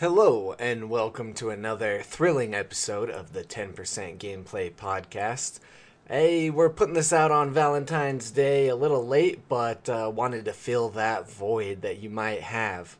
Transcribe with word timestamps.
Hello, 0.00 0.56
and 0.58 0.90
welcome 0.90 1.32
to 1.34 1.50
another 1.50 2.02
thrilling 2.02 2.52
episode 2.52 3.08
of 3.08 3.32
the 3.32 3.44
10% 3.44 3.76
Gameplay 4.18 4.72
Podcast. 4.72 5.60
Hey, 6.08 6.50
we're 6.50 6.68
putting 6.68 6.94
this 6.94 7.12
out 7.12 7.30
on 7.30 7.52
Valentine's 7.52 8.32
Day 8.32 8.66
a 8.66 8.74
little 8.74 9.06
late, 9.06 9.48
but 9.48 9.88
uh, 9.88 10.10
wanted 10.12 10.46
to 10.46 10.52
fill 10.52 10.88
that 10.90 11.30
void 11.30 11.82
that 11.82 12.00
you 12.00 12.10
might 12.10 12.40
have. 12.40 12.96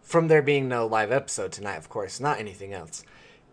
From 0.00 0.28
there 0.28 0.40
being 0.40 0.68
no 0.68 0.86
live 0.86 1.10
episode 1.10 1.50
tonight, 1.50 1.78
of 1.78 1.88
course, 1.88 2.20
not 2.20 2.38
anything 2.38 2.72
else. 2.72 3.02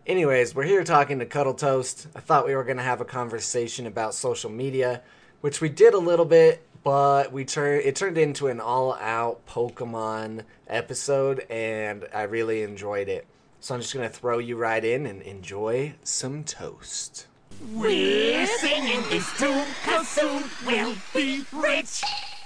Anyways, 0.06 0.54
we're 0.54 0.62
here 0.62 0.84
talking 0.84 1.18
to 1.18 1.26
Cuddletoast. 1.26 2.06
I 2.14 2.20
thought 2.20 2.46
we 2.46 2.54
were 2.54 2.62
going 2.62 2.76
to 2.76 2.84
have 2.84 3.00
a 3.00 3.04
conversation 3.04 3.88
about 3.88 4.14
social 4.14 4.48
media, 4.48 5.02
which 5.40 5.60
we 5.60 5.70
did 5.70 5.92
a 5.92 5.98
little 5.98 6.24
bit, 6.24 6.64
but 6.86 7.32
we 7.32 7.44
turned 7.44 7.82
it 7.84 7.96
turned 7.96 8.16
into 8.16 8.46
an 8.46 8.60
all-out 8.60 9.44
Pokemon 9.44 10.44
episode, 10.68 11.40
and 11.50 12.06
I 12.14 12.22
really 12.22 12.62
enjoyed 12.62 13.08
it. 13.08 13.26
So 13.58 13.74
I'm 13.74 13.80
just 13.80 13.92
gonna 13.92 14.08
throw 14.08 14.38
you 14.38 14.56
right 14.56 14.84
in 14.84 15.04
and 15.04 15.20
enjoy 15.22 15.94
some 16.04 16.44
toast. 16.44 17.26
We're 17.72 18.46
singing 18.46 19.02
this 19.10 19.36
tune, 19.36 19.66
cause 19.84 20.06
soon 20.06 20.44
we'll 20.64 20.94
be 21.12 21.44
rich. 21.50 22.02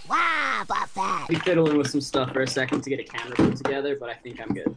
Wow, 0.08 0.64
Buffett. 0.66 1.28
be 1.28 1.34
fiddling 1.34 1.76
with 1.76 1.90
some 1.90 2.00
stuff 2.00 2.32
for 2.32 2.40
a 2.40 2.48
second 2.48 2.80
to 2.84 2.88
get 2.88 2.98
a 2.98 3.04
camera 3.04 3.36
put 3.36 3.56
together, 3.56 3.94
but 3.94 4.08
I 4.08 4.14
think 4.14 4.40
I'm 4.40 4.54
good. 4.54 4.74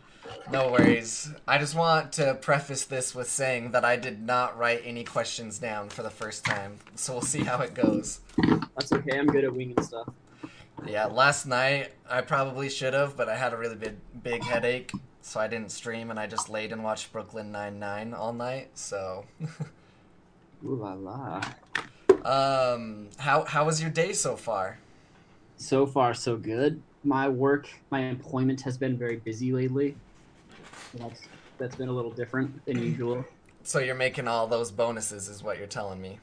No 0.52 0.72
worries. 0.72 1.32
I 1.48 1.58
just 1.58 1.76
want 1.76 2.12
to 2.14 2.36
preface 2.36 2.86
this 2.86 3.16
with 3.16 3.28
saying 3.30 3.72
that 3.72 3.84
I 3.86 3.96
did 3.96 4.22
not 4.22 4.58
write 4.58 4.82
any 4.86 5.04
questions 5.04 5.58
down 5.60 5.90
for 5.90 6.04
the 6.04 6.10
first 6.10 6.46
time, 6.46 6.78
so 6.96 7.14
we'll 7.14 7.22
see 7.22 7.44
how 7.44 7.60
it 7.62 7.74
goes. 7.74 8.22
That's 8.76 8.92
okay. 8.92 9.18
I'm 9.18 9.28
good 9.28 9.44
at 9.44 9.54
winging 9.54 9.82
stuff. 9.82 10.10
Yeah, 10.86 11.06
last 11.06 11.46
night 11.46 11.94
I 12.10 12.22
probably 12.22 12.70
should 12.70 12.94
have, 12.94 13.16
but 13.16 13.30
I 13.30 13.36
had 13.36 13.54
a 13.54 13.58
really 13.58 13.76
big 13.76 13.96
big 14.22 14.44
headache, 14.44 14.92
so 15.22 15.40
I 15.40 15.48
didn't 15.48 15.72
stream 15.72 16.10
and 16.10 16.20
I 16.20 16.28
just 16.28 16.50
laid 16.50 16.72
and 16.72 16.84
watched 16.84 17.12
Brooklyn 17.12 17.52
Nine 17.52 17.80
Nine 17.80 18.14
all 18.14 18.34
night. 18.34 18.70
So, 18.76 19.26
Ooh 20.66 20.76
la 20.76 20.94
la. 20.94 21.42
um, 22.26 23.08
how 23.18 23.46
how 23.46 23.66
was 23.66 23.82
your 23.82 23.92
day 23.92 24.14
so 24.14 24.36
far? 24.36 24.78
So 25.58 25.86
far, 25.86 26.14
so 26.14 26.36
good. 26.36 26.82
My 27.06 27.30
work, 27.30 27.70
my 27.90 28.02
employment 28.02 28.62
has 28.62 28.78
been 28.78 28.98
very 28.98 29.18
busy 29.18 29.52
lately. 29.54 29.96
That's 30.96 31.22
that's 31.58 31.76
been 31.76 31.90
a 31.90 31.94
little 31.94 32.12
different 32.12 32.66
than 32.66 32.82
usual. 32.82 33.26
So 33.64 33.80
you're 33.80 33.96
making 33.96 34.28
all 34.28 34.48
those 34.48 34.72
bonuses, 34.72 35.30
is 35.30 35.42
what 35.42 35.58
you're 35.58 35.68
telling 35.68 36.02
me. 36.02 36.20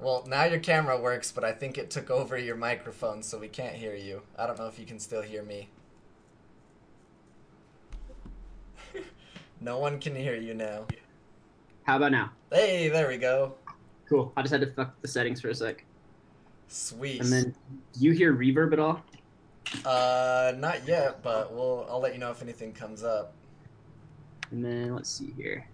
Well, 0.00 0.24
now 0.26 0.44
your 0.44 0.60
camera 0.60 0.98
works, 0.98 1.30
but 1.32 1.44
I 1.44 1.52
think 1.52 1.76
it 1.76 1.90
took 1.90 2.10
over 2.10 2.38
your 2.38 2.56
microphone, 2.56 3.22
so 3.22 3.38
we 3.38 3.48
can't 3.48 3.74
hear 3.74 3.94
you. 3.94 4.22
I 4.38 4.46
don't 4.46 4.58
know 4.58 4.66
if 4.66 4.78
you 4.78 4.86
can 4.86 4.98
still 4.98 5.20
hear 5.20 5.42
me. 5.42 5.68
no 9.60 9.78
one 9.78 9.98
can 9.98 10.14
hear 10.14 10.36
you 10.36 10.54
now. 10.54 10.86
How 11.82 11.96
about 11.96 12.12
now? 12.12 12.30
Hey, 12.50 12.88
there 12.88 13.08
we 13.08 13.18
go. 13.18 13.56
Cool. 14.08 14.32
I 14.36 14.42
just 14.42 14.52
had 14.52 14.62
to 14.62 14.72
fuck 14.72 14.98
the 15.02 15.08
settings 15.08 15.40
for 15.40 15.48
a 15.48 15.54
sec. 15.54 15.84
Sweet. 16.68 17.20
And 17.20 17.30
then, 17.30 17.54
do 17.92 18.00
you 18.04 18.12
hear 18.12 18.32
reverb 18.32 18.72
at 18.72 18.78
all? 18.78 19.02
Uh, 19.84 20.52
not 20.56 20.86
yet, 20.86 21.22
but 21.22 21.52
we'll. 21.54 21.86
I'll 21.88 22.00
let 22.00 22.12
you 22.12 22.18
know 22.18 22.30
if 22.30 22.42
anything 22.42 22.72
comes 22.72 23.02
up. 23.02 23.32
And 24.50 24.64
then 24.64 24.94
let's 24.94 25.10
see 25.10 25.32
here. 25.36 25.66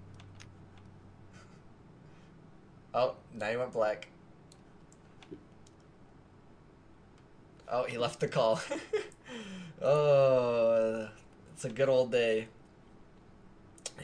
Oh, 2.94 3.14
now 3.34 3.50
you 3.50 3.58
went 3.58 3.72
black. 3.72 4.08
Oh, 7.69 7.84
he 7.84 7.98
left 7.98 8.20
the 8.20 8.28
call. 8.28 8.61
oh, 9.83 11.08
it's 11.52 11.64
a 11.64 11.69
good 11.69 11.89
old 11.89 12.12
day. 12.12 12.48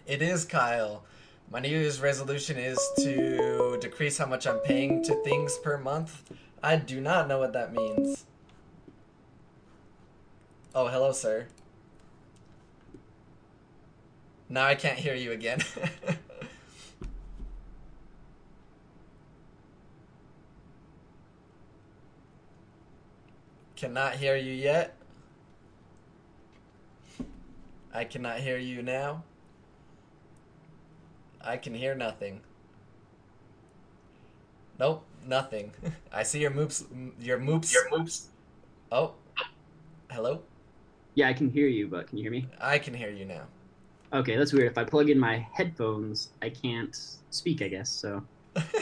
It 0.06 0.20
is, 0.20 0.44
Kyle. 0.44 1.04
My 1.50 1.60
New 1.60 1.68
Year's 1.68 2.00
resolution 2.00 2.56
is 2.56 2.78
to 2.98 3.78
decrease 3.80 4.18
how 4.18 4.26
much 4.26 4.46
I'm 4.46 4.58
paying 4.60 5.04
to 5.04 5.14
things 5.22 5.58
per 5.58 5.78
month. 5.78 6.22
I 6.62 6.76
do 6.76 7.00
not 7.00 7.28
know 7.28 7.38
what 7.38 7.52
that 7.52 7.72
means. 7.72 8.24
Oh, 10.74 10.88
hello, 10.88 11.12
sir. 11.12 11.48
Now 14.48 14.64
I 14.64 14.74
can't 14.74 14.98
hear 14.98 15.14
you 15.14 15.32
again. 15.32 15.60
Cannot 23.76 24.14
hear 24.14 24.36
you 24.36 24.52
yet. 24.52 24.96
I 27.92 28.04
cannot 28.04 28.38
hear 28.38 28.56
you 28.56 28.80
now. 28.80 29.24
I 31.40 31.58
can 31.58 31.74
hear 31.74 31.94
nothing. 31.94 32.40
Nope, 34.78 35.04
nothing. 35.26 35.72
I 36.12 36.22
see 36.22 36.40
your 36.40 36.52
moops. 36.52 36.84
Your 37.20 37.38
moops. 37.38 37.74
Your 37.74 37.90
moops. 37.90 38.26
Oh, 38.90 39.12
hello. 40.10 40.42
Yeah, 41.14 41.28
I 41.28 41.32
can 41.32 41.50
hear 41.50 41.66
you, 41.66 41.88
but 41.88 42.08
can 42.08 42.18
you 42.18 42.24
hear 42.24 42.32
me? 42.32 42.46
I 42.60 42.78
can 42.78 42.94
hear 42.94 43.10
you 43.10 43.24
now. 43.24 43.42
Okay, 44.12 44.36
that's 44.36 44.52
weird. 44.52 44.70
If 44.70 44.78
I 44.78 44.84
plug 44.84 45.08
in 45.10 45.18
my 45.18 45.46
headphones, 45.52 46.30
I 46.42 46.50
can't 46.50 46.94
speak. 47.30 47.62
I 47.62 47.68
guess 47.68 47.90
so. 47.90 48.22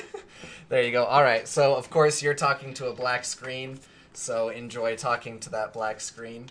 there 0.68 0.82
you 0.82 0.90
go. 0.90 1.04
All 1.04 1.22
right. 1.22 1.46
So 1.46 1.74
of 1.74 1.90
course 1.90 2.22
you're 2.22 2.34
talking 2.34 2.74
to 2.74 2.88
a 2.88 2.94
black 2.94 3.24
screen. 3.24 3.78
So 4.12 4.48
enjoy 4.48 4.96
talking 4.96 5.38
to 5.40 5.50
that 5.50 5.72
black 5.72 6.00
screen. 6.00 6.46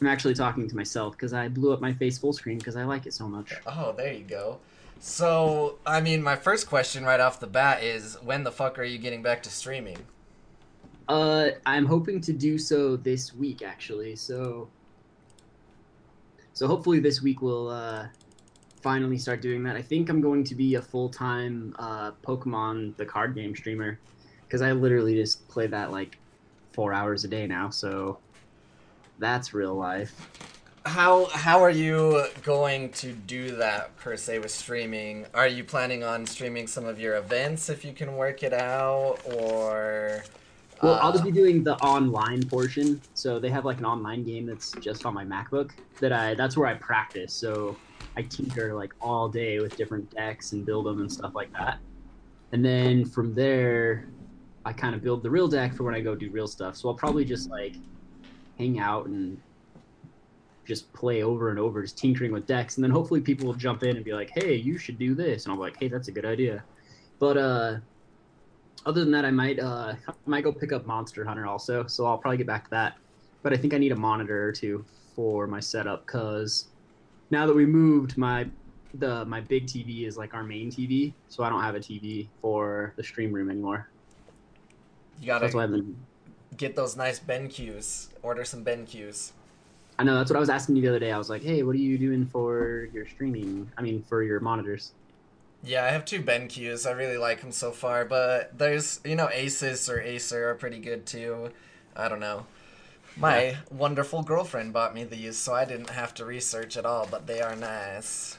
I'm 0.00 0.06
actually 0.06 0.34
talking 0.34 0.68
to 0.68 0.76
myself 0.76 1.12
because 1.14 1.32
I 1.32 1.48
blew 1.48 1.72
up 1.72 1.80
my 1.80 1.92
face 1.92 2.18
full 2.18 2.32
screen 2.32 2.58
because 2.58 2.76
I 2.76 2.84
like 2.84 3.06
it 3.06 3.14
so 3.14 3.28
much. 3.28 3.54
Oh, 3.66 3.94
there 3.96 4.12
you 4.12 4.24
go. 4.24 4.58
So, 4.98 5.78
I 5.86 6.00
mean, 6.00 6.22
my 6.22 6.36
first 6.36 6.68
question 6.68 7.04
right 7.04 7.20
off 7.20 7.38
the 7.40 7.46
bat 7.46 7.82
is 7.82 8.16
when 8.22 8.44
the 8.44 8.52
fuck 8.52 8.78
are 8.78 8.84
you 8.84 8.98
getting 8.98 9.22
back 9.22 9.42
to 9.44 9.50
streaming? 9.50 9.98
Uh, 11.08 11.50
I'm 11.64 11.86
hoping 11.86 12.20
to 12.22 12.32
do 12.32 12.58
so 12.58 12.96
this 12.96 13.34
week, 13.34 13.62
actually. 13.62 14.16
So, 14.16 14.68
so 16.56 16.66
hopefully 16.66 17.00
this 17.00 17.20
week 17.20 17.42
we'll 17.42 17.68
uh, 17.68 18.06
finally 18.80 19.18
start 19.18 19.42
doing 19.42 19.62
that. 19.64 19.76
I 19.76 19.82
think 19.82 20.08
I'm 20.08 20.22
going 20.22 20.42
to 20.44 20.54
be 20.54 20.76
a 20.76 20.80
full 20.80 21.10
time 21.10 21.76
uh, 21.78 22.12
Pokemon 22.26 22.96
the 22.96 23.04
card 23.04 23.34
game 23.34 23.54
streamer 23.54 24.00
because 24.46 24.62
I 24.62 24.72
literally 24.72 25.14
just 25.14 25.46
play 25.48 25.66
that 25.66 25.92
like 25.92 26.16
four 26.72 26.94
hours 26.94 27.24
a 27.24 27.28
day 27.28 27.46
now. 27.46 27.68
So 27.68 28.20
that's 29.18 29.52
real 29.52 29.74
life. 29.74 30.30
How 30.86 31.26
how 31.26 31.62
are 31.62 31.68
you 31.68 32.24
going 32.42 32.88
to 32.92 33.12
do 33.12 33.56
that 33.56 33.94
per 33.98 34.16
se 34.16 34.38
with 34.38 34.50
streaming? 34.50 35.26
Are 35.34 35.46
you 35.46 35.62
planning 35.62 36.04
on 36.04 36.24
streaming 36.24 36.68
some 36.68 36.86
of 36.86 36.98
your 36.98 37.16
events 37.16 37.68
if 37.68 37.84
you 37.84 37.92
can 37.92 38.16
work 38.16 38.42
it 38.42 38.54
out, 38.54 39.18
or? 39.26 40.24
Well, 40.82 40.98
I'll 41.00 41.08
uh, 41.08 41.12
just 41.12 41.24
be 41.24 41.32
doing 41.32 41.64
the 41.64 41.76
online 41.78 42.48
portion. 42.48 43.02
So 43.14 43.40
they 43.40 43.50
have 43.50 43.64
like 43.64 43.78
an 43.78 43.84
online 43.86 44.24
game 44.24 44.46
that's 44.46 44.72
just 44.74 45.06
on 45.06 45.14
my 45.14 45.24
MacBook 45.24 45.70
that 46.00 46.12
I 46.12 46.34
that's 46.34 46.56
where 46.56 46.68
I 46.68 46.74
practice. 46.74 47.34
So 47.34 47.80
I 48.16 48.22
tinker 48.22 48.74
like 48.74 48.92
all 49.00 49.28
day 49.28 49.60
with 49.60 49.76
different 49.76 50.10
decks 50.10 50.52
and 50.52 50.66
build 50.66 50.86
them 50.86 51.00
and 51.00 51.10
stuff 51.10 51.32
like 51.34 51.50
that. 51.58 51.78
And 52.52 52.64
then 52.64 53.04
from 53.06 53.34
there, 53.34 54.10
I 54.64 54.72
kind 54.72 54.94
of 54.94 55.02
build 55.02 55.22
the 55.22 55.30
real 55.30 55.48
deck 55.48 55.74
for 55.74 55.84
when 55.84 55.94
I 55.94 56.00
go 56.00 56.14
do 56.14 56.30
real 56.32 56.46
stuff. 56.46 56.76
So 56.76 56.88
I'll 56.88 56.96
probably 56.96 57.24
just 57.24 57.50
like 57.50 57.76
hang 58.58 58.78
out 58.78 59.06
and 59.06 59.38
just 60.66 60.92
play 60.92 61.22
over 61.22 61.50
and 61.50 61.58
over, 61.58 61.82
just 61.82 61.98
tinkering 61.98 62.32
with 62.32 62.46
decks, 62.46 62.76
and 62.76 62.84
then 62.84 62.90
hopefully 62.90 63.20
people 63.20 63.46
will 63.46 63.54
jump 63.54 63.82
in 63.84 63.96
and 63.96 64.04
be 64.04 64.12
like, 64.12 64.30
"Hey, 64.34 64.56
you 64.56 64.78
should 64.78 64.98
do 64.98 65.14
this," 65.14 65.46
and 65.46 65.52
I'm 65.52 65.58
like, 65.60 65.76
"Hey, 65.78 65.88
that's 65.88 66.08
a 66.08 66.12
good 66.12 66.24
idea." 66.26 66.64
But 67.20 67.36
uh, 67.38 67.76
other 68.84 69.00
than 69.00 69.10
that, 69.12 69.24
I 69.24 69.30
might 69.30 69.58
uh, 69.58 69.94
I 70.08 70.12
might 70.26 70.44
go 70.44 70.52
pick 70.52 70.72
up 70.72 70.86
Monster 70.86 71.24
Hunter 71.24 71.46
also, 71.46 71.86
so 71.86 72.06
I'll 72.06 72.18
probably 72.18 72.38
get 72.38 72.46
back 72.46 72.64
to 72.64 72.70
that. 72.70 72.96
But 73.42 73.52
I 73.52 73.56
think 73.56 73.74
I 73.74 73.78
need 73.78 73.92
a 73.92 73.96
monitor 73.96 74.48
or 74.48 74.52
two 74.52 74.84
for 75.14 75.46
my 75.46 75.60
setup 75.60 76.06
because 76.06 76.66
now 77.30 77.46
that 77.46 77.54
we 77.54 77.66
moved, 77.66 78.18
my 78.18 78.46
the 78.94 79.24
my 79.24 79.40
big 79.40 79.66
TV 79.66 80.06
is 80.06 80.16
like 80.16 80.34
our 80.34 80.42
main 80.42 80.70
TV, 80.70 81.12
so 81.28 81.42
I 81.42 81.48
don't 81.48 81.62
have 81.62 81.74
a 81.74 81.80
TV 81.80 82.28
for 82.40 82.92
the 82.96 83.02
stream 83.02 83.32
room 83.32 83.50
anymore. 83.50 83.88
you 85.20 85.26
gotta 85.26 85.46
that's 85.46 85.54
been. 85.54 85.96
get 86.56 86.76
those 86.76 86.96
nice 86.96 87.18
BenQs. 87.18 88.08
Order 88.22 88.44
some 88.44 88.64
BenQs. 88.64 89.32
I 89.98 90.04
know 90.04 90.16
that's 90.16 90.30
what 90.30 90.36
I 90.36 90.40
was 90.40 90.50
asking 90.50 90.76
you 90.76 90.82
the 90.82 90.88
other 90.88 90.98
day. 90.98 91.10
I 91.10 91.18
was 91.18 91.30
like, 91.30 91.42
"Hey, 91.42 91.62
what 91.62 91.74
are 91.74 91.78
you 91.78 91.98
doing 91.98 92.26
for 92.26 92.88
your 92.92 93.06
streaming? 93.06 93.70
I 93.78 93.82
mean, 93.82 94.02
for 94.02 94.22
your 94.22 94.40
monitors?" 94.40 94.92
Yeah, 95.66 95.84
I 95.84 95.88
have 95.88 96.04
two 96.04 96.22
BenQs. 96.22 96.86
I 96.86 96.92
really 96.92 97.18
like 97.18 97.40
them 97.40 97.50
so 97.50 97.72
far, 97.72 98.04
but 98.04 98.56
there's 98.56 99.00
you 99.04 99.16
know 99.16 99.26
Asus 99.26 99.92
or 99.92 100.00
Acer 100.00 100.48
are 100.48 100.54
pretty 100.54 100.78
good 100.78 101.06
too. 101.06 101.50
I 101.96 102.08
don't 102.08 102.20
know. 102.20 102.46
My 103.16 103.56
wonderful 103.72 104.22
girlfriend 104.22 104.72
bought 104.72 104.94
me 104.94 105.02
these, 105.02 105.36
so 105.36 105.54
I 105.54 105.64
didn't 105.64 105.90
have 105.90 106.14
to 106.14 106.24
research 106.24 106.76
at 106.76 106.86
all, 106.86 107.08
but 107.10 107.26
they 107.26 107.40
are 107.40 107.56
nice. 107.56 108.38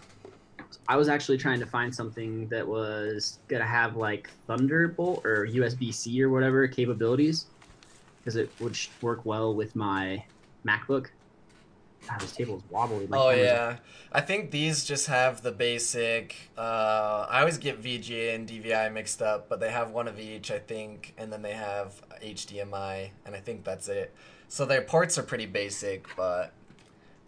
I 0.87 0.95
was 0.95 1.09
actually 1.09 1.37
trying 1.37 1.59
to 1.59 1.65
find 1.65 1.93
something 1.93 2.47
that 2.47 2.65
was 2.65 3.39
gonna 3.49 3.65
have 3.65 3.97
like 3.97 4.29
Thunderbolt 4.47 5.25
or 5.25 5.45
USB 5.47 5.93
C 5.93 6.23
or 6.23 6.29
whatever 6.29 6.65
capabilities, 6.69 7.47
because 8.19 8.37
it 8.37 8.49
would 8.61 8.77
work 9.01 9.25
well 9.25 9.53
with 9.53 9.75
my 9.75 10.23
MacBook. 10.65 11.07
God, 12.07 12.19
this 12.21 12.31
table 12.31 12.57
is 12.57 12.63
wobbly. 12.69 13.07
My 13.07 13.17
Oh 13.17 13.29
yeah, 13.31 13.77
I 14.11 14.21
think 14.21 14.51
these 14.51 14.85
just 14.85 15.07
have 15.07 15.41
the 15.41 15.51
basic. 15.51 16.35
Uh, 16.57 17.25
I 17.29 17.39
always 17.39 17.57
get 17.57 17.81
VGA 17.81 18.35
and 18.35 18.47
DVI 18.47 18.91
mixed 18.93 19.21
up, 19.21 19.49
but 19.49 19.59
they 19.59 19.71
have 19.71 19.91
one 19.91 20.07
of 20.07 20.19
each, 20.19 20.51
I 20.51 20.59
think, 20.59 21.13
and 21.17 21.31
then 21.31 21.41
they 21.41 21.53
have 21.53 22.01
HDMI, 22.23 23.09
and 23.25 23.35
I 23.35 23.39
think 23.39 23.63
that's 23.63 23.87
it. 23.89 24.13
So 24.47 24.65
their 24.65 24.81
ports 24.81 25.17
are 25.17 25.23
pretty 25.23 25.45
basic, 25.45 26.07
but 26.15 26.53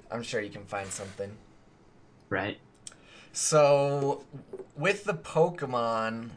I'm 0.10 0.24
sure 0.24 0.40
you 0.40 0.50
can 0.50 0.66
find 0.66 0.88
something. 0.88 1.31
Right. 2.30 2.60
So 3.34 4.24
with 4.76 5.04
the 5.04 5.14
Pokemon, 5.14 6.30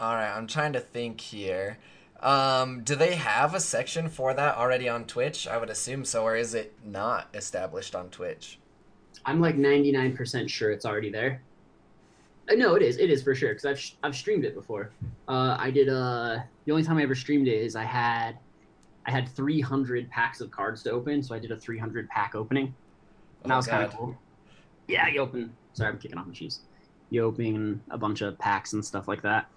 all 0.00 0.14
right, 0.14 0.34
I'm 0.34 0.46
trying 0.46 0.72
to 0.72 0.80
think 0.80 1.20
here. 1.20 1.78
Um, 2.20 2.82
do 2.82 2.94
they 2.96 3.14
have 3.16 3.54
a 3.54 3.60
section 3.60 4.08
for 4.08 4.34
that 4.34 4.56
already 4.56 4.88
on 4.88 5.06
Twitch? 5.06 5.46
I 5.46 5.58
would 5.58 5.70
assume 5.70 6.04
so, 6.04 6.24
or 6.24 6.36
is 6.36 6.54
it 6.54 6.74
not 6.84 7.28
established 7.34 7.94
on 7.94 8.10
Twitch? 8.10 8.58
I'm 9.26 9.40
like 9.40 9.56
99% 9.56 10.48
sure 10.48 10.70
it's 10.70 10.86
already 10.86 11.10
there. 11.10 11.42
Uh, 12.50 12.54
no, 12.54 12.74
it 12.76 12.82
is. 12.82 12.98
It 12.98 13.10
is 13.10 13.22
for 13.22 13.34
sure 13.34 13.50
because 13.50 13.64
I've 13.64 13.78
sh- 13.80 13.94
I've 14.02 14.14
streamed 14.14 14.44
it 14.44 14.54
before. 14.54 14.94
Uh, 15.28 15.56
I 15.58 15.70
did. 15.70 15.88
Uh, 15.88 16.38
the 16.64 16.72
only 16.72 16.84
time 16.84 16.98
I 16.98 17.02
ever 17.02 17.14
streamed 17.14 17.48
it 17.48 17.54
is 17.60 17.74
I 17.74 17.84
had 17.84 18.38
I 19.06 19.10
had 19.10 19.28
300 19.28 20.10
packs 20.10 20.40
of 20.40 20.50
cards 20.50 20.82
to 20.84 20.90
open, 20.92 21.22
so 21.22 21.34
I 21.34 21.38
did 21.38 21.50
a 21.52 21.56
300 21.58 22.08
pack 22.08 22.34
opening. 22.34 22.74
And 23.42 23.50
that 23.50 23.54
Oh, 23.54 23.56
was 23.56 23.66
kind 23.66 23.82
of 23.84 23.92
cool. 23.94 24.16
Yeah, 24.88 25.08
you 25.08 25.20
open. 25.20 25.56
Sorry, 25.72 25.90
I'm 25.90 25.98
kicking 25.98 26.18
off 26.18 26.26
my 26.26 26.32
cheese. 26.34 26.60
You 27.10 27.24
open 27.24 27.82
a 27.90 27.98
bunch 27.98 28.22
of 28.22 28.38
packs 28.38 28.72
and 28.72 28.84
stuff 28.84 29.08
like 29.08 29.22
that. 29.22 29.50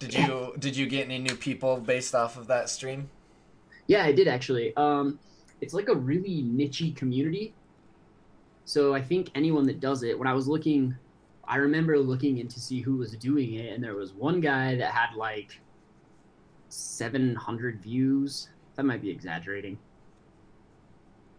Did 0.00 0.14
you 0.14 0.54
did 0.58 0.76
you 0.76 0.86
get 0.86 1.04
any 1.04 1.18
new 1.18 1.36
people 1.36 1.76
based 1.76 2.14
off 2.14 2.36
of 2.36 2.46
that 2.48 2.68
stream? 2.70 3.10
Yeah, 3.86 4.02
I 4.04 4.12
did 4.12 4.26
actually. 4.28 4.74
Um, 4.76 5.18
it's 5.60 5.74
like 5.74 5.88
a 5.88 5.94
really 5.94 6.42
nichey 6.42 6.96
community. 6.96 7.54
So 8.64 8.94
I 8.94 9.02
think 9.02 9.30
anyone 9.34 9.66
that 9.66 9.78
does 9.78 10.02
it, 10.02 10.18
when 10.18 10.26
I 10.26 10.32
was 10.32 10.48
looking, 10.48 10.96
I 11.46 11.56
remember 11.56 11.98
looking 11.98 12.38
in 12.38 12.48
to 12.48 12.58
see 12.60 12.80
who 12.80 12.96
was 12.96 13.12
doing 13.16 13.54
it, 13.54 13.74
and 13.74 13.84
there 13.84 13.94
was 13.94 14.12
one 14.14 14.40
guy 14.40 14.74
that 14.76 14.92
had 14.92 15.14
like 15.16 15.60
700 16.70 17.80
views. 17.82 18.48
That 18.76 18.84
might 18.84 19.02
be 19.02 19.10
exaggerating. 19.10 19.78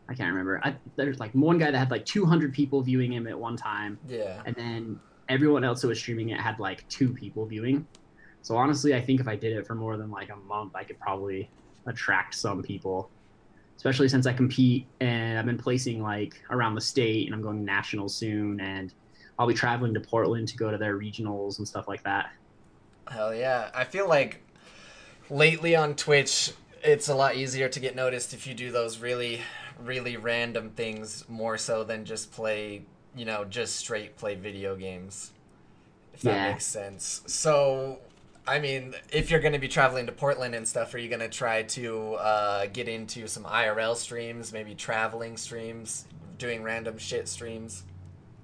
I 0.09 0.13
can't 0.13 0.29
remember. 0.29 0.59
I, 0.63 0.75
there's 0.97 1.19
like 1.19 1.31
one 1.31 1.57
guy 1.57 1.71
that 1.71 1.77
had 1.77 1.89
like 1.89 2.05
200 2.05 2.53
people 2.53 2.81
viewing 2.81 3.13
him 3.13 3.25
at 3.27 3.39
one 3.39 3.55
time, 3.55 3.97
Yeah. 4.07 4.41
and 4.45 4.53
then 4.55 4.99
everyone 5.29 5.63
else 5.63 5.81
that 5.81 5.87
was 5.87 5.97
streaming 5.99 6.29
it 6.29 6.39
had 6.39 6.59
like 6.59 6.87
two 6.89 7.13
people 7.13 7.45
viewing. 7.45 7.87
So 8.41 8.57
honestly, 8.57 8.95
I 8.95 9.01
think 9.01 9.19
if 9.21 9.27
I 9.27 9.35
did 9.35 9.53
it 9.57 9.67
for 9.67 9.75
more 9.75 9.97
than 9.97 10.09
like 10.11 10.29
a 10.29 10.35
month, 10.35 10.73
I 10.75 10.83
could 10.83 10.99
probably 10.99 11.51
attract 11.87 12.35
some 12.35 12.61
people. 12.63 13.13
Especially 13.77 14.09
since 14.09 14.27
I 14.27 14.33
compete 14.33 14.91
and 15.01 15.39
I've 15.39 15.45
been 15.45 15.57
placing 15.57 16.01
like 16.03 16.35
around 16.51 16.75
the 16.75 16.81
state 16.81 17.27
and 17.27 17.35
I'm 17.35 17.41
going 17.41 17.65
national 17.65 18.09
soon 18.09 18.59
and 18.61 18.93
I'll 19.39 19.47
be 19.47 19.55
traveling 19.55 19.93
to 19.95 20.01
Portland 20.01 20.47
to 20.49 20.57
go 20.57 20.71
to 20.71 20.77
their 20.77 20.97
regionals 20.99 21.59
and 21.59 21.67
stuff 21.67 21.87
like 21.87 22.03
that. 22.03 22.27
Hell 23.09 23.33
yeah. 23.33 23.69
I 23.73 23.83
feel 23.83 24.07
like 24.07 24.41
lately 25.29 25.75
on 25.75 25.95
Twitch 25.95 26.53
it's 26.83 27.09
a 27.09 27.15
lot 27.15 27.35
easier 27.35 27.69
to 27.69 27.79
get 27.79 27.95
noticed 27.95 28.33
if 28.33 28.47
you 28.47 28.53
do 28.53 28.71
those 28.71 28.99
really 28.99 29.41
really 29.79 30.17
random 30.17 30.71
things 30.71 31.27
more 31.29 31.57
so 31.57 31.83
than 31.83 32.05
just 32.05 32.31
play, 32.31 32.83
you 33.15 33.25
know, 33.25 33.45
just 33.45 33.75
straight 33.77 34.17
play 34.17 34.35
video 34.35 34.75
games. 34.75 35.31
If 36.13 36.23
that 36.23 36.31
Yeah. 36.31 36.43
makes 36.43 36.65
sense. 36.65 37.21
So 37.27 37.99
I 38.51 38.59
mean, 38.59 38.95
if 39.13 39.31
you're 39.31 39.39
going 39.39 39.53
to 39.53 39.59
be 39.59 39.69
traveling 39.69 40.05
to 40.07 40.11
Portland 40.11 40.55
and 40.55 40.67
stuff, 40.67 40.93
are 40.93 40.97
you 40.97 41.07
going 41.07 41.21
to 41.21 41.29
try 41.29 41.63
to 41.63 42.15
uh, 42.15 42.65
get 42.65 42.89
into 42.89 43.25
some 43.25 43.45
IRL 43.45 43.95
streams, 43.95 44.51
maybe 44.51 44.75
traveling 44.75 45.37
streams, 45.37 46.05
doing 46.37 46.61
random 46.61 46.97
shit 46.97 47.29
streams? 47.29 47.85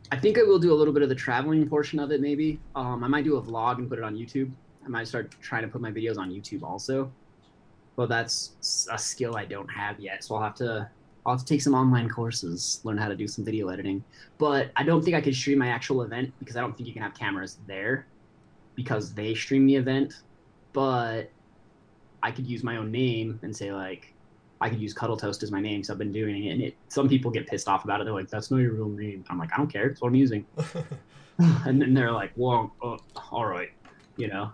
I 0.10 0.16
think 0.16 0.40
I 0.40 0.44
will 0.44 0.60
do 0.60 0.72
a 0.72 0.76
little 0.76 0.94
bit 0.94 1.04
of 1.04 1.10
the 1.10 1.16
traveling 1.16 1.68
portion 1.68 2.00
of 2.00 2.12
it 2.12 2.22
maybe. 2.22 2.58
Um, 2.74 3.04
I 3.04 3.10
might 3.10 3.26
do 3.26 3.36
a 3.36 3.42
vlog 3.42 3.80
and 3.80 3.90
put 3.90 4.00
it 4.00 4.06
on 4.06 4.16
YouTube. 4.16 4.50
I 4.86 4.88
might 4.88 5.10
start 5.10 5.36
trying 5.42 5.64
to 5.64 5.68
put 5.68 5.82
my 5.82 5.92
videos 5.92 6.18
on 6.18 6.32
YouTube 6.32 6.64
also. 6.64 7.12
But 7.98 8.08
that's 8.08 8.88
a 8.90 8.98
skill 8.98 9.36
I 9.36 9.44
don't 9.44 9.68
have 9.68 10.00
yet, 10.00 10.24
so 10.24 10.36
I'll 10.36 10.44
have 10.44 10.56
to 10.56 10.90
I'll 11.26 11.34
have 11.34 11.42
to 11.42 11.46
take 11.46 11.62
some 11.62 11.74
online 11.74 12.08
courses, 12.08 12.80
learn 12.86 12.98
how 12.98 13.10
to 13.10 13.16
do 13.18 13.28
some 13.28 13.44
video 13.44 13.68
editing. 13.68 14.02
But 14.38 14.72
I 14.78 14.84
don't 14.84 15.04
think 15.04 15.18
I 15.18 15.20
could 15.20 15.36
stream 15.36 15.58
my 15.58 15.68
actual 15.68 16.04
event 16.04 16.32
because 16.40 16.56
I 16.56 16.62
don't 16.62 16.78
think 16.78 16.88
you 16.88 16.94
can 16.94 17.02
have 17.02 17.14
cameras 17.14 17.58
there 17.68 18.06
because 18.78 19.14
they 19.14 19.36
stream 19.36 19.66
the 19.66 19.76
event. 19.76 20.22
But 20.72 21.30
I 22.24 22.32
could 22.32 22.48
use 22.48 22.64
my 22.64 22.78
own 22.78 22.92
name 22.92 23.40
and 23.44 23.54
say 23.54 23.74
like 23.74 24.14
I 24.62 24.70
could 24.70 24.80
use 24.80 24.94
Cuddletoast 24.94 25.44
as 25.44 25.52
my 25.52 25.60
name 25.60 25.84
so 25.84 25.94
I've 25.94 26.00
been 26.00 26.14
doing 26.14 26.46
it, 26.46 26.52
and 26.52 26.62
it. 26.62 26.78
Some 26.88 27.10
people 27.10 27.30
get 27.30 27.46
pissed 27.48 27.68
off 27.68 27.84
about 27.84 28.00
it. 28.00 28.06
They're 28.06 28.14
like, 28.14 28.30
"That's 28.30 28.50
not 28.50 28.58
your 28.58 28.74
real 28.74 28.90
name." 28.90 29.26
I'm 29.30 29.38
like, 29.38 29.52
"I 29.54 29.58
don't 29.58 29.72
care. 29.72 29.88
It's 29.88 30.02
what 30.02 30.08
I'm 30.08 30.16
using." 30.16 30.46
and 31.66 31.80
then 31.82 31.94
they're 31.94 32.12
like, 32.12 32.32
"Well, 32.36 32.74
uh, 32.82 32.98
all 33.32 33.46
right," 33.46 33.70
you 34.16 34.28
know. 34.28 34.52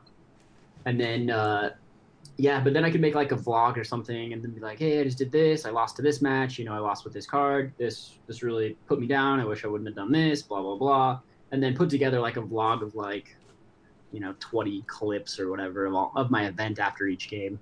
And 0.85 0.99
then, 0.99 1.29
uh, 1.29 1.71
yeah, 2.35 2.59
but 2.59 2.73
then 2.73 2.83
I 2.83 2.91
could 2.91 2.99
make 2.99 3.15
like 3.15 3.31
a 3.31 3.37
vlog 3.37 3.77
or 3.77 3.85
something, 3.85 4.33
and 4.33 4.43
then 4.43 4.51
be 4.51 4.59
like, 4.59 4.79
"Hey, 4.79 4.99
I 4.99 5.03
just 5.03 5.17
did 5.17 5.31
this. 5.31 5.65
I 5.65 5.69
lost 5.69 5.95
to 5.97 6.01
this 6.01 6.21
match. 6.21 6.59
You 6.59 6.65
know, 6.65 6.73
I 6.73 6.79
lost 6.79 7.05
with 7.05 7.13
this 7.13 7.25
card. 7.25 7.71
This 7.77 8.19
this 8.27 8.43
really 8.43 8.75
put 8.87 8.99
me 8.99 9.07
down. 9.07 9.39
I 9.39 9.45
wish 9.45 9.63
I 9.63 9.67
wouldn't 9.67 9.87
have 9.87 9.95
done 9.95 10.11
this. 10.11 10.41
Blah 10.41 10.61
blah 10.61 10.75
blah." 10.75 11.19
And 11.51 11.61
then 11.63 11.75
put 11.75 11.89
together 11.89 12.19
like 12.19 12.35
a 12.35 12.41
vlog 12.41 12.81
of 12.81 12.95
like, 12.95 13.35
you 14.13 14.19
know, 14.19 14.35
20 14.39 14.83
clips 14.83 15.39
or 15.39 15.49
whatever 15.49 15.85
of 15.85 15.93
all 15.93 16.13
of 16.15 16.31
my 16.31 16.45
event 16.45 16.79
after 16.79 17.07
each 17.07 17.29
game. 17.29 17.59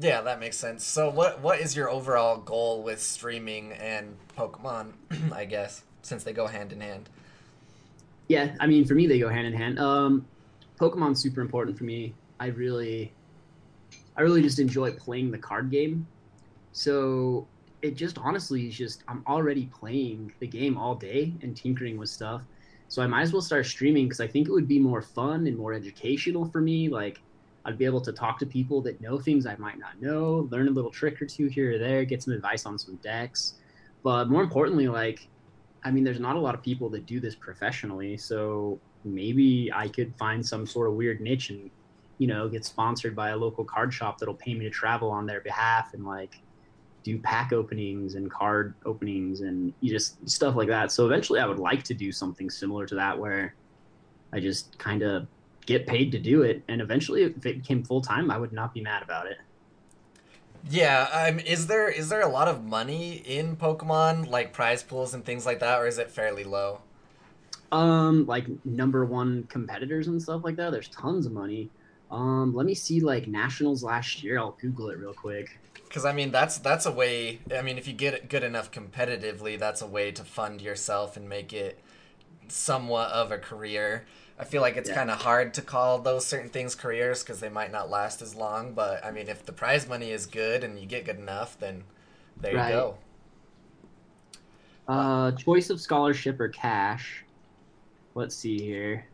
Yeah, 0.00 0.22
that 0.22 0.40
makes 0.40 0.56
sense. 0.56 0.84
So 0.84 1.10
what 1.10 1.40
what 1.40 1.60
is 1.60 1.76
your 1.76 1.90
overall 1.90 2.38
goal 2.38 2.82
with 2.82 3.00
streaming 3.00 3.72
and 3.72 4.16
Pokemon, 4.36 4.92
I 5.32 5.44
guess, 5.44 5.82
since 6.02 6.24
they 6.24 6.32
go 6.32 6.46
hand 6.46 6.72
in 6.72 6.80
hand? 6.80 7.10
Yeah, 8.28 8.54
I 8.58 8.66
mean, 8.66 8.84
for 8.86 8.94
me, 8.94 9.06
they 9.06 9.18
go 9.18 9.28
hand 9.28 9.46
in 9.46 9.52
hand. 9.52 9.78
Um, 9.78 10.24
Pokemon's 10.78 11.20
super 11.20 11.42
important 11.42 11.76
for 11.76 11.84
me. 11.84 12.14
I 12.38 12.46
really, 12.46 13.12
I 14.16 14.22
really 14.22 14.40
just 14.40 14.58
enjoy 14.58 14.92
playing 14.92 15.30
the 15.30 15.38
card 15.38 15.70
game. 15.70 16.06
So 16.72 17.46
it 17.82 17.96
just 17.96 18.18
honestly 18.18 18.68
is 18.68 18.76
just 18.76 19.04
I'm 19.08 19.22
already 19.26 19.66
playing 19.66 20.32
the 20.38 20.46
game 20.46 20.78
all 20.78 20.94
day 20.94 21.34
and 21.42 21.56
tinkering 21.56 21.98
with 21.98 22.08
stuff. 22.08 22.42
So 22.90 23.02
I 23.02 23.06
might 23.06 23.22
as 23.22 23.32
well 23.32 23.40
start 23.40 23.66
streaming 23.66 24.06
because 24.06 24.20
I 24.20 24.26
think 24.26 24.48
it 24.48 24.52
would 24.52 24.68
be 24.68 24.80
more 24.80 25.00
fun 25.00 25.46
and 25.46 25.56
more 25.56 25.72
educational 25.72 26.44
for 26.44 26.60
me. 26.60 26.88
Like 26.88 27.22
I'd 27.64 27.78
be 27.78 27.84
able 27.84 28.00
to 28.00 28.12
talk 28.12 28.38
to 28.40 28.46
people 28.46 28.82
that 28.82 29.00
know 29.00 29.16
things 29.18 29.46
I 29.46 29.54
might 29.56 29.78
not 29.78 30.00
know, 30.00 30.48
learn 30.50 30.66
a 30.66 30.72
little 30.72 30.90
trick 30.90 31.22
or 31.22 31.26
two 31.26 31.46
here 31.46 31.76
or 31.76 31.78
there, 31.78 32.04
get 32.04 32.22
some 32.22 32.34
advice 32.34 32.66
on 32.66 32.76
some 32.78 32.96
decks. 32.96 33.54
But 34.02 34.28
more 34.28 34.42
importantly, 34.42 34.88
like 34.88 35.28
I 35.84 35.90
mean, 35.92 36.04
there's 36.04 36.20
not 36.20 36.36
a 36.36 36.40
lot 36.40 36.54
of 36.54 36.62
people 36.62 36.90
that 36.90 37.06
do 37.06 37.20
this 37.20 37.36
professionally, 37.36 38.16
so 38.16 38.80
maybe 39.04 39.70
I 39.72 39.88
could 39.88 40.14
find 40.18 40.44
some 40.44 40.66
sort 40.66 40.88
of 40.88 40.94
weird 40.94 41.20
niche 41.20 41.50
and, 41.50 41.70
you 42.18 42.26
know, 42.26 42.48
get 42.48 42.64
sponsored 42.64 43.16
by 43.16 43.30
a 43.30 43.36
local 43.36 43.64
card 43.64 43.94
shop 43.94 44.18
that'll 44.18 44.34
pay 44.34 44.52
me 44.54 44.64
to 44.64 44.70
travel 44.70 45.10
on 45.10 45.26
their 45.26 45.40
behalf 45.40 45.94
and 45.94 46.04
like 46.04 46.34
do 47.02 47.18
pack 47.18 47.52
openings 47.52 48.14
and 48.14 48.30
card 48.30 48.74
openings 48.84 49.40
and 49.40 49.72
you 49.80 49.90
just 49.90 50.28
stuff 50.28 50.54
like 50.54 50.68
that. 50.68 50.92
So 50.92 51.06
eventually, 51.06 51.40
I 51.40 51.46
would 51.46 51.58
like 51.58 51.82
to 51.84 51.94
do 51.94 52.12
something 52.12 52.50
similar 52.50 52.86
to 52.86 52.94
that 52.96 53.18
where 53.18 53.54
I 54.32 54.40
just 54.40 54.78
kind 54.78 55.02
of 55.02 55.26
get 55.66 55.86
paid 55.86 56.12
to 56.12 56.18
do 56.18 56.42
it, 56.42 56.62
and 56.68 56.80
eventually, 56.80 57.22
if 57.22 57.46
it 57.46 57.62
became 57.62 57.82
full 57.82 58.00
time, 58.00 58.30
I 58.30 58.38
would 58.38 58.52
not 58.52 58.74
be 58.74 58.80
mad 58.80 59.02
about 59.02 59.26
it. 59.26 59.38
Yeah, 60.68 61.08
um, 61.12 61.38
is 61.38 61.66
there 61.68 61.88
is 61.88 62.08
there 62.08 62.20
a 62.20 62.28
lot 62.28 62.48
of 62.48 62.64
money 62.64 63.14
in 63.14 63.56
Pokemon, 63.56 64.28
like 64.28 64.52
prize 64.52 64.82
pools 64.82 65.14
and 65.14 65.24
things 65.24 65.46
like 65.46 65.60
that, 65.60 65.80
or 65.80 65.86
is 65.86 65.98
it 65.98 66.10
fairly 66.10 66.44
low? 66.44 66.80
Um, 67.72 68.26
like 68.26 68.46
number 68.64 69.04
one 69.04 69.44
competitors 69.48 70.08
and 70.08 70.20
stuff 70.20 70.42
like 70.44 70.56
that. 70.56 70.72
There's 70.72 70.88
tons 70.88 71.24
of 71.24 71.32
money. 71.32 71.70
Um, 72.10 72.54
let 72.54 72.66
me 72.66 72.74
see 72.74 73.00
like 73.00 73.26
nationals 73.28 73.82
last 73.82 74.22
year. 74.22 74.38
I'll 74.38 74.56
Google 74.60 74.90
it 74.90 74.98
real 74.98 75.14
quick. 75.14 75.48
Because 75.74 76.04
I 76.04 76.12
mean, 76.12 76.30
that's 76.30 76.58
that's 76.58 76.86
a 76.86 76.92
way. 76.92 77.40
I 77.54 77.62
mean, 77.62 77.76
if 77.78 77.86
you 77.86 77.92
get 77.92 78.14
it 78.14 78.28
good 78.28 78.44
enough 78.44 78.70
competitively, 78.70 79.58
that's 79.58 79.82
a 79.82 79.86
way 79.86 80.12
to 80.12 80.24
fund 80.24 80.62
yourself 80.62 81.16
and 81.16 81.28
make 81.28 81.52
it 81.52 81.82
somewhat 82.48 83.10
of 83.12 83.32
a 83.32 83.38
career. 83.38 84.06
I 84.38 84.44
feel 84.44 84.62
like 84.62 84.76
it's 84.76 84.88
Yeah. 84.88 84.94
kind 84.94 85.10
of 85.10 85.22
hard 85.22 85.54
to 85.54 85.62
call 85.62 85.98
those 86.00 86.26
certain 86.26 86.50
things 86.50 86.74
careers 86.74 87.22
because 87.22 87.40
they 87.40 87.48
might 87.50 87.72
not 87.72 87.90
last 87.90 88.22
as 88.22 88.34
long. 88.36 88.74
But 88.74 89.04
I 89.04 89.10
mean, 89.12 89.28
if 89.28 89.46
the 89.46 89.52
prize 89.52 89.88
money 89.88 90.10
is 90.12 90.26
good 90.26 90.64
and 90.64 90.78
you 90.80 90.86
get 90.86 91.04
good 91.06 91.18
enough, 91.18 91.58
then 91.58 91.84
there 92.40 92.52
Right. 92.52 92.60
you 92.60 92.66
go. 92.66 92.98
Uh, 94.88 95.32
choice 95.32 95.70
of 95.70 95.80
scholarship 95.80 96.40
or 96.40 96.48
cash. 96.48 97.24
Let's 98.14 98.36
see 98.36 98.62
here. 98.62 99.10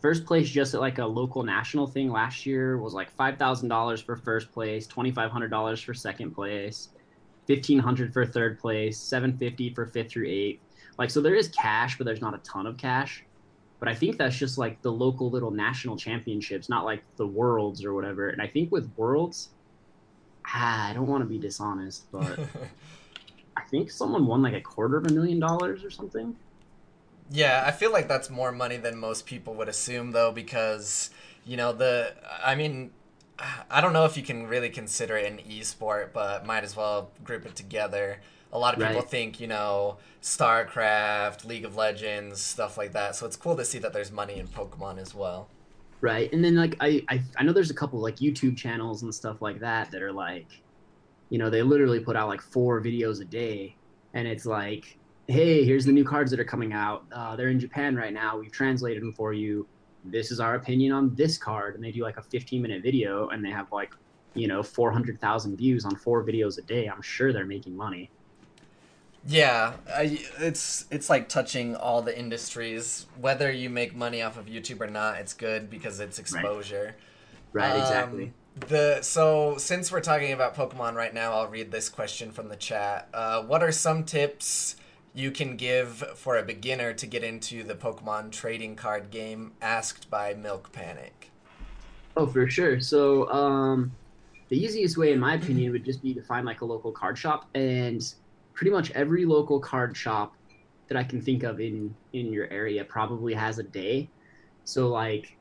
First 0.00 0.26
place, 0.26 0.48
just 0.48 0.74
at 0.74 0.80
like 0.80 0.98
a 0.98 1.06
local 1.06 1.42
national 1.42 1.86
thing 1.86 2.10
last 2.10 2.46
year, 2.46 2.78
was 2.78 2.94
like 2.94 3.10
five 3.10 3.36
thousand 3.36 3.68
dollars 3.68 4.00
for 4.00 4.16
first 4.16 4.52
place, 4.52 4.86
twenty 4.86 5.10
five 5.10 5.30
hundred 5.30 5.48
dollars 5.48 5.80
for 5.80 5.92
second 5.92 6.32
place, 6.32 6.90
fifteen 7.46 7.78
hundred 7.78 8.12
for 8.12 8.24
third 8.24 8.58
place, 8.60 8.98
seven 8.98 9.36
fifty 9.36 9.74
for 9.74 9.86
fifth 9.86 10.12
through 10.12 10.28
eighth. 10.28 10.62
Like 10.98 11.10
so, 11.10 11.20
there 11.20 11.34
is 11.34 11.48
cash, 11.48 11.98
but 11.98 12.04
there's 12.04 12.20
not 12.20 12.34
a 12.34 12.38
ton 12.38 12.66
of 12.66 12.76
cash. 12.76 13.24
But 13.80 13.88
I 13.88 13.94
think 13.94 14.18
that's 14.18 14.36
just 14.36 14.58
like 14.58 14.82
the 14.82 14.90
local 14.90 15.30
little 15.30 15.50
national 15.50 15.96
championships, 15.96 16.68
not 16.68 16.84
like 16.84 17.02
the 17.16 17.26
worlds 17.26 17.84
or 17.84 17.94
whatever. 17.94 18.28
And 18.28 18.42
I 18.42 18.46
think 18.46 18.72
with 18.72 18.90
worlds, 18.96 19.50
ah, 20.46 20.88
I 20.88 20.92
don't 20.92 21.06
want 21.06 21.22
to 21.22 21.28
be 21.28 21.38
dishonest, 21.38 22.10
but 22.10 22.38
I 23.56 23.62
think 23.70 23.90
someone 23.90 24.26
won 24.26 24.42
like 24.42 24.54
a 24.54 24.60
quarter 24.60 24.96
of 24.96 25.06
a 25.06 25.12
million 25.12 25.38
dollars 25.38 25.84
or 25.84 25.90
something. 25.90 26.36
Yeah, 27.30 27.62
I 27.66 27.72
feel 27.72 27.92
like 27.92 28.08
that's 28.08 28.30
more 28.30 28.52
money 28.52 28.76
than 28.78 28.96
most 28.98 29.26
people 29.26 29.54
would 29.54 29.68
assume, 29.68 30.12
though, 30.12 30.32
because 30.32 31.10
you 31.44 31.56
know 31.56 31.72
the. 31.72 32.14
I 32.44 32.54
mean, 32.54 32.90
I 33.70 33.80
don't 33.80 33.92
know 33.92 34.04
if 34.04 34.16
you 34.16 34.22
can 34.22 34.46
really 34.46 34.70
consider 34.70 35.16
it 35.16 35.30
an 35.30 35.40
e-sport, 35.40 36.12
but 36.14 36.46
might 36.46 36.64
as 36.64 36.74
well 36.76 37.12
group 37.24 37.44
it 37.46 37.54
together. 37.56 38.20
A 38.52 38.58
lot 38.58 38.72
of 38.74 38.80
people 38.80 39.02
Right. 39.02 39.02
think, 39.02 39.40
you 39.40 39.46
know, 39.46 39.98
StarCraft, 40.22 41.44
League 41.44 41.66
of 41.66 41.76
Legends, 41.76 42.40
stuff 42.40 42.78
like 42.78 42.92
that. 42.92 43.14
So 43.14 43.26
it's 43.26 43.36
cool 43.36 43.56
to 43.56 43.64
see 43.64 43.78
that 43.78 43.92
there's 43.92 44.10
money 44.10 44.38
in 44.38 44.48
Pokemon 44.48 44.98
as 44.98 45.14
well. 45.14 45.50
Right. 46.00 46.32
And 46.32 46.44
then 46.44 46.54
like 46.54 46.76
I, 46.80 47.02
I 47.08 47.24
I 47.36 47.42
know 47.42 47.52
there's 47.52 47.70
a 47.70 47.74
couple 47.74 48.00
like 48.00 48.16
YouTube 48.16 48.56
channels 48.56 49.02
and 49.02 49.12
stuff 49.14 49.42
like 49.42 49.60
that 49.60 49.90
that 49.90 50.02
are 50.02 50.12
like 50.12 50.48
you 51.30 51.38
know, 51.38 51.50
they 51.50 51.62
literally 51.62 52.00
put 52.00 52.16
out 52.16 52.28
like 52.28 52.42
four 52.42 52.82
videos 52.82 53.20
a 53.22 53.26
day 53.26 53.78
and 54.14 54.28
it's 54.28 54.46
like, 54.46 54.97
hey, 55.28 55.62
here's 55.62 55.84
the 55.84 55.92
new 55.92 56.04
cards 56.04 56.30
that 56.30 56.40
are 56.40 56.44
coming 56.44 56.72
out. 56.72 57.04
Uh, 57.12 57.36
they're 57.36 57.50
in 57.50 57.60
Japan 57.60 57.94
right 57.94 58.12
now. 58.12 58.38
We've 58.38 58.50
translated 58.50 59.02
them 59.02 59.12
for 59.12 59.34
you. 59.34 59.66
This 60.04 60.30
is 60.30 60.40
our 60.40 60.54
opinion 60.54 60.92
on 60.92 61.14
this 61.14 61.36
card. 61.36 61.74
And 61.74 61.84
they 61.84 61.92
do 61.92 62.02
like 62.02 62.16
a 62.16 62.22
15 62.22 62.62
minute 62.62 62.82
video 62.82 63.28
and 63.28 63.44
they 63.44 63.50
have 63.50 63.70
like, 63.70 63.94
you 64.32 64.48
know, 64.48 64.62
400,000 64.62 65.56
views 65.56 65.84
on 65.84 65.96
four 65.96 66.24
videos 66.24 66.58
a 66.58 66.62
day. 66.62 66.86
I'm 66.86 67.02
sure 67.02 67.32
they're 67.32 67.44
making 67.44 67.76
money. 67.76 68.10
Yeah, 69.26 69.74
I, 69.94 70.24
it's 70.38 70.86
it's 70.90 71.10
like 71.10 71.28
touching 71.28 71.76
all 71.76 72.00
the 72.00 72.16
industries. 72.16 73.06
Whether 73.20 73.50
you 73.50 73.68
make 73.68 73.94
money 73.94 74.22
off 74.22 74.38
of 74.38 74.46
YouTube 74.46 74.80
or 74.80 74.86
not, 74.86 75.18
it's 75.18 75.34
good 75.34 75.68
because 75.68 76.00
it's 76.00 76.18
exposure. 76.18 76.94
Right. 77.52 77.72
Um, 77.72 77.80
exactly. 77.80 78.32
The 78.68 79.02
so 79.02 79.56
since 79.58 79.92
we're 79.92 80.00
talking 80.00 80.32
about 80.32 80.54
Pokemon 80.54 80.94
right 80.94 81.12
now, 81.12 81.32
I'll 81.32 81.48
read 81.48 81.72
this 81.72 81.90
question 81.90 82.30
from 82.30 82.48
the 82.48 82.56
chat. 82.56 83.08
Uh, 83.12 83.42
what 83.42 83.62
are 83.62 83.72
some 83.72 84.04
tips 84.04 84.76
you 85.18 85.30
can 85.32 85.56
give 85.56 86.04
for 86.16 86.38
a 86.38 86.42
beginner 86.42 86.92
to 86.94 87.06
get 87.06 87.24
into 87.24 87.64
the 87.64 87.74
Pokemon 87.74 88.30
trading 88.30 88.76
card 88.76 89.10
game? 89.10 89.52
Asked 89.60 90.08
by 90.08 90.34
Milk 90.34 90.70
Panic. 90.72 91.30
Oh, 92.16 92.26
for 92.26 92.48
sure. 92.48 92.80
So, 92.80 93.28
um, 93.30 93.92
the 94.48 94.56
easiest 94.56 94.96
way, 94.96 95.12
in 95.12 95.18
my 95.18 95.34
opinion, 95.34 95.72
would 95.72 95.84
just 95.84 96.02
be 96.02 96.14
to 96.14 96.22
find 96.22 96.46
like 96.46 96.60
a 96.60 96.64
local 96.64 96.92
card 96.92 97.18
shop, 97.18 97.48
and 97.54 98.02
pretty 98.54 98.70
much 98.70 98.90
every 98.92 99.24
local 99.24 99.60
card 99.60 99.96
shop 99.96 100.34
that 100.86 100.96
I 100.96 101.04
can 101.04 101.20
think 101.20 101.42
of 101.42 101.60
in 101.60 101.94
in 102.12 102.32
your 102.32 102.48
area 102.50 102.84
probably 102.84 103.34
has 103.34 103.58
a 103.58 103.64
day. 103.64 104.08
So, 104.64 104.88
like 104.88 105.36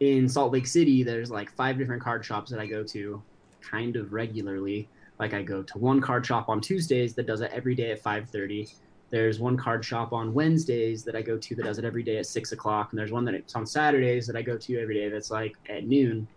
in 0.00 0.28
Salt 0.28 0.52
Lake 0.52 0.66
City, 0.66 1.02
there's 1.02 1.30
like 1.30 1.52
five 1.52 1.78
different 1.78 2.02
card 2.02 2.24
shops 2.24 2.50
that 2.50 2.58
I 2.58 2.66
go 2.66 2.82
to, 2.84 3.22
kind 3.60 3.96
of 3.96 4.12
regularly. 4.12 4.88
Like 5.18 5.34
I 5.34 5.42
go 5.42 5.62
to 5.62 5.78
one 5.78 6.00
card 6.00 6.26
shop 6.26 6.48
on 6.48 6.60
Tuesdays 6.60 7.14
that 7.14 7.26
does 7.26 7.42
it 7.42 7.50
every 7.52 7.74
day 7.74 7.92
at 7.92 8.02
5:30. 8.02 8.72
There's 9.10 9.40
one 9.40 9.56
card 9.56 9.84
shop 9.84 10.12
on 10.12 10.32
Wednesdays 10.32 11.02
that 11.04 11.16
I 11.16 11.22
go 11.22 11.36
to 11.36 11.54
that 11.56 11.64
does 11.64 11.78
it 11.78 11.84
every 11.84 12.04
day 12.04 12.18
at 12.18 12.26
six 12.26 12.52
o'clock, 12.52 12.92
and 12.92 12.98
there's 12.98 13.10
one 13.10 13.24
that 13.24 13.34
it's 13.34 13.56
on 13.56 13.66
Saturdays 13.66 14.26
that 14.28 14.36
I 14.36 14.42
go 14.42 14.56
to 14.56 14.80
every 14.80 14.94
day 14.94 15.08
that's 15.08 15.30
like 15.30 15.56
at 15.68 15.86
noon. 15.86 16.28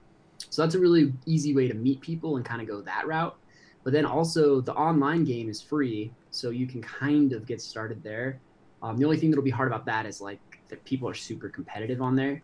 So 0.49 0.63
that's 0.63 0.75
a 0.75 0.79
really 0.79 1.13
easy 1.25 1.53
way 1.53 1.67
to 1.67 1.75
meet 1.75 2.01
people 2.01 2.37
and 2.37 2.45
kind 2.45 2.61
of 2.61 2.67
go 2.67 2.81
that 2.81 3.05
route. 3.07 3.35
But 3.83 3.93
then 3.93 4.05
also 4.05 4.59
the 4.61 4.73
online 4.73 5.23
game 5.23 5.49
is 5.49 5.61
free, 5.61 6.11
so 6.31 6.49
you 6.49 6.65
can 6.65 6.81
kind 6.81 7.33
of 7.33 7.45
get 7.45 7.61
started 7.61 8.01
there. 8.01 8.39
Um, 8.81 8.97
the 8.97 9.05
only 9.05 9.17
thing 9.17 9.29
that'll 9.29 9.43
be 9.43 9.51
hard 9.51 9.67
about 9.67 9.85
that 9.85 10.05
is 10.05 10.19
like 10.19 10.39
that 10.69 10.83
people 10.83 11.07
are 11.07 11.13
super 11.13 11.49
competitive 11.49 12.01
on 12.01 12.15
there, 12.15 12.41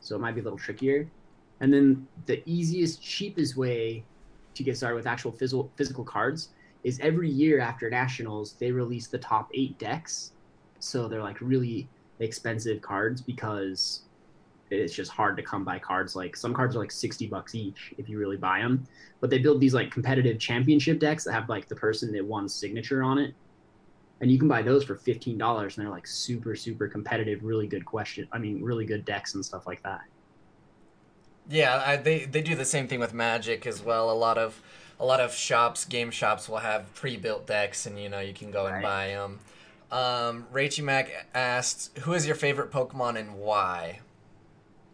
so 0.00 0.14
it 0.14 0.20
might 0.20 0.34
be 0.34 0.40
a 0.40 0.44
little 0.44 0.58
trickier. 0.58 1.08
And 1.60 1.72
then 1.72 2.06
the 2.26 2.42
easiest, 2.44 3.02
cheapest 3.02 3.56
way 3.56 4.04
to 4.54 4.62
get 4.62 4.76
started 4.76 4.96
with 4.96 5.06
actual 5.06 5.32
physical 5.32 5.70
physical 5.76 6.04
cards 6.04 6.50
is 6.84 7.00
every 7.00 7.30
year 7.30 7.60
after 7.60 7.90
nationals 7.90 8.54
they 8.58 8.70
release 8.70 9.08
the 9.08 9.18
top 9.18 9.50
eight 9.54 9.78
decks. 9.78 10.32
So 10.78 11.08
they're 11.08 11.22
like 11.22 11.40
really 11.40 11.88
expensive 12.20 12.82
cards 12.82 13.20
because 13.20 14.02
it's 14.70 14.94
just 14.94 15.10
hard 15.10 15.36
to 15.36 15.42
come 15.42 15.64
by 15.64 15.78
cards. 15.78 16.14
Like 16.14 16.36
some 16.36 16.54
cards 16.54 16.76
are 16.76 16.80
like 16.80 16.92
60 16.92 17.26
bucks 17.26 17.54
each 17.54 17.94
if 17.98 18.08
you 18.08 18.18
really 18.18 18.36
buy 18.36 18.60
them 18.60 18.86
but 19.24 19.30
they 19.30 19.38
build 19.38 19.58
these 19.58 19.72
like 19.72 19.90
competitive 19.90 20.38
championship 20.38 20.98
decks 20.98 21.24
that 21.24 21.32
have 21.32 21.48
like 21.48 21.66
the 21.66 21.74
person 21.74 22.12
that 22.12 22.22
won 22.22 22.46
signature 22.46 23.02
on 23.02 23.16
it. 23.16 23.34
And 24.20 24.30
you 24.30 24.38
can 24.38 24.48
buy 24.48 24.60
those 24.60 24.84
for 24.84 24.96
$15 24.96 25.62
and 25.62 25.72
they're 25.76 25.90
like 25.90 26.06
super 26.06 26.54
super 26.54 26.88
competitive 26.88 27.42
really 27.42 27.66
good 27.66 27.86
question 27.86 28.28
i 28.32 28.38
mean 28.38 28.62
really 28.62 28.84
good 28.84 29.02
decks 29.06 29.34
and 29.34 29.42
stuff 29.42 29.66
like 29.66 29.82
that. 29.82 30.02
Yeah, 31.48 31.82
I, 31.86 31.96
they 31.96 32.26
they 32.26 32.42
do 32.42 32.54
the 32.54 32.66
same 32.66 32.86
thing 32.86 33.00
with 33.00 33.14
Magic 33.14 33.66
as 33.66 33.82
well. 33.82 34.10
A 34.10 34.12
lot 34.12 34.36
of 34.36 34.60
a 35.00 35.04
lot 35.04 35.20
of 35.20 35.32
shops, 35.34 35.84
game 35.84 36.10
shops, 36.10 36.48
will 36.48 36.58
have 36.58 36.92
pre-built 36.94 37.46
decks, 37.46 37.86
and 37.86 37.98
you 38.00 38.08
know 38.08 38.20
you 38.20 38.32
can 38.34 38.50
go 38.50 38.66
and 38.66 38.82
buy 38.82 39.08
them. 39.08 39.40
Um, 39.90 40.46
Rachie 40.52 40.82
Mac 40.82 41.28
asked, 41.34 41.98
"Who 42.00 42.12
is 42.14 42.26
your 42.26 42.36
favorite 42.36 42.70
Pokemon 42.70 43.18
and 43.18 43.34
why?" 43.36 44.00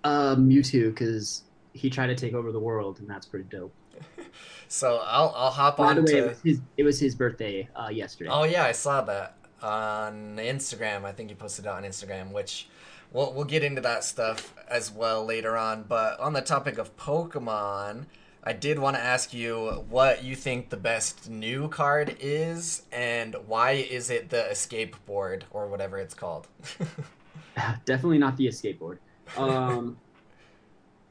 uh 0.03 0.35
mewtwo 0.35 0.89
because 0.95 1.43
he 1.75 1.91
tried 1.91 2.07
to 2.07 2.15
take 2.15 2.33
over 2.33 2.53
the 2.53 2.59
world 2.59 2.99
and 3.01 3.09
that's 3.11 3.27
pretty 3.27 3.45
dope 3.51 3.75
So 4.69 5.03
I'll 5.05 5.33
I'll 5.37 5.51
hop 5.51 5.77
by 5.77 5.89
on 5.89 5.97
the 5.97 6.03
way 6.03 6.13
it 6.13 6.23
to. 6.23 6.29
was 6.29 6.41
his, 6.43 6.61
it 6.79 6.85
was 6.85 6.99
his 6.99 7.15
birthday 7.15 7.69
uh 7.77 7.89
yesterday 7.89 8.31
Oh 8.33 8.45
yeah, 8.45 8.65
I 8.65 8.73
saw 8.73 9.03
that 9.03 9.37
on 9.63 10.37
Instagram. 10.39 11.05
I 11.05 11.13
think 11.13 11.29
you 11.29 11.37
posted 11.37 11.67
it 11.67 11.69
on 11.69 11.83
Instagram, 11.83 12.33
which 12.33 12.69
we'll 13.13 13.33
we'll 13.35 13.45
get 13.45 13.63
into 13.63 13.83
that 13.83 14.05
stuff 14.05 14.55
as 14.69 14.91
well 14.91 15.25
later 15.25 15.57
on. 15.57 15.83
But 15.83 16.19
on 16.19 16.33
the 16.33 16.41
topic 16.41 16.79
of 16.79 16.97
Pokemon, 16.97 18.07
I 18.43 18.53
did 18.55 18.79
want 18.79 18.97
to 18.97 19.03
ask 19.03 19.35
you 19.35 19.85
what 19.91 20.25
you 20.25 20.35
think 20.35 20.71
the 20.71 20.77
best 20.77 21.29
new 21.29 21.69
card 21.69 22.17
is, 22.21 22.83
and 22.91 23.37
why 23.47 23.73
is 23.73 24.11
it 24.11 24.31
the 24.31 24.51
Escape 24.51 24.97
Board 25.05 25.45
or 25.51 25.69
whatever 25.69 25.99
it's 25.99 26.15
called? 26.15 26.49
definitely 27.85 28.19
not 28.19 28.37
the 28.37 28.47
escape 28.47 28.79
board. 28.79 28.99
Um, 29.37 29.99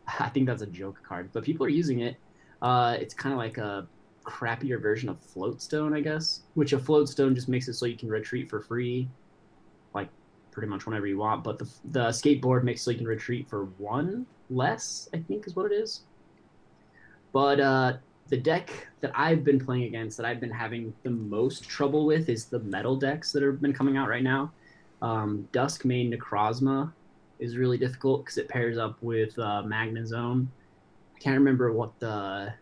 I 0.19 0.29
think 0.29 0.47
that's 0.47 0.61
a 0.61 0.67
joke 0.67 1.01
card, 1.03 1.29
but 1.33 1.43
people 1.43 1.65
are 1.65 1.69
using 1.69 1.99
it. 1.99 2.17
Uh, 2.61 2.97
it's 2.99 3.13
kind 3.13 3.33
of 3.33 3.39
like 3.39 3.57
a 3.57 3.87
crappier 4.23 4.81
version 4.81 5.09
of 5.09 5.17
Floatstone, 5.21 5.95
I 5.95 6.01
guess. 6.01 6.41
Which 6.55 6.73
a 6.73 6.77
Floatstone 6.77 7.35
just 7.35 7.47
makes 7.47 7.67
it 7.67 7.73
so 7.73 7.85
you 7.85 7.97
can 7.97 8.09
retreat 8.09 8.49
for 8.49 8.59
free, 8.59 9.07
like 9.93 10.09
pretty 10.51 10.67
much 10.67 10.85
whenever 10.85 11.07
you 11.07 11.17
want. 11.17 11.43
But 11.43 11.59
the 11.59 11.69
the 11.91 12.09
skateboard 12.09 12.63
makes 12.63 12.81
so 12.81 12.91
you 12.91 12.97
can 12.97 13.07
retreat 13.07 13.47
for 13.49 13.65
one 13.77 14.25
less, 14.49 15.09
I 15.13 15.17
think, 15.19 15.47
is 15.47 15.55
what 15.55 15.71
it 15.71 15.75
is. 15.75 16.01
But 17.31 17.59
uh, 17.59 17.93
the 18.27 18.37
deck 18.37 18.87
that 19.01 19.11
I've 19.15 19.43
been 19.43 19.63
playing 19.63 19.83
against, 19.83 20.17
that 20.17 20.25
I've 20.25 20.39
been 20.39 20.51
having 20.51 20.93
the 21.03 21.09
most 21.09 21.67
trouble 21.67 22.05
with, 22.05 22.29
is 22.29 22.45
the 22.45 22.59
metal 22.59 22.95
decks 22.95 23.31
that 23.31 23.43
have 23.43 23.61
been 23.61 23.73
coming 23.73 23.97
out 23.97 24.09
right 24.09 24.23
now. 24.23 24.51
Um, 25.01 25.47
Dusk 25.51 25.85
Mane 25.85 26.11
Necrozma 26.11 26.91
is 27.39 27.57
really 27.57 27.77
difficult 27.77 28.25
because 28.25 28.37
it 28.37 28.49
pairs 28.49 28.77
up 28.77 29.01
with 29.01 29.37
uh, 29.39 29.63
Magnezone. 29.65 30.47
I 31.15 31.19
can't 31.19 31.37
remember 31.37 31.71
what 31.71 31.97
the 31.99 32.53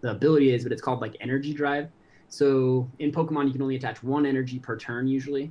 the 0.00 0.10
ability 0.10 0.52
is, 0.52 0.62
but 0.64 0.72
it's 0.72 0.82
called 0.82 1.00
like 1.00 1.16
Energy 1.20 1.54
Drive. 1.54 1.88
So 2.28 2.90
in 2.98 3.10
Pokemon, 3.10 3.46
you 3.46 3.52
can 3.52 3.62
only 3.62 3.76
attach 3.76 4.02
one 4.02 4.26
energy 4.26 4.58
per 4.58 4.76
turn 4.76 5.06
usually, 5.06 5.50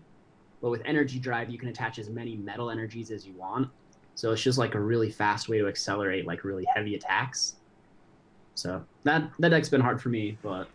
but 0.61 0.69
with 0.69 0.81
Energy 0.85 1.17
Drive, 1.17 1.49
you 1.49 1.57
can 1.57 1.69
attach 1.69 1.97
as 1.97 2.09
many 2.09 2.35
metal 2.35 2.69
energies 2.69 3.09
as 3.09 3.25
you 3.25 3.33
want. 3.33 3.67
So 4.15 4.31
it's 4.31 4.43
just 4.43 4.59
like 4.59 4.75
a 4.75 4.79
really 4.79 5.09
fast 5.09 5.49
way 5.49 5.57
to 5.57 5.67
accelerate 5.67 6.27
like 6.27 6.43
really 6.43 6.65
heavy 6.75 6.93
attacks. 6.93 7.55
So 8.55 8.85
that 9.03 9.29
that 9.39 9.49
deck's 9.49 9.69
been 9.69 9.81
hard 9.81 10.01
for 10.01 10.09
me, 10.09 10.37
but 10.41 10.69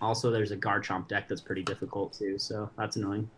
also 0.00 0.30
there's 0.30 0.50
a 0.52 0.56
Garchomp 0.56 1.08
deck 1.08 1.28
that's 1.28 1.40
pretty 1.40 1.62
difficult 1.62 2.12
too. 2.14 2.38
So 2.38 2.70
that's 2.76 2.96
annoying. 2.96 3.30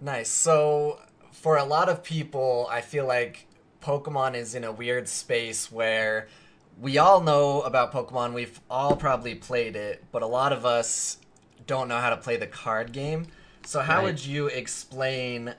Nice. 0.00 0.28
So, 0.30 1.00
for 1.32 1.56
a 1.56 1.64
lot 1.64 1.88
of 1.88 2.02
people, 2.02 2.68
I 2.70 2.80
feel 2.80 3.06
like 3.06 3.46
Pokemon 3.80 4.34
is 4.34 4.54
in 4.54 4.64
a 4.64 4.72
weird 4.72 5.08
space 5.08 5.70
where 5.70 6.28
we 6.76 6.98
all 6.98 7.20
know 7.20 7.60
about 7.62 7.92
Pokemon. 7.92 8.32
We've 8.32 8.60
all 8.68 8.96
probably 8.96 9.34
played 9.34 9.76
it, 9.76 10.04
but 10.10 10.22
a 10.22 10.26
lot 10.26 10.52
of 10.52 10.66
us 10.66 11.18
don't 11.66 11.88
know 11.88 11.98
how 11.98 12.10
to 12.10 12.16
play 12.16 12.36
the 12.36 12.46
card 12.46 12.92
game. 12.92 13.26
So, 13.64 13.80
how 13.80 13.98
Right. 13.98 14.04
would 14.04 14.24
you 14.26 14.46
explain 14.48 15.54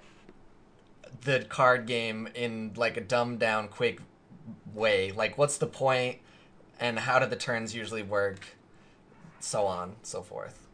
the 1.24 1.46
card 1.48 1.86
game 1.86 2.28
in 2.36 2.74
like 2.76 2.98
a 2.98 3.02
dumbed 3.02 3.40
down, 3.40 3.68
quick 3.70 4.00
way? 4.74 5.12
Like, 5.12 5.38
what's 5.38 5.58
the 5.58 5.68
point, 5.68 6.18
and 6.80 7.00
how 7.00 7.20
do 7.20 7.26
the 7.26 7.36
turns 7.36 7.76
usually 7.76 8.04
work? 8.04 8.58
So 9.40 9.66
on, 9.66 9.96
so 10.04 10.22
forth. 10.22 10.68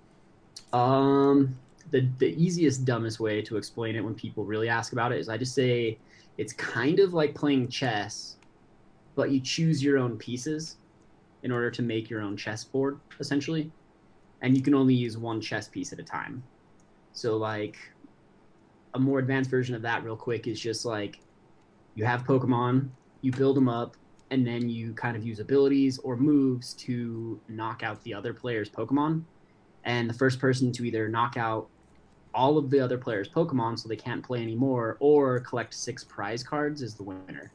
Um, 0.73 1.57
the 1.91 2.07
the 2.19 2.27
easiest, 2.27 2.85
dumbest 2.85 3.19
way 3.19 3.41
to 3.41 3.57
explain 3.57 3.95
it 3.95 4.03
when 4.03 4.13
people 4.13 4.45
really 4.45 4.69
ask 4.69 4.93
about 4.93 5.11
it 5.11 5.19
is 5.19 5.29
I 5.29 5.37
just 5.37 5.55
say 5.55 5.97
it's 6.37 6.53
kind 6.53 6.99
of 6.99 7.13
like 7.13 7.33
playing 7.35 7.67
chess, 7.69 8.37
but 9.15 9.31
you 9.31 9.39
choose 9.39 9.83
your 9.83 9.97
own 9.97 10.17
pieces 10.17 10.77
in 11.43 11.51
order 11.51 11.71
to 11.71 11.81
make 11.81 12.09
your 12.09 12.21
own 12.21 12.37
chessboard, 12.37 12.99
essentially, 13.19 13.71
and 14.41 14.55
you 14.55 14.61
can 14.61 14.73
only 14.73 14.93
use 14.93 15.17
one 15.17 15.41
chess 15.41 15.67
piece 15.67 15.91
at 15.93 15.99
a 15.99 16.03
time. 16.03 16.43
So 17.11 17.37
like 17.37 17.77
a 18.93 18.99
more 18.99 19.19
advanced 19.19 19.49
version 19.49 19.75
of 19.75 19.81
that, 19.81 20.03
real 20.03 20.15
quick, 20.15 20.47
is 20.47 20.59
just 20.59 20.85
like 20.85 21.19
you 21.95 22.05
have 22.05 22.23
Pokemon, 22.23 22.89
you 23.21 23.31
build 23.31 23.57
them 23.57 23.67
up, 23.67 23.95
and 24.31 24.45
then 24.45 24.69
you 24.69 24.93
kind 24.93 25.17
of 25.17 25.25
use 25.25 25.39
abilities 25.39 25.97
or 25.99 26.15
moves 26.15 26.73
to 26.73 27.39
knock 27.47 27.83
out 27.83 28.01
the 28.03 28.13
other 28.13 28.33
player's 28.33 28.69
Pokemon 28.69 29.23
and 29.85 30.09
the 30.09 30.13
first 30.13 30.39
person 30.39 30.71
to 30.73 30.85
either 30.85 31.07
knock 31.07 31.37
out 31.37 31.67
all 32.33 32.57
of 32.57 32.69
the 32.69 32.79
other 32.79 32.97
players' 32.97 33.27
Pokemon 33.27 33.79
so 33.79 33.89
they 33.89 33.95
can't 33.95 34.23
play 34.23 34.41
anymore, 34.41 34.97
or 34.99 35.39
collect 35.39 35.73
six 35.73 36.03
prize 36.03 36.43
cards 36.43 36.81
is 36.81 36.95
the 36.95 37.03
winner. 37.03 37.51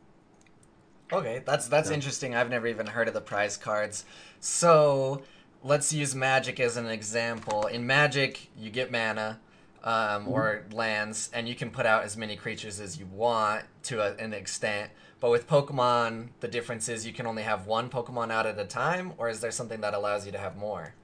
Okay, 1.12 1.42
that's 1.44 1.68
that's 1.68 1.90
interesting. 1.90 2.34
I've 2.34 2.50
never 2.50 2.66
even 2.66 2.86
heard 2.86 3.08
of 3.08 3.14
the 3.14 3.20
prize 3.20 3.56
cards. 3.56 4.04
So 4.40 5.22
let's 5.62 5.92
use 5.92 6.14
Magic 6.14 6.58
as 6.58 6.76
an 6.76 6.86
example. 6.86 7.66
In 7.66 7.86
Magic, 7.86 8.48
you 8.58 8.70
get 8.70 8.90
mana 8.90 9.38
um, 9.84 10.26
or 10.26 10.64
lands, 10.72 11.30
and 11.32 11.48
you 11.48 11.54
can 11.54 11.70
put 11.70 11.86
out 11.86 12.04
as 12.04 12.16
many 12.16 12.36
creatures 12.36 12.80
as 12.80 12.98
you 12.98 13.06
want 13.06 13.64
to 13.84 14.00
a, 14.00 14.16
an 14.16 14.32
extent. 14.32 14.90
But 15.20 15.30
with 15.30 15.48
Pokemon, 15.48 16.28
the 16.40 16.48
difference 16.48 16.88
is 16.88 17.06
you 17.06 17.12
can 17.12 17.26
only 17.26 17.42
have 17.42 17.66
one 17.66 17.88
Pokemon 17.88 18.30
out 18.30 18.46
at 18.46 18.58
a 18.58 18.64
time, 18.64 19.12
or 19.16 19.28
is 19.28 19.40
there 19.40 19.50
something 19.50 19.80
that 19.80 19.94
allows 19.94 20.26
you 20.26 20.32
to 20.32 20.38
have 20.38 20.56
more? 20.56 20.94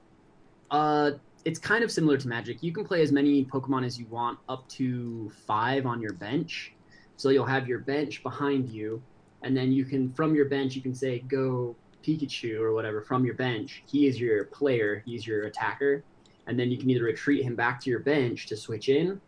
Uh, 0.69 1.11
it's 1.43 1.59
kind 1.59 1.83
of 1.83 1.91
similar 1.91 2.17
to 2.17 2.27
Magic. 2.27 2.61
You 2.61 2.71
can 2.71 2.85
play 2.85 3.01
as 3.01 3.11
many 3.11 3.45
Pokemon 3.45 3.85
as 3.85 3.99
you 3.99 4.05
want, 4.07 4.37
up 4.47 4.67
to 4.69 5.31
five 5.47 5.85
on 5.85 6.01
your 6.01 6.13
bench. 6.13 6.73
So 7.17 7.29
you'll 7.29 7.45
have 7.45 7.67
your 7.67 7.79
bench 7.79 8.21
behind 8.23 8.69
you, 8.69 9.01
and 9.43 9.55
then 9.55 9.71
you 9.71 9.85
can, 9.85 10.13
from 10.13 10.35
your 10.35 10.45
bench, 10.45 10.75
you 10.75 10.81
can 10.81 10.93
say, 10.93 11.19
go 11.19 11.75
Pikachu 12.03 12.59
or 12.59 12.73
whatever 12.73 13.01
from 13.01 13.25
your 13.25 13.35
bench. 13.35 13.83
He 13.87 14.07
is 14.07 14.19
your 14.19 14.45
player, 14.45 15.03
he's 15.05 15.25
your 15.25 15.43
attacker. 15.43 16.03
And 16.47 16.59
then 16.59 16.71
you 16.71 16.77
can 16.77 16.89
either 16.89 17.03
retreat 17.03 17.43
him 17.43 17.55
back 17.55 17.79
to 17.81 17.89
your 17.89 17.99
bench 17.99 18.47
to 18.47 18.57
switch 18.57 18.89
in, 18.89 19.21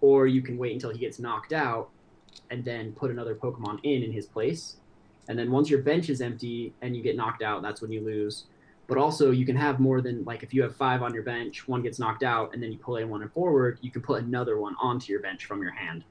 or 0.00 0.26
you 0.26 0.42
can 0.42 0.56
wait 0.56 0.72
until 0.72 0.90
he 0.90 0.98
gets 0.98 1.18
knocked 1.18 1.52
out 1.52 1.90
and 2.50 2.64
then 2.64 2.92
put 2.92 3.10
another 3.10 3.34
Pokemon 3.34 3.80
in 3.82 4.02
in 4.02 4.12
his 4.12 4.26
place. 4.26 4.76
And 5.28 5.38
then 5.38 5.50
once 5.50 5.70
your 5.70 5.80
bench 5.80 6.10
is 6.10 6.20
empty 6.20 6.74
and 6.82 6.94
you 6.94 7.02
get 7.02 7.16
knocked 7.16 7.42
out, 7.42 7.62
that's 7.62 7.80
when 7.80 7.92
you 7.92 8.00
lose 8.00 8.44
but 8.86 8.98
also 8.98 9.30
you 9.30 9.46
can 9.46 9.56
have 9.56 9.80
more 9.80 10.02
than 10.02 10.22
like 10.24 10.42
if 10.42 10.52
you 10.52 10.62
have 10.62 10.76
five 10.76 11.02
on 11.02 11.14
your 11.14 11.22
bench 11.22 11.66
one 11.66 11.80
gets 11.80 11.98
knocked 11.98 12.22
out 12.22 12.52
and 12.52 12.62
then 12.62 12.70
you 12.70 12.76
pull 12.76 12.96
play 12.96 13.04
one 13.04 13.22
and 13.22 13.32
forward 13.32 13.78
you 13.80 13.90
can 13.90 14.02
put 14.02 14.22
another 14.22 14.58
one 14.58 14.76
onto 14.78 15.10
your 15.10 15.22
bench 15.22 15.46
from 15.46 15.62
your 15.62 15.72
hand 15.72 16.04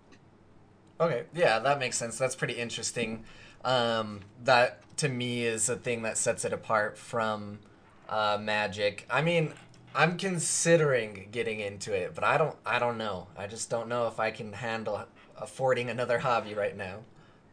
Okay, 1.00 1.24
yeah, 1.34 1.60
that 1.60 1.80
makes 1.80 1.98
sense. 1.98 2.18
That's 2.18 2.36
pretty 2.36 2.54
interesting. 2.54 3.26
Um, 3.66 4.22
that 4.44 4.82
to 4.98 5.10
me 5.10 5.44
is 5.44 5.68
a 5.68 5.76
thing 5.76 6.04
that 6.04 6.18
sets 6.18 6.46
it 6.46 6.54
apart 6.54 6.98
from 6.98 7.60
uh, 8.08 8.38
Magic. 8.40 9.06
I 9.10 9.22
mean, 9.22 9.54
I'm 9.96 10.18
considering 10.18 11.30
getting 11.32 11.60
into 11.60 11.94
it, 11.94 12.14
but 12.14 12.24
I 12.24 12.38
don't. 12.38 12.56
I 12.66 12.80
don't 12.80 12.98
know. 12.98 13.28
I 13.36 13.48
just 13.48 13.70
don't 13.70 13.90
know 13.90 14.08
if 14.08 14.20
I 14.20 14.32
can 14.32 14.54
handle 14.54 15.06
affording 15.44 15.90
another 15.90 16.20
hobby 16.20 16.54
right 16.54 16.76
now. 16.78 17.00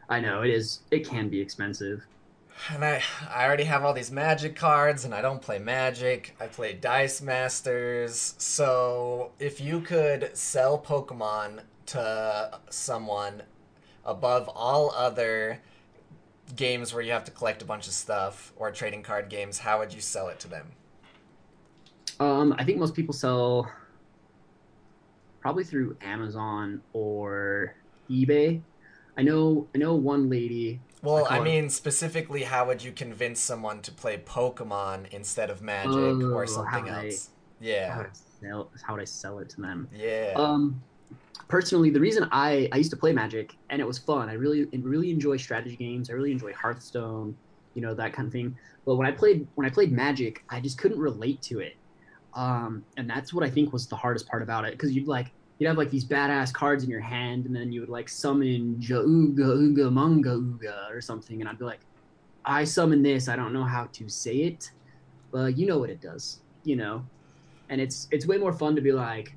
i 0.09 0.21
know 0.21 0.43
it 0.43 0.51
is 0.51 0.81
it 0.91 1.09
can 1.09 1.29
be 1.29 1.41
expensive 1.41 2.01
And 2.75 2.85
I, 2.85 3.03
I 3.35 3.47
already 3.47 3.65
have 3.65 3.85
all 3.85 3.95
these 3.95 4.11
Magic 4.11 4.55
cards, 4.55 5.05
and 5.07 5.15
I 5.15 5.23
don't 5.23 5.41
play 5.41 5.59
Magic. 5.59 6.37
I 6.39 6.47
play 6.47 6.75
Dice 6.75 7.23
Masters. 7.23 8.35
So 8.39 9.33
if 9.39 9.61
you 9.61 9.81
could 9.81 10.37
sell 10.37 10.79
Pokemon 10.79 11.63
to 11.87 12.61
someone 12.71 13.43
above 14.05 14.49
all 14.49 14.91
other 14.91 15.61
games 16.55 16.93
where 16.93 17.03
you 17.03 17.13
have 17.13 17.25
to 17.25 17.31
collect 17.31 17.63
a 17.63 17.65
bunch 17.65 17.87
of 17.87 17.95
stuff 17.95 18.53
or 18.57 18.71
trading 18.71 19.03
card 19.03 19.31
games, 19.31 19.59
how 19.61 19.79
would 19.79 19.95
you 19.95 20.01
sell 20.03 20.29
it 20.29 20.39
to 20.41 20.49
them? 20.49 20.73
um 22.21 22.55
i 22.59 22.65
think 22.65 22.79
most 22.79 22.95
people 22.95 23.15
sell 23.15 23.71
probably 25.41 25.65
through 25.65 25.97
amazon 26.03 26.83
or 26.93 27.75
ebay 28.11 28.61
i 29.17 29.23
know 29.23 29.69
i 29.75 29.79
know 29.79 29.95
one 29.95 30.29
lady 30.29 30.81
Well, 31.03 31.17
I 31.17 31.21
I 31.21 31.29
call 31.29 31.41
it- 31.41 31.45
mean, 31.45 31.71
specifically, 31.71 32.43
how 32.43 32.67
would 32.67 32.83
you 32.85 32.93
convince 32.93 33.41
someone 33.41 33.81
to 33.83 33.93
play 34.03 34.19
Pokemon 34.19 35.09
instead 35.19 35.49
of 35.49 35.63
Magic 35.63 35.95
Oh, 35.97 36.35
or 36.37 36.47
something 36.47 36.85
would 36.85 36.93
I- 36.93 37.07
else? 37.07 37.31
how 37.31 37.67
Yeah, 37.67 37.97
would 37.99 38.17
sell, 38.41 38.71
how 38.85 38.91
would 38.95 39.03
I 39.03 39.07
sell 39.07 39.39
it 39.43 39.49
to 39.55 39.61
them 39.67 39.89
yeah. 39.95 40.33
Um, 40.37 40.83
personally, 41.49 41.91
the 41.91 42.01
reason 42.01 42.29
I 42.31 42.69
I 42.73 42.77
used 42.83 42.91
to 42.91 43.01
play 43.05 43.13
Magic 43.13 43.47
and 43.71 43.81
it 43.81 43.87
was 43.93 43.99
fun. 43.99 44.29
I 44.29 44.35
really 44.45 44.61
really 44.93 45.11
enjoy 45.11 45.37
strategy 45.39 45.77
games. 45.77 46.11
I 46.11 46.13
really 46.19 46.33
enjoy 46.33 46.53
Hearthstone, 46.63 47.29
you 47.75 47.83
know 47.85 47.95
that 47.95 48.13
kind 48.13 48.27
of 48.29 48.33
thing. 48.33 48.49
But 48.87 48.97
when 48.97 49.07
I 49.07 49.13
played 49.13 49.47
when 49.57 49.67
I 49.67 49.71
played 49.71 49.93
Magic, 49.93 50.33
I 50.55 50.61
just 50.61 50.77
couldn't 50.79 50.99
relate 51.11 51.41
to 51.51 51.61
it. 51.61 51.75
Um, 52.35 52.85
and 52.99 53.09
that's 53.11 53.33
what 53.35 53.43
I 53.43 53.51
think 53.51 53.73
was 53.73 53.87
the 53.89 53.97
hardest 53.97 54.29
part 54.29 54.43
about 54.43 54.65
it 54.67 54.73
because 54.73 54.93
you'd 54.95 55.09
like 55.09 55.29
you'd 55.61 55.69
have 55.69 55.77
like 55.77 55.91
these 55.91 56.07
badass 56.07 56.53
cards 56.53 56.83
in 56.83 56.91
your 56.91 57.01
hand, 57.01 57.45
and 57.45 57.55
then 57.55 57.71
you 57.71 57.81
would 57.81 57.91
like 57.91 58.09
summon 58.09 58.77
Jauga 58.81 59.37
Uga 59.37 59.93
Manga 59.93 60.31
Uga 60.31 60.91
or 60.91 61.03
something, 61.03 61.41
and 61.41 61.49
I'd 61.49 61.59
be 61.59 61.67
like, 61.67 61.81
I 62.47 62.65
summon 62.65 63.03
this. 63.03 63.29
I 63.29 63.37
don't 63.37 63.53
know 63.53 63.65
how 63.65 63.85
to 63.93 64.09
say 64.09 64.37
it, 64.39 64.71
but 65.31 65.59
you 65.59 65.67
know 65.67 65.79
what 65.79 65.91
it 65.91 66.01
does, 66.01 66.41
you 66.65 66.77
know. 66.77 67.05
And 67.69 67.79
it's 67.79 68.09
it's 68.11 68.27
way 68.27 68.39
more 68.39 68.55
fun 68.55 68.75
to 68.75 68.81
be 68.81 68.91
like, 68.91 69.37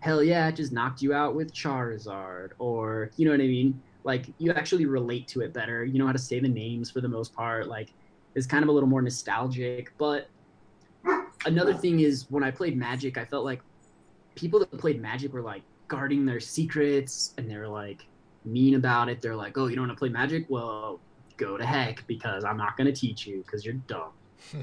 hell 0.00 0.22
yeah, 0.22 0.48
it 0.48 0.56
just 0.56 0.70
knocked 0.70 1.00
you 1.00 1.14
out 1.14 1.34
with 1.34 1.50
Charizard, 1.52 2.50
or 2.58 3.10
you 3.16 3.24
know 3.24 3.30
what 3.30 3.40
I 3.40 3.46
mean. 3.46 3.80
Like 4.04 4.26
you 4.36 4.52
actually 4.52 4.84
relate 4.84 5.26
to 5.28 5.40
it 5.40 5.54
better. 5.54 5.82
You 5.86 5.98
know 5.98 6.06
how 6.06 6.12
to 6.12 6.18
say 6.18 6.40
the 6.40 6.48
names 6.48 6.90
for 6.90 7.00
the 7.00 7.08
most 7.08 7.34
part. 7.34 7.68
Like 7.68 7.88
it's 8.34 8.46
kind 8.46 8.62
of 8.62 8.68
a 8.68 8.72
little 8.72 8.88
more 8.88 9.00
nostalgic. 9.00 9.94
But 9.96 10.28
another 11.46 11.72
thing 11.72 12.00
is 12.00 12.26
when 12.28 12.44
I 12.44 12.50
played 12.50 12.76
Magic, 12.76 13.16
I 13.16 13.24
felt 13.24 13.46
like 13.46 13.62
people 14.34 14.58
that 14.60 14.76
played 14.78 15.00
Magic 15.00 15.32
were 15.32 15.42
like 15.42 15.62
guarding 15.88 16.26
their 16.26 16.40
secrets 16.40 17.34
and 17.38 17.50
they're 17.50 17.68
like 17.68 18.06
mean 18.44 18.74
about 18.74 19.08
it. 19.08 19.20
They're 19.20 19.36
like, 19.36 19.56
oh, 19.56 19.66
you 19.66 19.76
don't 19.76 19.86
want 19.86 19.96
to 19.96 20.00
play 20.00 20.08
Magic? 20.08 20.46
Well, 20.48 21.00
go 21.36 21.56
to 21.56 21.64
heck 21.64 22.06
because 22.06 22.44
I'm 22.44 22.56
not 22.56 22.76
going 22.76 22.86
to 22.86 22.92
teach 22.92 23.26
you 23.26 23.42
because 23.42 23.64
you're 23.64 23.74
dumb. 23.74 24.12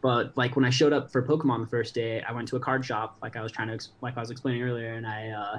but 0.00 0.36
like 0.36 0.56
when 0.56 0.64
I 0.64 0.70
showed 0.70 0.92
up 0.92 1.10
for 1.10 1.22
Pokemon 1.22 1.60
the 1.60 1.66
first 1.66 1.94
day, 1.94 2.22
I 2.22 2.32
went 2.32 2.48
to 2.48 2.56
a 2.56 2.60
card 2.60 2.84
shop, 2.84 3.16
like 3.22 3.36
I 3.36 3.42
was 3.42 3.52
trying 3.52 3.68
to, 3.68 3.74
ex- 3.74 3.92
like 4.00 4.16
I 4.16 4.20
was 4.20 4.30
explaining 4.30 4.62
earlier, 4.62 4.94
and 4.94 5.06
I, 5.06 5.30
uh, 5.30 5.58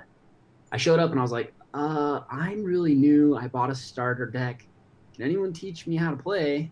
I 0.71 0.77
showed 0.77 0.99
up 0.99 1.11
and 1.11 1.19
I 1.19 1.23
was 1.23 1.31
like, 1.31 1.53
uh, 1.73 2.21
I'm 2.29 2.63
really 2.63 2.95
new. 2.95 3.35
I 3.35 3.47
bought 3.47 3.69
a 3.69 3.75
starter 3.75 4.25
deck. 4.25 4.65
Can 5.13 5.23
anyone 5.23 5.53
teach 5.53 5.87
me 5.87 5.95
how 5.95 6.11
to 6.11 6.17
play? 6.17 6.71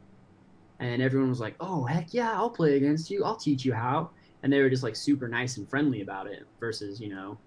And 0.80 1.02
everyone 1.02 1.30
was 1.30 1.40
like, 1.40 1.56
oh 1.60 1.86
heck 1.86 2.14
yeah, 2.14 2.34
I'll 2.34 2.50
play 2.50 2.76
against 2.76 3.10
you. 3.10 3.24
I'll 3.24 3.36
teach 3.36 3.64
you 3.64 3.74
how. 3.74 4.12
And 4.44 4.52
they 4.52 4.62
were 4.62 4.70
just 4.70 4.84
like 4.84 4.96
super 4.96 5.28
nice 5.28 5.58
and 5.58 5.68
friendly 5.70 6.02
about 6.02 6.28
it 6.28 6.46
versus 6.60 7.00
you 7.00 7.10
know 7.10 7.38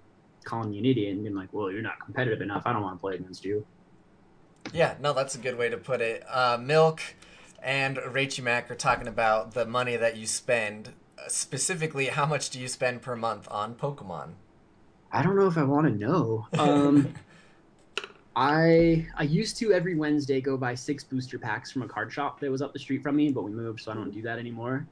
calling 0.44 0.72
you 0.72 0.80
an 0.80 0.86
idiot 0.86 1.12
and 1.12 1.22
being 1.22 1.34
like, 1.34 1.52
well, 1.52 1.70
you're 1.70 1.82
not 1.82 2.00
competitive 2.00 2.40
enough. 2.40 2.62
I 2.64 2.72
don't 2.72 2.82
want 2.82 2.96
to 2.96 3.00
play 3.00 3.16
against 3.16 3.44
you. 3.44 3.66
Yeah, 4.72 4.94
no, 5.00 5.12
that's 5.12 5.34
a 5.34 5.38
good 5.38 5.58
way 5.58 5.68
to 5.68 5.76
put 5.76 6.00
it. 6.00 6.24
Uh, 6.28 6.58
Milk 6.60 7.02
and 7.62 7.96
Rachie 7.96 8.42
Mac 8.42 8.70
are 8.70 8.74
talking 8.74 9.08
about 9.08 9.52
the 9.52 9.66
money 9.66 9.96
that 9.96 10.16
you 10.16 10.26
spend. 10.26 10.92
Specifically, 11.28 12.06
how 12.06 12.26
much 12.26 12.50
do 12.50 12.60
you 12.60 12.68
spend 12.68 13.02
per 13.02 13.16
month 13.16 13.48
on 13.50 13.74
Pokemon? 13.74 14.34
I 15.12 15.22
don't 15.22 15.36
know 15.36 15.46
if 15.46 15.56
I 15.58 15.64
want 15.64 15.86
to 15.86 15.92
know. 15.92 16.46
Um, 16.58 17.14
I 18.36 19.06
I 19.16 19.22
used 19.22 19.56
to 19.58 19.72
every 19.72 19.94
Wednesday 19.94 20.40
go 20.40 20.56
buy 20.56 20.74
six 20.74 21.02
booster 21.02 21.38
packs 21.38 21.72
from 21.72 21.82
a 21.82 21.88
card 21.88 22.12
shop 22.12 22.38
that 22.40 22.50
was 22.50 22.60
up 22.60 22.72
the 22.72 22.78
street 22.78 23.02
from 23.02 23.16
me, 23.16 23.30
but 23.30 23.42
we 23.42 23.50
moved, 23.50 23.80
so 23.80 23.92
I 23.92 23.94
don't 23.94 24.10
do 24.10 24.22
that 24.22 24.38
anymore. 24.38 24.86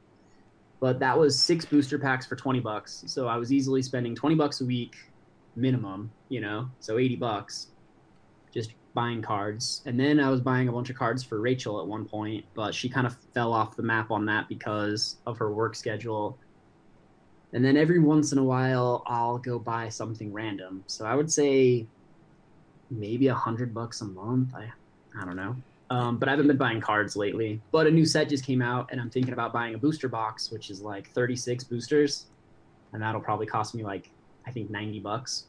But 0.84 0.98
that 0.98 1.18
was 1.18 1.42
six 1.42 1.64
booster 1.64 1.98
packs 1.98 2.26
for 2.26 2.36
twenty 2.36 2.60
bucks, 2.60 3.04
so 3.06 3.26
I 3.26 3.38
was 3.38 3.50
easily 3.50 3.80
spending 3.80 4.14
twenty 4.14 4.34
bucks 4.34 4.60
a 4.60 4.66
week 4.66 4.94
minimum, 5.56 6.12
you 6.28 6.42
know, 6.42 6.68
so 6.78 6.98
eighty 6.98 7.16
bucks 7.16 7.68
just 8.52 8.74
buying 8.92 9.22
cards. 9.22 9.80
And 9.86 9.98
then 9.98 10.20
I 10.20 10.28
was 10.28 10.42
buying 10.42 10.68
a 10.68 10.72
bunch 10.72 10.90
of 10.90 10.96
cards 10.96 11.24
for 11.24 11.40
Rachel 11.40 11.80
at 11.80 11.86
one 11.86 12.06
point, 12.06 12.44
but 12.54 12.74
she 12.74 12.90
kind 12.90 13.06
of 13.06 13.16
fell 13.32 13.54
off 13.54 13.76
the 13.76 13.82
map 13.82 14.10
on 14.10 14.26
that 14.26 14.46
because 14.50 15.16
of 15.24 15.38
her 15.38 15.54
work 15.54 15.74
schedule 15.74 16.38
and 17.54 17.64
then 17.64 17.78
every 17.78 18.00
once 18.00 18.32
in 18.32 18.38
a 18.38 18.44
while 18.44 19.04
I'll 19.06 19.38
go 19.38 19.58
buy 19.58 19.88
something 19.88 20.32
random. 20.34 20.84
So 20.86 21.06
I 21.06 21.14
would 21.14 21.32
say 21.32 21.88
maybe 22.90 23.28
a 23.28 23.34
hundred 23.34 23.72
bucks 23.72 24.02
a 24.02 24.04
month. 24.04 24.54
I 24.54 24.70
I 25.18 25.24
don't 25.24 25.36
know. 25.36 25.56
Um, 25.90 26.18
but 26.18 26.28
I 26.28 26.32
haven't 26.32 26.46
been 26.46 26.56
buying 26.56 26.80
cards 26.80 27.14
lately. 27.16 27.60
But 27.70 27.86
a 27.86 27.90
new 27.90 28.06
set 28.06 28.28
just 28.28 28.44
came 28.44 28.62
out, 28.62 28.88
and 28.90 29.00
I'm 29.00 29.10
thinking 29.10 29.32
about 29.32 29.52
buying 29.52 29.74
a 29.74 29.78
booster 29.78 30.08
box, 30.08 30.50
which 30.50 30.70
is 30.70 30.80
like 30.80 31.10
36 31.10 31.64
boosters, 31.64 32.26
and 32.92 33.02
that'll 33.02 33.20
probably 33.20 33.46
cost 33.46 33.74
me 33.74 33.84
like 33.84 34.10
I 34.46 34.50
think 34.50 34.70
90 34.70 35.00
bucks. 35.00 35.44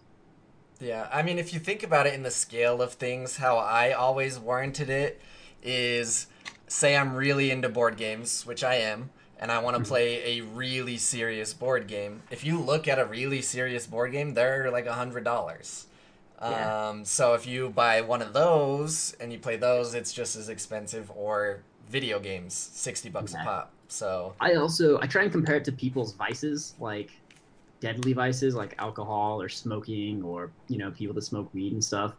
Yeah, 0.80 1.08
I 1.12 1.22
mean, 1.22 1.40
if 1.40 1.54
you 1.54 1.60
think 1.60 1.84
about 1.84 2.06
it 2.06 2.14
in 2.14 2.24
the 2.24 2.32
scale 2.32 2.82
of 2.82 2.94
things, 2.94 3.38
how 3.38 3.58
I 3.58 3.94
always 3.94 4.38
warranted 4.38 4.90
it 4.90 5.22
is 5.64 6.28
say 6.68 6.98
I'm 6.98 7.16
really 7.16 7.50
into 7.52 7.70
board 7.70 7.96
games, 7.98 8.46
which 8.46 8.64
I 8.64 8.76
am, 8.76 9.12
and 9.40 9.52
I 9.52 9.60
want 9.60 9.78
to 9.78 9.84
play 9.84 10.38
a 10.38 10.42
really 10.42 10.98
serious 10.98 11.54
board 11.54 11.88
game. 11.88 12.24
If 12.30 12.44
you 12.44 12.60
look 12.60 12.88
at 12.88 13.00
a 13.00 13.06
really 13.06 13.42
serious 13.42 13.88
board 13.88 14.12
game, 14.12 14.34
they're 14.34 14.70
like 14.70 14.86
a 14.86 14.94
hundred 14.94 15.24
dollars. 15.24 15.88
Yeah. 16.52 16.90
Um, 16.90 17.06
so 17.06 17.34
if 17.34 17.48
you 17.48 17.70
buy 17.70 18.02
one 18.02 18.22
of 18.22 18.34
those 18.34 19.16
and 19.20 19.32
you 19.32 19.40
play 19.40 19.58
those, 19.58 19.94
it's 19.94 20.14
just 20.14 20.36
as 20.36 20.50
expensive. 20.50 21.12
Or 21.16 21.64
video 21.90 22.20
games, 22.20 22.54
sixty 22.54 23.10
bucks 23.10 23.34
Yeah. 23.34 23.42
a 23.44 23.46
pop. 23.46 23.72
So 23.88 24.34
I 24.40 24.56
also 24.56 25.00
I 25.02 25.08
try 25.08 25.24
and 25.24 25.32
compare 25.32 25.56
it 25.56 25.66
to 25.66 25.72
people's 25.72 26.14
vices, 26.14 26.74
like 26.80 27.12
deadly 27.82 28.14
vices 28.14 28.56
like 28.56 28.74
alcohol 28.80 29.42
or 29.42 29.50
smoking 29.50 30.24
or 30.24 30.50
you 30.68 30.78
know 30.78 30.92
people 30.92 31.14
that 31.14 31.22
smoke 31.22 31.54
weed 31.54 31.74
and 31.74 31.84
stuff. 31.84 32.14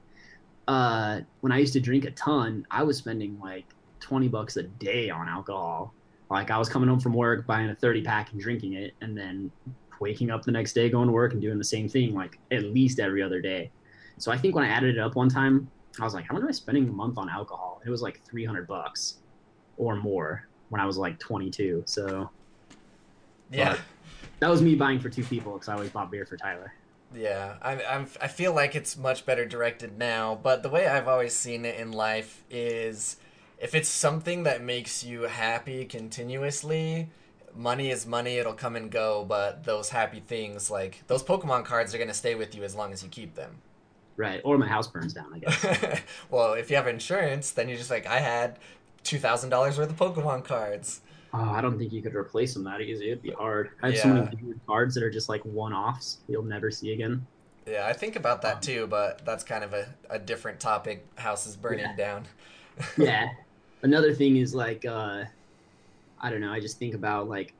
Uh, 0.68 1.20
when 1.40 1.52
I 1.52 1.58
used 1.58 1.72
to 1.74 1.80
drink 1.80 2.04
a 2.04 2.10
ton, 2.12 2.66
I 2.70 2.82
was 2.82 2.96
spending 2.98 3.38
like 3.40 3.64
twenty 4.00 4.28
bucks 4.28 4.56
a 4.56 4.64
day 4.64 5.10
on 5.10 5.28
alcohol. 5.28 5.92
Like 6.30 6.50
I 6.50 6.58
was 6.58 6.68
coming 6.68 6.88
home 6.88 7.00
from 7.00 7.14
work 7.14 7.46
buying 7.46 7.70
a 7.70 7.74
thirty 7.74 8.02
pack 8.02 8.32
and 8.32 8.40
drinking 8.40 8.74
it, 8.74 8.94
and 9.00 9.16
then 9.16 9.50
waking 10.00 10.30
up 10.30 10.44
the 10.44 10.52
next 10.52 10.72
day, 10.74 10.88
going 10.90 11.06
to 11.06 11.12
work, 11.12 11.32
and 11.32 11.40
doing 11.40 11.58
the 11.58 11.64
same 11.64 11.88
thing 11.88 12.14
like 12.14 12.38
at 12.50 12.62
least 12.64 12.98
every 13.00 13.22
other 13.22 13.40
day. 13.40 13.70
So 14.18 14.33
I 14.33 14.38
think 14.38 14.55
when 14.55 14.64
I 14.64 14.68
added 14.68 14.96
it 14.96 15.00
up 15.00 15.14
one 15.14 15.29
time, 15.29 15.70
I 16.00 16.05
was 16.05 16.14
like, 16.14 16.26
how 16.26 16.35
much 16.35 16.42
am 16.42 16.48
I 16.48 16.52
spending 16.52 16.88
a 16.88 16.92
month 16.92 17.18
on 17.18 17.29
alcohol? 17.29 17.81
It 17.85 17.90
was 17.90 18.02
like 18.02 18.22
300 18.24 18.66
bucks 18.66 19.16
or 19.76 19.96
more 19.96 20.46
when 20.68 20.81
I 20.81 20.87
was 20.87 20.96
like 20.96 21.18
22. 21.18 21.83
So 21.87 22.31
Yeah. 23.50 23.79
That 24.40 24.48
was 24.48 24.61
me 24.61 24.74
buying 24.74 25.00
for 25.00 25.09
two 25.09 25.24
people 25.24 25.52
because 25.52 25.68
I 25.68 25.74
always 25.74 25.90
bought 25.90 26.11
beer 26.11 26.26
for 26.26 26.37
Tyler. 26.37 26.72
Yeah, 27.14 27.57
I, 27.62 27.83
I'm. 27.85 28.09
I 28.20 28.29
feel 28.29 28.52
like 28.52 28.74
it's 28.74 28.96
much 28.96 29.24
better 29.24 29.46
directed 29.46 29.96
now. 29.96 30.38
But 30.42 30.62
the 30.62 30.68
way 30.68 30.87
I've 30.87 31.09
always 31.09 31.33
seen 31.35 31.64
it 31.64 31.79
in 31.79 31.92
life 31.92 32.44
is, 32.50 33.16
if 33.59 33.74
it's 33.74 33.88
something 33.88 34.42
that 34.42 34.62
makes 34.62 35.05
you 35.05 35.22
happy 35.22 35.85
continuously, 35.85 37.09
money 37.55 37.90
is 37.90 38.07
money. 38.07 38.37
It'll 38.37 38.52
come 38.52 38.76
and 38.76 38.90
go. 38.90 39.24
But 39.26 39.64
those 39.64 39.90
happy 39.90 40.20
things, 40.20 40.70
like 40.70 41.05
those 41.07 41.22
Pokemon 41.22 41.64
cards, 41.64 41.94
are 41.94 41.98
gonna 41.98 42.12
stay 42.12 42.35
with 42.35 42.55
you 42.55 42.64
as 42.64 42.74
long 42.74 42.92
as 42.92 43.02
you 43.02 43.09
keep 43.09 43.35
them. 43.37 43.62
Right. 44.16 44.40
Or 44.44 44.57
my 44.59 44.66
house 44.66 44.88
burns 44.88 45.12
down, 45.12 45.33
I 45.35 45.38
guess. 45.40 46.00
well, 46.31 46.55
if 46.55 46.70
you 46.70 46.76
have 46.76 46.87
insurance, 46.87 47.50
then 47.50 47.68
you're 47.68 47.79
just 47.79 47.90
like, 47.90 48.07
I 48.07 48.18
had 48.20 48.59
two 49.05 49.18
thousand 49.18 49.50
dollars 49.50 49.79
worth 49.79 49.90
of 49.90 49.96
Pokemon 49.96 50.44
cards. 50.44 51.00
Oh, 51.35 51.50
I 51.50 51.61
don't 51.61 51.79
think 51.79 51.92
you 51.92 52.00
could 52.00 52.14
replace 52.14 52.55
them 52.55 52.64
that 52.64 52.81
easy. 52.81 53.09
It'd 53.09 53.22
be 53.22 53.31
hard. 53.33 53.70
I 53.83 53.88
have 53.90 53.98
so 53.98 54.09
many 54.09 54.37
weird 54.42 54.61
cards 54.66 54.94
that 54.94 55.02
are 55.02 55.11
just 55.11 55.29
like 55.29 55.42
one 55.42 55.72
offs 55.74 56.18
you'll 56.29 56.42
never 56.44 56.70
see 56.70 56.92
again. 56.92 57.26
Yeah, 57.66 57.87
I 57.87 57.92
think 57.92 58.16
about 58.16 58.42
that 58.42 58.55
Um, 58.57 58.61
too, 58.61 58.87
but 58.87 59.22
that's 59.26 59.42
kind 59.44 59.64
of 59.64 59.74
a, 59.74 59.92
a 60.09 60.18
different 60.18 60.61
topic. 60.61 61.05
Houses 61.16 61.57
burning 61.57 61.81
Yeah. 61.81 61.96
down. 61.96 62.24
yeah. 62.96 63.29
Another 63.83 64.14
thing 64.14 64.37
is 64.38 64.55
like 64.55 64.85
uh 64.87 65.24
I 66.20 66.31
don't 66.31 66.40
know, 66.40 66.52
I 66.52 66.61
just 66.61 66.79
think 66.79 66.94
about 66.94 67.29
like 67.29 67.52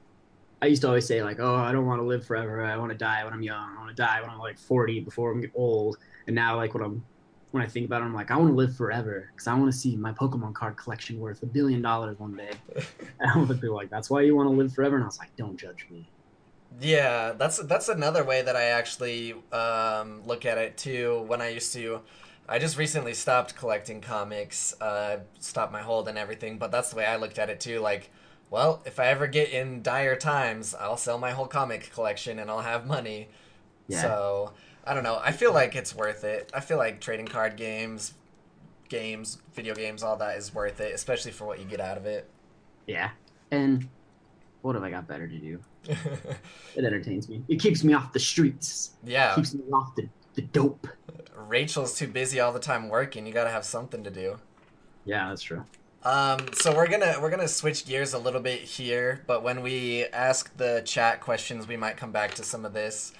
I 0.62 0.66
used 0.66 0.81
to 0.83 0.88
always 0.88 1.07
say 1.07 1.23
like, 1.23 1.38
"Oh, 1.38 1.55
I 1.55 1.71
don't 1.71 1.85
want 1.85 2.01
to 2.01 2.07
live 2.07 2.25
forever. 2.27 2.64
I 2.64 2.79
want 2.79 2.90
to 2.90 2.97
die 2.97 3.23
when 3.25 3.35
I'm 3.35 3.42
young. 3.42 3.77
I 3.77 3.79
want 3.79 3.90
to 3.95 4.03
die 4.03 4.23
when 4.23 4.31
I'm 4.31 4.38
like 4.38 4.59
40 4.59 5.01
before 5.01 5.33
I'm 5.33 5.45
old." 5.55 5.99
And 6.27 6.35
now 6.35 6.57
like 6.57 6.75
when 6.75 6.83
I'm 6.83 7.05
when 7.53 7.62
I 7.62 7.67
think 7.69 7.87
about 7.87 8.03
it, 8.03 8.05
I'm 8.05 8.15
like, 8.15 8.31
I 8.31 8.37
want 8.37 8.51
to 8.51 8.55
live 8.55 8.77
forever 8.77 9.31
because 9.33 9.47
I 9.47 9.55
want 9.55 9.73
to 9.73 9.79
see 9.79 9.97
my 9.97 10.12
Pokemon 10.12 10.55
card 10.55 10.77
collection 10.77 11.19
worth 11.19 11.43
a 11.43 11.47
billion 11.47 11.81
dollars 11.81 12.19
one 12.19 12.37
day. 12.37 12.51
And 13.19 13.31
I 13.31 13.39
was 13.39 13.62
like, 13.62 13.89
that's 13.89 14.11
why 14.11 14.21
you 14.21 14.37
want 14.37 14.51
to 14.51 14.55
live 14.55 14.75
forever. 14.75 14.97
And 14.97 15.05
I 15.05 15.07
was 15.07 15.19
like, 15.19 15.35
don't 15.37 15.57
judge 15.57 15.87
me. 15.91 16.07
Yeah, 16.81 17.33
that's 17.33 17.57
that's 17.59 17.89
another 17.89 18.25
way 18.25 18.43
that 18.43 18.57
I 18.57 18.65
actually 18.65 19.35
um, 19.53 20.27
look 20.27 20.45
at 20.45 20.59
it 20.59 20.77
too. 20.77 21.25
When 21.27 21.41
I 21.41 21.49
used 21.49 21.73
to, 21.73 22.03
I 22.47 22.59
just 22.59 22.77
recently 22.77 23.15
stopped 23.15 23.57
collecting 23.57 24.03
comics, 24.03 24.79
uh, 24.83 25.21
stopped 25.39 25.73
my 25.73 25.81
hold 25.81 26.09
and 26.09 26.19
everything. 26.19 26.59
But 26.59 26.71
that's 26.71 26.91
the 26.91 26.97
way 26.97 27.07
I 27.07 27.17
looked 27.17 27.39
at 27.39 27.49
it 27.49 27.61
too. 27.61 27.81
Like, 27.81 28.11
well, 28.51 28.83
if 28.85 29.01
I 29.01 29.07
ever 29.07 29.27
get 29.27 29.51
in 29.51 29.83
dire 29.83 30.17
times, 30.17 30.75
I'll 30.75 30.99
sell 30.99 31.19
my 31.19 31.31
whole 31.31 31.47
comic 31.47 31.91
collection 31.95 32.39
and 32.39 32.51
I'll 32.51 32.61
have 32.61 32.87
money. 32.87 33.29
Yeah. 33.89 34.03
So 34.03 34.53
I 34.87 34.94
don't 34.94 35.03
know. 35.03 35.20
I 35.22 35.33
feel 35.33 35.53
like 35.53 35.75
it's 35.75 35.94
worth 35.94 36.25
it. 36.25 36.51
I 36.55 36.61
feel 36.61 36.79
like 36.79 37.01
trading 37.01 37.27
card 37.27 37.57
games, 37.57 38.14
games, 38.88 39.38
video 39.55 39.75
games, 39.75 40.03
all 40.03 40.16
that 40.18 40.37
is 40.38 40.55
worth 40.55 40.81
it, 40.81 40.94
especially 40.94 41.33
for 41.33 41.44
what 41.44 41.59
you 41.59 41.64
get 41.64 41.81
out 41.81 41.96
of 41.96 42.07
it. 42.07 42.29
Yeah. 42.87 43.11
And 43.51 43.88
what 44.62 44.75
have 44.75 44.85
I 44.85 44.90
got 44.90 45.07
better 45.09 45.27
to 45.27 45.38
do? 45.38 45.61
It 46.77 46.85
entertains 46.85 47.29
me. 47.29 47.42
It 47.49 47.59
keeps 47.59 47.83
me 47.83 47.94
off 47.94 48.12
the 48.12 48.18
streets. 48.20 48.90
yeah. 49.03 49.35
Keeps 49.35 49.55
me 49.55 49.62
off 49.72 49.94
the, 49.96 50.09
the 50.35 50.42
dope. 50.42 50.87
Rachel's 51.35 51.96
too 51.96 52.07
busy 52.09 52.38
all 52.38 52.53
the 52.53 52.61
time 52.61 52.88
working. 52.88 53.27
You 53.27 53.33
gotta 53.33 53.51
have 53.51 53.64
something 53.64 54.05
to 54.05 54.11
do. 54.11 54.38
Yeah, 55.07 55.29
that's 55.29 55.42
true. 55.42 55.64
Um, 56.03 56.38
so 56.53 56.75
we're 56.77 56.88
gonna 56.88 57.16
we're 57.20 57.31
gonna 57.31 57.49
switch 57.49 57.87
gears 57.87 58.12
a 58.12 58.18
little 58.18 58.40
bit 58.40 58.61
here, 58.61 59.22
but 59.27 59.42
when 59.42 59.62
we 59.62 60.05
ask 60.07 60.55
the 60.57 60.83
chat 60.85 61.20
questions, 61.20 61.66
we 61.66 61.77
might 61.77 61.96
come 61.96 62.12
back 62.12 62.35
to 62.35 62.44
some 62.44 62.64
of 62.64 62.75
this. 62.75 63.12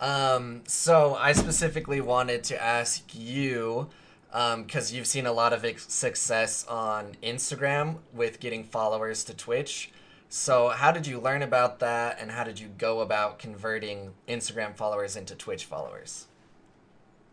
Um, 0.00 0.62
so 0.66 1.14
I 1.14 1.32
specifically 1.32 2.00
wanted 2.00 2.44
to 2.44 2.62
ask 2.62 3.14
you, 3.14 3.88
because 4.30 4.92
you've 4.92 5.06
seen 5.06 5.26
a 5.26 5.32
lot 5.32 5.52
of 5.52 5.64
success 5.80 6.66
on 6.66 7.16
Instagram 7.22 7.98
with 8.12 8.40
getting 8.40 8.64
followers 8.64 9.24
to 9.24 9.34
Twitch. 9.34 9.92
So 10.28 10.68
how 10.70 10.90
did 10.90 11.06
you 11.06 11.20
learn 11.20 11.42
about 11.42 11.78
that, 11.78 12.18
and 12.20 12.32
how 12.32 12.44
did 12.44 12.58
you 12.58 12.68
go 12.68 13.00
about 13.00 13.38
converting 13.38 14.14
Instagram 14.28 14.76
followers 14.76 15.16
into 15.16 15.34
Twitch 15.36 15.64
followers? 15.64 16.26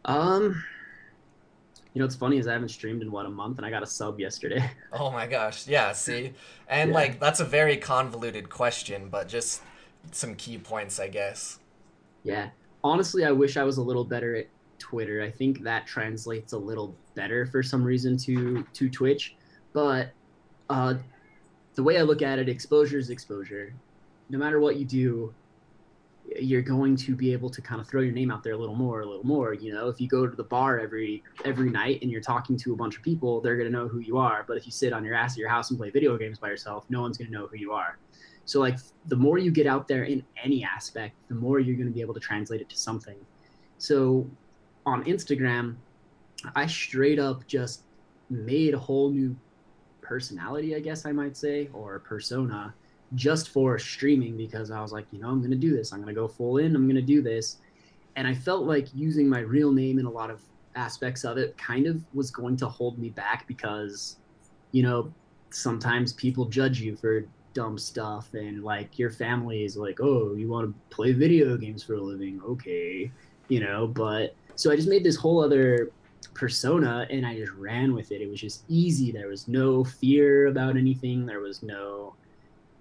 Um, 0.06 0.63
you 1.93 2.00
know 2.00 2.06
what's 2.06 2.15
funny 2.15 2.38
is 2.38 2.47
I 2.47 2.54
haven't 2.54 2.69
streamed 2.69 3.02
in 3.02 3.12
what 3.12 3.26
a 3.26 3.30
month, 3.30 3.58
and 3.58 3.65
I 3.65 3.69
got 3.69 3.84
a 3.84 3.88
sub 3.88 4.19
yesterday. 4.19 4.69
Oh 4.93 5.12
my 5.12 5.28
gosh. 5.28 5.67
Yeah, 5.67 5.93
see? 5.93 6.34
And 6.67 6.91
Yeah. 6.91 6.95
like 6.95 7.19
that's 7.19 7.39
a 7.39 7.45
very 7.45 7.78
convoluted 7.78 8.50
question, 8.50 9.10
but 9.10 9.28
just 9.28 9.62
some 10.12 10.36
key 10.36 10.58
points, 10.58 11.00
I 11.00 11.08
guess. 11.08 11.60
Yeah, 12.23 12.49
honestly, 12.84 13.25
I 13.25 13.31
wish 13.31 13.57
I 13.57 13.63
was 13.63 13.77
a 13.77 13.81
little 13.81 14.03
better 14.03 14.36
at 14.36 14.47
Twitter. 14.79 15.21
I 15.21 15.29
think 15.29 15.62
that 15.63 15.88
translates 15.88 16.53
a 16.53 16.57
little 16.57 16.95
better 17.15 17.45
for 17.45 17.62
some 17.63 17.84
reason 17.84 18.17
to 18.17 18.65
to 18.73 18.89
Twitch, 18.89 19.36
but 19.73 20.12
uh, 20.69 20.95
the 21.75 21.84
way 21.84 21.97
I 21.97 22.01
look 22.01 22.21
at 22.21 22.39
it, 22.39 22.49
exposure 22.49 22.97
is 22.97 23.10
exposure. 23.10 23.73
No 24.29 24.38
matter 24.38 24.60
what 24.60 24.77
you 24.77 24.86
do, 24.86 25.34
you're 26.39 26.62
going 26.62 26.95
to 26.95 27.15
be 27.15 27.34
able 27.34 27.49
to 27.49 27.62
kind 27.62 27.81
of 27.81 27.88
throw 27.88 28.01
your 28.01 28.13
name 28.13 28.31
out 28.31 28.43
there 28.43 28.53
a 28.53 28.57
little 28.57 28.75
more, 28.75 29.01
a 29.01 29.05
little 29.05 29.25
more. 29.25 29.53
You 29.53 29.73
know, 29.73 29.89
if 29.89 29.99
you 29.99 30.07
go 30.07 30.27
to 30.27 30.36
the 30.36 30.43
bar 30.43 30.79
every 30.79 31.23
every 31.45 31.69
night 31.69 32.01
and 32.01 32.12
you're 32.12 32.21
talking 32.21 32.57
to 32.57 32.73
a 32.73 32.75
bunch 32.75 32.95
of 32.95 33.03
people, 33.03 33.41
they're 33.41 33.57
gonna 33.57 33.69
know 33.69 33.88
who 33.88 33.99
you 33.99 34.17
are. 34.17 34.45
But 34.47 34.57
if 34.57 34.65
you 34.65 34.71
sit 34.71 34.93
on 34.93 35.03
your 35.03 35.15
ass 35.15 35.34
at 35.34 35.38
your 35.38 35.49
house 35.49 35.69
and 35.69 35.79
play 35.79 35.89
video 35.89 36.17
games 36.17 36.39
by 36.39 36.47
yourself, 36.49 36.86
no 36.89 37.01
one's 37.01 37.17
gonna 37.17 37.31
know 37.31 37.47
who 37.47 37.57
you 37.57 37.73
are. 37.73 37.97
So 38.45 38.60
like 38.60 38.77
the 39.08 39.15
more 39.15 39.38
you 39.38 39.51
get 39.51 39.67
out 39.67 39.88
there 39.88 40.04
in 40.04 40.23
any 40.43 40.63
aspect, 40.63 41.15
the 41.30 41.36
more 41.36 41.60
you're 41.60 41.77
gonna 41.77 41.91
be 41.91 42.01
able 42.01 42.13
to 42.13 42.19
translate 42.19 42.62
it 42.62 42.69
to 42.69 42.77
something. 42.77 43.17
So 43.77 44.30
on 44.86 45.04
Instagram, 45.06 45.75
I 46.56 46.65
straight 46.67 47.19
up 47.19 47.45
just 47.47 47.84
made 48.30 48.73
a 48.73 48.80
whole 48.80 49.12
new 49.12 49.36
personality, 50.01 50.75
I 50.75 50.80
guess 50.80 51.06
I 51.06 51.12
might 51.12 51.38
say, 51.38 51.69
or 51.73 51.99
persona 51.99 52.73
just 53.15 53.49
for 53.49 53.77
streaming 53.77 54.38
because 54.38 54.71
I 54.71 54.82
was 54.82 54.91
like, 54.91 55.06
you 55.12 55.19
know, 55.19 55.27
I'm 55.27 55.39
going 55.39 55.51
to 55.51 55.58
do 55.58 55.75
this. 55.75 55.91
I'm 55.91 56.01
going 56.01 56.13
to 56.13 56.19
go 56.19 56.27
full 56.27 56.58
in. 56.58 56.75
I'm 56.75 56.86
going 56.86 56.95
to 56.95 57.01
do 57.01 57.21
this. 57.21 57.58
And 58.15 58.27
I 58.27 58.34
felt 58.34 58.65
like 58.65 58.88
using 58.93 59.27
my 59.27 59.39
real 59.39 59.71
name 59.71 59.99
in 59.99 60.06
a 60.06 60.10
lot 60.10 60.30
of 60.30 60.41
aspects 60.75 61.23
of 61.23 61.38
it 61.38 61.58
kind 61.58 61.88
of 61.88 62.01
was 62.13 62.32
going 62.32 62.58
to 62.58 62.67
hold 62.67 62.97
me 62.97 63.10
back 63.10 63.47
because, 63.47 64.17
you 64.71 64.84
know, 64.84 65.13
sometimes 65.49 66.13
people 66.13 66.45
judge 66.45 66.80
you 66.80 66.95
for 66.95 67.25
dumb 67.53 67.77
stuff 67.77 68.33
and 68.33 68.63
like 68.63 68.97
your 68.97 69.09
family 69.09 69.63
is 69.63 69.77
like, 69.77 69.99
oh, 70.01 70.33
you 70.35 70.47
want 70.47 70.67
to 70.67 70.95
play 70.95 71.11
video 71.11 71.57
games 71.57 71.83
for 71.83 71.95
a 71.95 72.01
living? 72.01 72.41
Okay. 72.45 73.11
You 73.47 73.59
know, 73.59 73.87
but 73.87 74.35
so 74.55 74.71
I 74.71 74.75
just 74.75 74.87
made 74.87 75.03
this 75.03 75.15
whole 75.15 75.43
other 75.43 75.91
persona 76.33 77.07
and 77.09 77.25
I 77.25 77.35
just 77.37 77.51
ran 77.53 77.93
with 77.93 78.11
it. 78.11 78.21
It 78.21 78.29
was 78.29 78.39
just 78.39 78.63
easy. 78.67 79.11
There 79.11 79.27
was 79.27 79.47
no 79.47 79.83
fear 79.83 80.47
about 80.47 80.77
anything. 80.77 81.25
There 81.25 81.39
was 81.39 81.63
no 81.63 82.15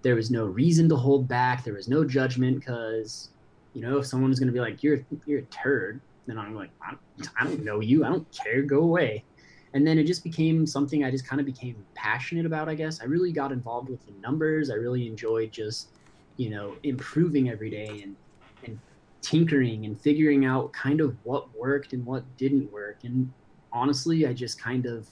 there 0.02 0.14
was 0.14 0.30
no 0.30 0.46
reason 0.46 0.88
to 0.88 0.96
hold 0.96 1.28
back. 1.28 1.64
There 1.64 1.74
was 1.74 1.88
no 1.88 2.04
judgment 2.04 2.59
because, 2.59 3.30
you 3.74 3.83
know, 3.83 3.98
if 3.98 4.06
someone 4.06 4.30
is 4.30 4.38
going 4.38 4.46
to 4.46 4.52
be 4.52 4.61
like, 4.61 4.83
"You're 4.83 5.00
you're 5.26 5.40
a 5.40 5.44
turd," 5.44 6.00
then 6.26 6.38
I'm 6.38 6.54
like, 6.54 6.70
I 6.83 6.92
don't, 6.92 7.30
"I 7.38 7.44
don't 7.44 7.64
know 7.64 7.80
you. 7.80 8.04
I 8.04 8.09
don't 8.09 8.26
care. 8.33 8.62
Go 8.62 8.78
away." 8.78 9.24
And 9.72 9.87
then 9.87 9.98
it 9.98 10.04
just 10.04 10.24
became 10.24 10.66
something 10.66 11.04
I 11.04 11.11
just 11.11 11.26
kind 11.26 11.38
of 11.38 11.46
became 11.46 11.76
passionate 11.94 12.44
about. 12.46 12.68
I 12.68 12.74
guess 12.74 13.00
I 13.00 13.04
really 13.04 13.33
got 13.33 13.52
involved 13.52 13.88
with 13.88 14.04
the 14.04 14.12
numbers. 14.20 14.70
I 14.70 14.74
really 14.74 15.06
enjoyed 15.06 15.52
just, 15.52 15.88
you 16.37 16.50
know, 16.50 16.74
improving 16.83 17.50
every 17.50 17.70
day 17.70 18.00
and 18.02 18.16
and 18.64 18.78
tinkering 19.22 19.85
and 19.85 20.00
figuring 20.00 20.44
out 20.44 20.72
kind 20.72 21.00
of 21.00 21.16
what 21.24 21.56
worked 21.56 21.92
and 21.92 22.04
what 22.04 22.24
didn't 22.37 22.70
work. 22.72 22.98
And 23.04 23.33
honestly, 23.72 24.26
I 24.26 24.33
just 24.33 24.61
kind 24.61 24.87
of 24.87 25.09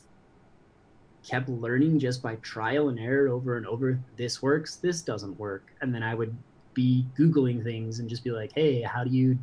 kept 1.23 1.49
learning 1.49 1.99
just 1.99 2.23
by 2.23 2.37
trial 2.37 2.89
and 2.89 2.99
error 2.99 3.29
over 3.29 3.57
and 3.57 3.67
over. 3.67 3.99
This 4.17 4.43
works, 4.43 4.77
this 4.77 5.03
doesn't 5.03 5.39
work. 5.39 5.73
And 5.81 5.95
then 5.95 6.03
I 6.03 6.15
would 6.15 6.37
be 6.75 7.07
Googling 7.19 7.63
things 7.63 7.99
and 7.99 8.09
just 8.09 8.25
be 8.25 8.31
like, 8.31 8.53
hey, 8.55 8.83
how 8.83 9.05
do 9.05 9.11
you, 9.11 9.39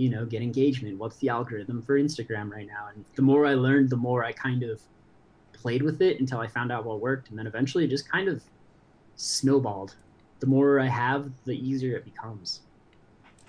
you 0.00 0.08
know, 0.08 0.24
get 0.24 0.40
engagement? 0.40 0.96
What's 0.96 1.16
the 1.18 1.28
algorithm 1.28 1.82
for 1.82 2.00
Instagram 2.00 2.50
right 2.50 2.66
now? 2.66 2.88
And 2.94 3.04
the 3.16 3.22
more 3.22 3.44
I 3.44 3.52
learned, 3.52 3.90
the 3.90 3.98
more 3.98 4.24
I 4.24 4.32
kind 4.32 4.62
of 4.62 4.80
played 5.52 5.82
with 5.82 6.00
it 6.00 6.20
until 6.20 6.40
I 6.40 6.46
found 6.46 6.72
out 6.72 6.86
what 6.86 7.00
worked. 7.00 7.28
And 7.28 7.38
then 7.38 7.46
eventually 7.46 7.84
it 7.84 7.88
just 7.88 8.10
kind 8.10 8.26
of 8.26 8.42
snowballed. 9.16 9.96
The 10.38 10.46
more 10.46 10.80
I 10.80 10.86
have, 10.86 11.30
the 11.44 11.52
easier 11.52 11.98
it 11.98 12.06
becomes. 12.06 12.60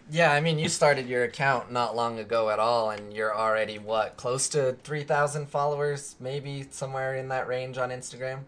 Yeah, 0.10 0.34
I 0.34 0.42
mean, 0.42 0.60
you 0.60 0.68
started 0.68 1.08
your 1.08 1.24
account 1.24 1.72
not 1.72 1.96
long 1.96 2.20
ago 2.20 2.50
at 2.50 2.60
all, 2.60 2.90
and 2.90 3.14
you're 3.14 3.34
already, 3.34 3.80
what, 3.80 4.18
close 4.18 4.50
to 4.50 4.76
3,000 4.84 5.48
followers, 5.48 6.18
maybe 6.20 6.68
somewhere 6.70 7.16
in 7.16 7.30
that 7.30 7.48
range 7.48 7.78
on 7.78 7.92
Instagram? 7.92 8.40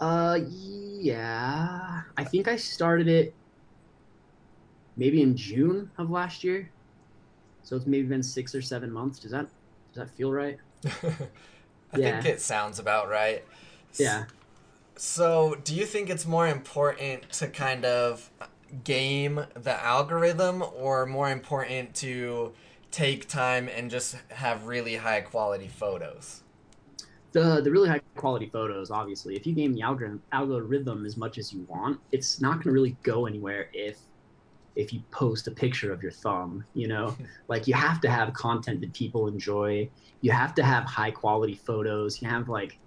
Uh, 0.00 0.40
yeah. 0.50 2.02
I 2.16 2.24
think 2.24 2.48
I 2.48 2.56
started 2.56 3.06
it 3.06 3.34
maybe 4.96 5.22
in 5.22 5.36
June 5.36 5.92
of 5.96 6.10
last 6.10 6.42
year. 6.42 6.70
So 7.64 7.76
it's 7.76 7.86
maybe 7.86 8.08
been 8.08 8.22
six 8.22 8.54
or 8.54 8.62
seven 8.62 8.92
months. 8.92 9.20
Does 9.20 9.32
that 9.32 9.46
does 9.94 10.08
that 10.08 10.10
feel 10.10 10.32
right? 10.32 10.58
I 11.92 11.96
Yeah. 11.96 11.98
think 11.98 12.24
it 12.24 12.40
sounds 12.40 12.78
about 12.78 13.08
right. 13.08 13.44
Yeah. 13.98 14.26
So, 14.96 15.56
do 15.64 15.74
you 15.74 15.86
think 15.86 16.08
it's 16.08 16.24
more 16.26 16.46
important 16.46 17.30
to 17.32 17.48
kind 17.48 17.84
of 17.84 18.30
game 18.84 19.46
the 19.54 19.82
algorithm 19.84 20.62
or 20.62 21.06
more 21.06 21.30
important 21.30 21.94
to 21.96 22.54
take 22.90 23.28
time 23.28 23.68
and 23.68 23.90
just 23.90 24.16
have 24.30 24.66
really 24.66 24.96
high 24.96 25.20
quality 25.20 25.68
photos? 25.68 26.42
the 27.32 27.60
the 27.62 27.70
really 27.70 27.88
high 27.88 28.00
quality 28.16 28.48
photos 28.52 28.90
obviously 28.90 29.36
if 29.36 29.46
you 29.46 29.54
game 29.54 29.72
the 29.72 29.82
algorithm 29.82 30.22
algorithm 30.32 31.04
as 31.04 31.16
much 31.16 31.38
as 31.38 31.52
you 31.52 31.64
want 31.68 32.00
it's 32.12 32.40
not 32.40 32.54
going 32.54 32.64
to 32.64 32.72
really 32.72 32.96
go 33.02 33.26
anywhere 33.26 33.68
if 33.72 33.98
if 34.76 34.92
you 34.92 35.00
post 35.10 35.46
a 35.46 35.50
picture 35.50 35.92
of 35.92 36.02
your 36.02 36.12
thumb 36.12 36.64
you 36.74 36.88
know? 36.88 37.16
Like 37.48 37.66
you 37.66 37.74
have 37.74 38.00
to 38.00 38.10
have 38.10 38.32
content 38.32 38.80
that 38.80 38.94
people 38.94 39.28
enjoy. 39.28 39.90
You 40.22 40.32
have 40.32 40.54
to 40.54 40.62
have 40.62 40.84
high 40.84 41.10
quality 41.10 41.54
photos. 41.54 42.22
You 42.22 42.28
have 42.28 42.48
like 42.48 42.78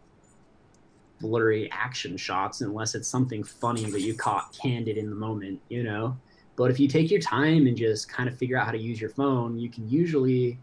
blurry 1.20 1.70
action 1.72 2.18
shots 2.18 2.62
unless 2.62 2.96
it's 2.96 3.08
something 3.08 3.44
funny 3.44 3.86
that 3.86 4.02
you 4.02 4.16
caught 4.16 4.58
candid 4.62 4.98
in 4.98 5.10
the 5.10 5.16
moment 5.16 5.60
you 5.70 5.84
know? 5.84 6.18
But 6.56 6.72
if 6.72 6.80
you 6.80 6.88
take 6.88 7.12
your 7.12 7.22
time 7.22 7.68
and 7.68 7.78
just 7.78 8.10
kind 8.10 8.28
of 8.28 8.36
figure 8.36 8.58
out 8.58 8.66
how 8.66 8.72
to 8.72 8.80
use 8.80 9.00
your 9.00 9.12
phone 9.12 9.60
you 9.60 9.70
can 9.70 9.88
usually 9.90 10.58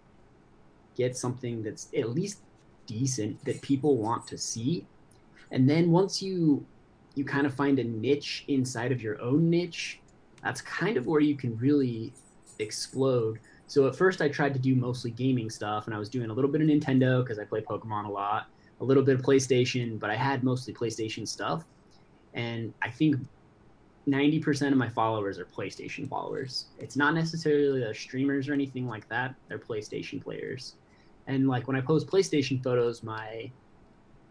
get 0.96 1.16
something 1.16 1.62
that's 1.62 1.88
at 1.96 2.10
least 2.10 2.38
decent 2.86 3.44
that 3.44 3.60
people 3.62 3.96
want 3.96 4.26
to 4.28 4.38
see. 4.38 4.86
And 5.50 5.68
then 5.68 5.90
once 5.90 6.22
you 6.22 6.66
you 7.14 7.24
kind 7.24 7.46
of 7.46 7.54
find 7.54 7.78
a 7.78 7.84
niche 7.84 8.44
inside 8.48 8.90
of 8.90 9.00
your 9.00 9.20
own 9.22 9.48
niche 9.48 10.00
that's 10.44 10.60
kind 10.60 10.96
of 10.96 11.06
where 11.06 11.20
you 11.20 11.36
can 11.36 11.56
really 11.56 12.12
explode 12.60 13.40
so 13.66 13.86
at 13.88 13.96
first 13.96 14.20
i 14.22 14.28
tried 14.28 14.52
to 14.52 14.60
do 14.60 14.76
mostly 14.76 15.10
gaming 15.10 15.50
stuff 15.50 15.86
and 15.86 15.94
i 15.94 15.98
was 15.98 16.08
doing 16.08 16.30
a 16.30 16.32
little 16.32 16.50
bit 16.50 16.60
of 16.60 16.68
nintendo 16.68 17.22
because 17.22 17.38
i 17.38 17.44
play 17.44 17.60
pokemon 17.60 18.04
a 18.04 18.10
lot 18.10 18.46
a 18.80 18.84
little 18.84 19.02
bit 19.02 19.14
of 19.14 19.22
playstation 19.22 19.98
but 19.98 20.10
i 20.10 20.16
had 20.16 20.44
mostly 20.44 20.72
playstation 20.72 21.26
stuff 21.26 21.64
and 22.34 22.72
i 22.82 22.90
think 22.90 23.16
90% 24.06 24.70
of 24.70 24.76
my 24.76 24.88
followers 24.90 25.38
are 25.38 25.46
playstation 25.46 26.06
followers 26.06 26.66
it's 26.78 26.94
not 26.94 27.14
necessarily 27.14 27.80
the 27.80 27.94
streamers 27.94 28.48
or 28.48 28.52
anything 28.52 28.86
like 28.86 29.08
that 29.08 29.34
they're 29.48 29.58
playstation 29.58 30.22
players 30.22 30.74
and 31.26 31.48
like 31.48 31.66
when 31.66 31.76
I 31.76 31.80
post 31.80 32.06
PlayStation 32.06 32.62
photos, 32.62 33.02
my 33.02 33.50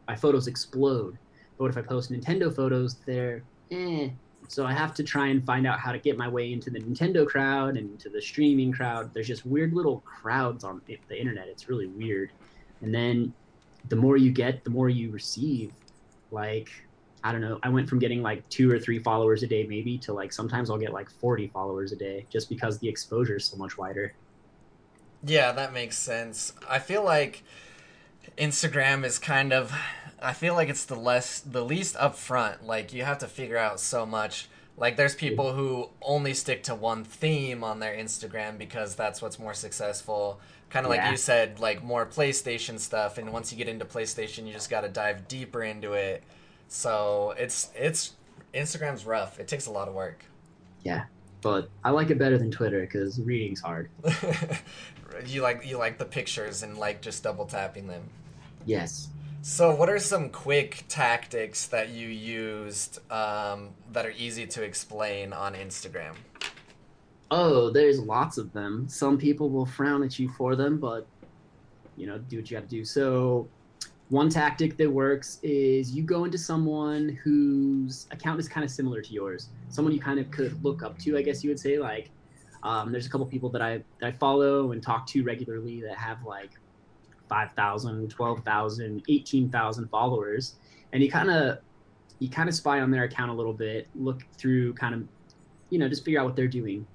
my 0.07 0.15
photos 0.15 0.47
explode. 0.47 1.17
But 1.57 1.65
if 1.65 1.77
I 1.77 1.81
post 1.81 2.11
Nintendo 2.11 2.53
photos, 2.53 2.95
they're 3.05 3.43
eh. 3.71 4.09
So 4.47 4.65
I 4.65 4.73
have 4.73 4.93
to 4.95 5.03
try 5.03 5.27
and 5.27 5.45
find 5.45 5.65
out 5.65 5.79
how 5.79 5.91
to 5.91 5.99
get 5.99 6.17
my 6.17 6.27
way 6.27 6.53
into 6.53 6.69
the 6.69 6.79
Nintendo 6.79 7.25
crowd 7.25 7.77
and 7.77 7.99
to 7.99 8.09
the 8.09 8.21
streaming 8.21 8.71
crowd. 8.71 9.13
There's 9.13 9.27
just 9.27 9.45
weird 9.45 9.73
little 9.73 9.99
crowds 10.01 10.63
on 10.63 10.81
the 10.87 11.19
internet. 11.19 11.47
It's 11.47 11.69
really 11.69 11.87
weird. 11.87 12.31
And 12.81 12.93
then 12.93 13.33
the 13.89 13.95
more 13.95 14.17
you 14.17 14.31
get, 14.31 14.63
the 14.63 14.69
more 14.69 14.89
you 14.89 15.11
receive. 15.11 15.71
Like 16.31 16.69
I 17.23 17.31
don't 17.31 17.41
know. 17.41 17.57
I 17.63 17.69
went 17.69 17.87
from 17.87 17.99
getting 17.99 18.21
like 18.21 18.47
two 18.49 18.69
or 18.69 18.77
three 18.77 18.99
followers 18.99 19.43
a 19.43 19.47
day, 19.47 19.65
maybe, 19.65 19.97
to 19.99 20.13
like 20.13 20.33
sometimes 20.33 20.69
I'll 20.69 20.77
get 20.77 20.91
like 20.91 21.09
40 21.09 21.47
followers 21.47 21.93
a 21.93 21.95
day 21.95 22.25
just 22.29 22.49
because 22.49 22.79
the 22.79 22.89
exposure 22.89 23.37
is 23.37 23.45
so 23.45 23.55
much 23.55 23.77
wider. 23.77 24.13
Yeah, 25.23 25.53
that 25.53 25.71
makes 25.71 25.97
sense. 25.97 26.51
I 26.69 26.79
feel 26.79 27.03
like 27.03 27.43
Instagram 28.37 29.05
is 29.05 29.19
kind 29.19 29.53
of 29.53 29.73
I 30.21 30.33
feel 30.33 30.53
like 30.53 30.69
it's 30.69 30.85
the 30.85 30.95
less 30.95 31.39
the 31.39 31.63
least 31.63 31.95
upfront. 31.95 32.65
Like 32.65 32.93
you 32.93 33.03
have 33.03 33.19
to 33.19 33.27
figure 33.27 33.57
out 33.57 33.79
so 33.79 34.05
much. 34.05 34.49
Like 34.77 34.95
there's 34.95 35.15
people 35.15 35.53
who 35.53 35.89
only 36.01 36.33
stick 36.33 36.63
to 36.63 36.75
one 36.75 37.03
theme 37.03 37.63
on 37.63 37.79
their 37.79 37.95
Instagram 37.95 38.57
because 38.57 38.95
that's 38.95 39.21
what's 39.21 39.37
more 39.37 39.53
successful. 39.53 40.39
Kind 40.69 40.85
of 40.85 40.93
yeah. 40.93 41.03
like 41.03 41.11
you 41.11 41.17
said, 41.17 41.59
like 41.59 41.83
more 41.83 42.05
PlayStation 42.05 42.79
stuff 42.79 43.17
and 43.17 43.31
once 43.31 43.51
you 43.51 43.57
get 43.57 43.67
into 43.67 43.85
PlayStation, 43.85 44.47
you 44.47 44.53
just 44.53 44.69
got 44.69 44.81
to 44.81 44.89
dive 44.89 45.27
deeper 45.27 45.61
into 45.61 45.93
it. 45.93 46.23
So, 46.69 47.35
it's 47.37 47.69
it's 47.75 48.13
Instagram's 48.53 49.05
rough. 49.05 49.39
It 49.39 49.47
takes 49.47 49.67
a 49.67 49.71
lot 49.71 49.87
of 49.87 49.93
work. 49.93 50.25
Yeah. 50.81 51.03
But 51.43 51.69
I 51.83 51.91
like 51.91 52.09
it 52.09 52.17
better 52.17 52.37
than 52.37 52.49
Twitter 52.49 52.85
cuz 52.87 53.19
reading's 53.19 53.61
hard. 53.61 53.89
you 55.27 55.41
like 55.41 55.65
you 55.65 55.77
like 55.77 55.97
the 55.97 56.05
pictures 56.05 56.63
and 56.63 56.77
like 56.77 57.01
just 57.01 57.21
double 57.23 57.45
tapping 57.45 57.87
them. 57.87 58.03
Yes. 58.65 59.09
So, 59.45 59.75
what 59.75 59.89
are 59.89 59.99
some 59.99 60.29
quick 60.29 60.85
tactics 60.87 61.67
that 61.67 61.89
you 61.89 62.07
used 62.07 62.99
um, 63.11 63.71
that 63.91 64.05
are 64.05 64.13
easy 64.17 64.47
to 64.47 64.63
explain 64.63 65.33
on 65.33 65.53
Instagram? 65.53 66.15
Oh, 67.29 67.69
there's 67.69 67.99
lots 67.99 68.37
of 68.37 68.53
them. 68.53 68.87
Some 68.87 69.17
people 69.17 69.49
will 69.49 69.65
frown 69.65 70.01
at 70.01 70.17
you 70.17 70.29
for 70.29 70.55
them, 70.55 70.79
but 70.79 71.05
you 71.97 72.07
know, 72.07 72.19
do 72.19 72.37
what 72.37 72.49
you 72.49 72.55
have 72.55 72.69
to 72.69 72.69
do. 72.69 72.85
So, 72.85 73.49
one 74.13 74.29
tactic 74.29 74.77
that 74.77 74.87
works 74.87 75.39
is 75.41 75.91
you 75.91 76.03
go 76.03 76.23
into 76.23 76.37
someone 76.37 77.17
whose 77.23 78.05
account 78.11 78.39
is 78.39 78.47
kind 78.47 78.63
of 78.63 78.69
similar 78.69 79.01
to 79.01 79.11
yours, 79.11 79.49
someone 79.69 79.91
you 79.91 79.99
kind 79.99 80.19
of 80.19 80.29
could 80.29 80.63
look 80.63 80.83
up 80.83 80.99
to, 80.99 81.17
I 81.17 81.23
guess 81.23 81.43
you 81.43 81.49
would 81.49 81.59
say, 81.59 81.79
like 81.79 82.11
um, 82.61 82.91
there's 82.91 83.07
a 83.07 83.09
couple 83.09 83.25
people 83.25 83.49
that 83.49 83.63
I 83.63 83.81
that 83.99 84.07
I 84.09 84.11
follow 84.11 84.71
and 84.71 84.83
talk 84.83 85.07
to 85.07 85.23
regularly 85.23 85.81
that 85.81 85.97
have 85.97 86.23
like 86.25 86.51
5,000, 87.27 88.07
12,000, 88.07 89.03
18,000 89.09 89.87
followers, 89.89 90.57
and 90.91 91.01
you 91.01 91.09
kind 91.09 91.31
of 91.31 91.57
you 92.19 92.29
kind 92.29 92.47
of 92.47 92.53
spy 92.53 92.81
on 92.81 92.91
their 92.91 93.05
account 93.05 93.31
a 93.31 93.33
little 93.33 93.51
bit, 93.51 93.87
look 93.95 94.21
through 94.37 94.75
kind 94.75 94.93
of 94.93 95.07
you 95.71 95.79
know 95.79 95.89
just 95.89 96.05
figure 96.05 96.19
out 96.19 96.27
what 96.27 96.35
they're 96.35 96.47
doing, 96.47 96.85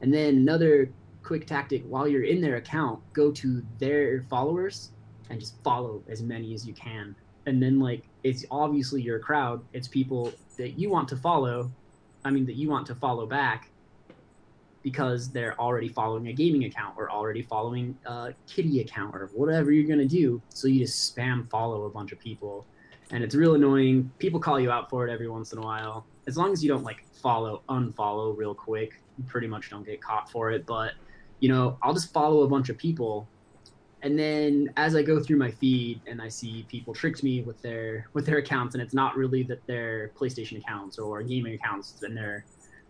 and 0.00 0.14
then 0.14 0.36
another 0.36 0.92
quick 1.24 1.44
tactic 1.44 1.82
while 1.88 2.06
you're 2.06 2.22
in 2.22 2.40
their 2.40 2.54
account, 2.54 3.00
go 3.14 3.32
to 3.32 3.64
their 3.80 4.22
followers 4.30 4.92
and 5.30 5.40
just 5.40 5.62
follow 5.62 6.02
as 6.08 6.22
many 6.22 6.54
as 6.54 6.66
you 6.66 6.74
can, 6.74 7.14
and 7.46 7.62
then 7.62 7.78
like 7.80 8.02
it's 8.24 8.44
obviously 8.50 9.02
your 9.02 9.18
crowd, 9.18 9.62
it's 9.72 9.88
people 9.88 10.32
that 10.56 10.78
you 10.78 10.90
want 10.90 11.08
to 11.08 11.16
follow, 11.16 11.70
I 12.24 12.30
mean 12.30 12.46
that 12.46 12.56
you 12.56 12.68
want 12.68 12.86
to 12.88 12.94
follow 12.94 13.26
back 13.26 13.70
because 14.82 15.28
they're 15.30 15.58
already 15.60 15.88
following 15.88 16.28
a 16.28 16.32
gaming 16.32 16.64
account 16.64 16.94
or 16.96 17.10
already 17.10 17.42
following 17.42 17.96
a 18.06 18.32
kitty 18.46 18.80
account 18.80 19.14
or 19.14 19.28
whatever 19.34 19.72
you're 19.72 19.96
to 19.96 20.06
do. 20.06 20.40
So 20.48 20.68
you 20.68 20.80
just 20.80 21.14
spam 21.14 21.50
follow 21.50 21.84
a 21.84 21.90
bunch 21.90 22.12
of 22.12 22.18
people. 22.18 22.64
And 23.10 23.24
it's 23.24 23.34
real 23.34 23.54
annoying. 23.54 24.10
People 24.18 24.38
call 24.38 24.60
you 24.60 24.70
out 24.70 24.88
for 24.88 25.06
it 25.06 25.12
every 25.12 25.28
once 25.28 25.52
in 25.52 25.58
a 25.58 25.62
while. 25.62 26.06
As 26.26 26.36
long 26.36 26.52
as 26.52 26.62
you 26.62 26.68
don't 26.68 26.84
like 26.84 27.04
follow, 27.12 27.62
unfollow 27.68 28.36
real 28.36 28.54
quick, 28.54 29.02
you 29.16 29.24
pretty 29.24 29.46
much 29.46 29.70
don't 29.70 29.84
get 29.84 30.00
caught 30.00 30.30
for 30.30 30.50
it. 30.52 30.64
But, 30.66 30.92
you 31.40 31.48
know, 31.48 31.78
I'll 31.82 31.94
just 31.94 32.12
follow 32.12 32.42
a 32.42 32.48
bunch 32.48 32.68
of 32.68 32.78
people. 32.78 33.26
And 34.02 34.18
then 34.18 34.72
as 34.76 34.94
I 34.94 35.02
go 35.02 35.18
through 35.20 35.38
my 35.38 35.50
feed 35.50 36.00
and 36.06 36.22
I 36.22 36.28
see 36.28 36.64
people 36.68 36.94
tricked 36.94 37.22
me 37.22 37.42
with 37.42 37.60
their 37.62 38.08
with 38.12 38.26
their 38.26 38.38
accounts 38.38 38.74
and 38.74 38.82
it's 38.82 38.94
not 38.94 39.16
really 39.16 39.42
that 39.44 39.66
they're 39.66 40.12
PlayStation 40.16 40.58
accounts 40.58 40.98
or 40.98 41.22
gaming 41.22 41.54
accounts 41.54 42.00
and 42.02 42.16
they're 42.16 42.44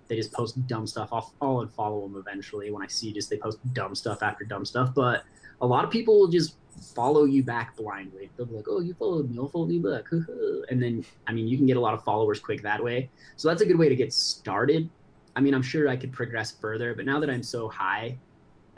they 0.09 0.17
just 0.17 0.33
post 0.33 0.67
dumb 0.67 0.87
stuff. 0.87 1.11
I'll, 1.13 1.33
I'll 1.41 1.67
unfollow 1.67 2.03
them 2.03 2.23
eventually 2.27 2.71
when 2.71 2.83
I 2.83 2.87
see 2.87 3.13
just 3.13 3.31
they 3.31 3.37
post 3.37 3.59
dumb 3.75 3.95
stuff 3.95 4.23
after 4.23 4.45
dumb 4.45 4.65
stuff. 4.65 4.95
But 4.95 5.25
a 5.61 5.67
lot 5.67 5.85
of 5.85 5.91
people 5.91 6.19
will 6.19 6.29
just 6.29 6.57
follow 6.95 7.25
you 7.25 7.43
back 7.43 7.77
blindly. 7.77 8.31
They'll 8.37 8.47
be 8.47 8.55
like, 8.55 8.67
"Oh, 8.69 8.81
you 8.81 8.95
followed 8.95 9.31
me. 9.31 9.39
I'll 9.39 9.49
follow 9.49 9.69
you 9.69 9.83
back." 9.83 10.05
and 10.71 10.83
then, 10.83 11.05
I 11.27 11.33
mean, 11.33 11.47
you 11.47 11.57
can 11.57 11.67
get 11.67 11.77
a 11.77 11.81
lot 11.81 11.95
of 11.95 12.03
followers 12.05 12.41
quick 12.41 12.63
that 12.63 12.83
way. 12.83 13.11
So 13.37 13.49
that's 13.49 13.63
a 13.63 13.67
good 13.67 13.79
way 13.79 13.89
to 13.89 13.97
get 13.97 14.13
started. 14.13 14.89
I 15.37 15.41
mean, 15.41 15.55
I'm 15.55 15.63
sure 15.63 15.89
I 15.89 15.97
could 15.97 16.13
progress 16.13 16.53
further, 16.53 16.95
but 16.95 17.05
now 17.05 17.21
that 17.21 17.31
I'm 17.31 17.43
so 17.43 17.69
high, 17.69 18.19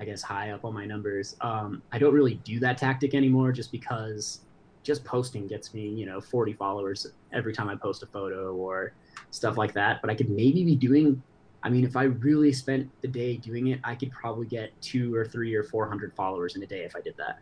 I 0.01 0.05
guess 0.05 0.23
high 0.23 0.51
up 0.51 0.65
on 0.65 0.73
my 0.73 0.87
numbers, 0.87 1.37
um, 1.43 1.83
I 1.93 1.99
don't 1.99 2.15
really 2.15 2.35
do 2.43 2.59
that 2.61 2.79
tactic 2.79 3.15
anymore, 3.15 3.53
just 3.53 3.71
because 3.71 4.41
just 4.83 5.05
posting 5.05 5.47
gets 5.47 5.75
me, 5.75 5.89
you 5.89 6.07
know, 6.07 6.21
40 6.21 6.55
followers 6.55 7.07
every 7.33 7.53
time 7.53 7.69
I 7.69 7.77
post 7.77 8.03
a 8.03 8.07
photo 8.07 8.55
or 8.55 8.93
stuff 9.31 9.59
like 9.59 9.75
that. 9.75 10.01
But 10.01 10.11
I 10.11 10.15
could 10.15 10.31
maybe 10.31 10.65
be 10.65 10.75
doing. 10.75 11.23
I 11.63 11.69
mean, 11.69 11.85
if 11.85 11.95
I 11.95 12.05
really 12.05 12.53
spent 12.55 12.91
the 13.03 13.09
day 13.09 13.37
doing 13.37 13.67
it, 13.69 13.81
I 13.85 13.95
could 13.95 14.11
probably 14.11 14.47
get 14.47 14.73
two 14.81 15.15
or 15.15 15.27
three 15.27 15.55
or 15.55 15.63
four 15.63 15.87
hundred 15.87 16.15
followers 16.15 16.57
in 16.57 16.63
a 16.63 16.67
day 16.67 16.85
if 16.85 16.97
I 16.97 17.03
did 17.03 17.15
that. 17.19 17.39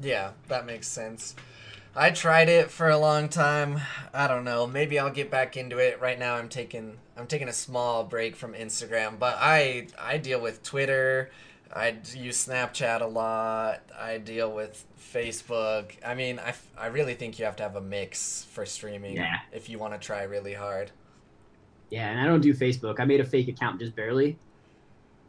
Yeah, 0.00 0.32
that 0.48 0.64
makes 0.64 0.88
sense. 0.88 1.36
I 1.94 2.10
tried 2.10 2.48
it 2.48 2.70
for 2.70 2.88
a 2.88 2.96
long 2.96 3.28
time. 3.28 3.80
I 4.14 4.28
don't 4.28 4.44
know. 4.44 4.66
Maybe 4.66 4.98
I'll 4.98 5.10
get 5.10 5.30
back 5.30 5.56
into 5.56 5.78
it. 5.78 6.00
Right 6.00 6.18
now 6.18 6.36
I'm 6.36 6.48
taking 6.48 6.98
I'm 7.16 7.26
taking 7.26 7.48
a 7.48 7.52
small 7.52 8.04
break 8.04 8.36
from 8.36 8.54
Instagram, 8.54 9.18
but 9.18 9.36
I 9.38 9.88
I 9.98 10.16
deal 10.18 10.40
with 10.40 10.62
Twitter. 10.62 11.30
I 11.72 11.96
use 12.14 12.46
Snapchat 12.46 13.00
a 13.00 13.06
lot. 13.06 13.82
I 13.96 14.18
deal 14.18 14.52
with 14.52 14.84
Facebook. 15.12 15.92
I 16.04 16.14
mean, 16.14 16.40
I, 16.40 16.54
I 16.76 16.86
really 16.86 17.14
think 17.14 17.38
you 17.38 17.44
have 17.44 17.56
to 17.56 17.62
have 17.62 17.76
a 17.76 17.80
mix 17.80 18.46
for 18.50 18.66
streaming 18.66 19.16
yeah. 19.16 19.38
if 19.52 19.68
you 19.68 19.78
want 19.78 19.92
to 19.92 19.98
try 19.98 20.24
really 20.24 20.54
hard. 20.54 20.90
Yeah, 21.90 22.10
and 22.10 22.20
I 22.20 22.26
don't 22.26 22.40
do 22.40 22.54
Facebook. 22.54 22.98
I 22.98 23.04
made 23.04 23.20
a 23.20 23.24
fake 23.24 23.48
account 23.48 23.80
just 23.80 23.94
barely 23.94 24.36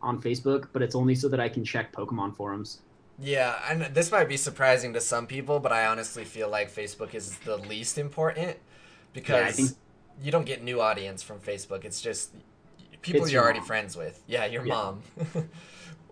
on 0.02 0.22
Facebook, 0.22 0.68
but 0.74 0.82
it's 0.82 0.96
only 0.96 1.16
so 1.16 1.28
that 1.30 1.40
I 1.40 1.50
can 1.50 1.64
check 1.64 1.92
Pokemon 1.92 2.36
forums. 2.36 2.82
Yeah, 3.20 3.60
and 3.70 3.94
this 3.94 4.12
might 4.12 4.28
be 4.28 4.38
surprising 4.38 4.94
to 4.94 5.02
some 5.02 5.28
people, 5.28 5.60
but 5.60 5.72
I 5.72 5.86
honestly 5.86 6.26
feel 6.26 6.50
like 6.50 6.74
Facebook 6.74 7.14
is 7.14 7.38
the 7.40 7.58
least 7.58 8.00
important 8.00 8.58
because 9.14 9.60
yeah, 9.60 9.66
think... 9.66 9.78
you 10.24 10.32
don't 10.32 10.46
get 10.46 10.64
new 10.64 10.82
audience 10.82 11.22
from 11.22 11.40
Facebook. 11.40 11.86
It's 11.86 12.02
just 12.02 12.32
people 13.02 13.24
it's 13.24 13.32
you're 13.32 13.44
already 13.44 13.60
mom. 13.60 13.68
friends 13.68 13.96
with. 13.96 14.24
Yeah, 14.28 14.46
your 14.46 14.66
yeah. 14.66 14.74
mom. 14.74 15.02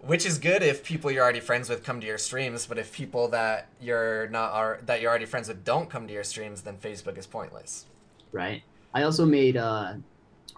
which 0.02 0.26
is 0.26 0.38
good 0.38 0.64
if 0.64 0.84
people 0.84 1.12
you're 1.12 1.24
already 1.24 1.40
friends 1.40 1.70
with 1.70 1.84
come 1.84 2.00
to 2.00 2.08
your 2.08 2.18
streams 2.18 2.66
but 2.66 2.78
if 2.78 2.92
people 2.94 3.28
that 3.28 3.68
you're 3.82 4.28
not 4.28 4.52
are 4.52 4.80
that 4.86 5.02
you're 5.02 5.10
already 5.10 5.26
friends 5.26 5.48
with 5.48 5.64
don't 5.64 5.90
come 5.90 6.08
to 6.08 6.14
your 6.14 6.24
streams 6.24 6.62
then 6.62 6.78
facebook 6.78 7.18
is 7.18 7.28
pointless 7.28 7.86
right 8.32 8.64
i 8.94 9.04
also 9.04 9.26
made 9.26 9.58
uh 9.58 9.94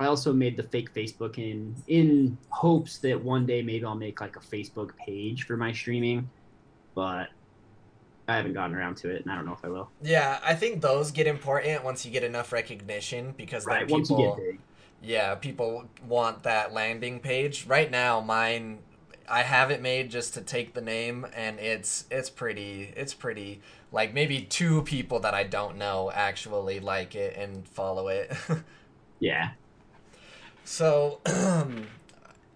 I 0.02 0.06
also 0.06 0.34
made 0.34 0.58
the 0.58 0.64
fake 0.64 0.94
Facebook 0.94 1.38
in 1.38 1.76
in 1.88 2.36
hopes 2.50 2.98
that 3.00 3.24
one 3.24 3.46
day 3.46 3.62
maybe 3.62 3.86
I'll 3.86 3.94
make 3.94 4.20
like 4.20 4.36
a 4.36 4.40
Facebook 4.40 4.96
page 4.98 5.46
for 5.46 5.58
my 5.58 5.72
streaming, 5.72 6.28
but 6.96 7.30
I 8.28 8.38
haven't 8.38 8.54
gotten 8.54 8.76
around 8.76 8.98
to 8.98 9.10
it, 9.10 9.22
and 9.22 9.32
I 9.32 9.36
don't 9.36 9.46
know 9.46 9.54
if 9.54 9.64
I 9.64 9.70
will. 9.70 9.92
Yeah, 10.02 10.40
I 10.44 10.56
think 10.56 10.82
those 10.82 11.12
get 11.12 11.28
important 11.28 11.84
once 11.84 12.04
you 12.04 12.12
get 12.12 12.24
enough 12.24 12.52
recognition 12.52 13.34
because 13.38 13.66
then 13.66 13.76
Right, 13.76 13.88
people 13.88 14.00
once 14.00 14.10
you 14.10 14.18
get 14.18 14.38
big. 14.38 14.60
Yeah, 15.04 15.36
people 15.36 15.86
want 16.08 16.44
that 16.44 16.74
landing 16.74 17.20
page. 17.20 17.68
Right 17.68 17.92
now, 17.92 18.22
mine 18.22 18.80
I 19.30 19.44
have 19.44 19.72
it 19.72 19.82
made 19.82 20.12
just 20.12 20.34
to 20.36 20.42
take 20.42 20.74
the 20.74 20.82
name 20.82 21.26
and 21.36 21.60
it's 21.60 22.06
it's 22.12 22.30
pretty 22.30 22.94
it's 22.96 23.14
pretty 23.14 23.62
like 23.92 24.14
maybe 24.14 24.42
two 24.42 24.82
people 24.84 25.20
that 25.20 25.34
I 25.34 25.44
don't 25.44 25.78
know 25.78 26.12
actually 26.14 26.80
like 26.80 27.16
it 27.16 27.36
and 27.38 27.68
follow 27.68 28.08
it. 28.08 28.32
Yeah, 29.24 29.52
so 30.64 31.20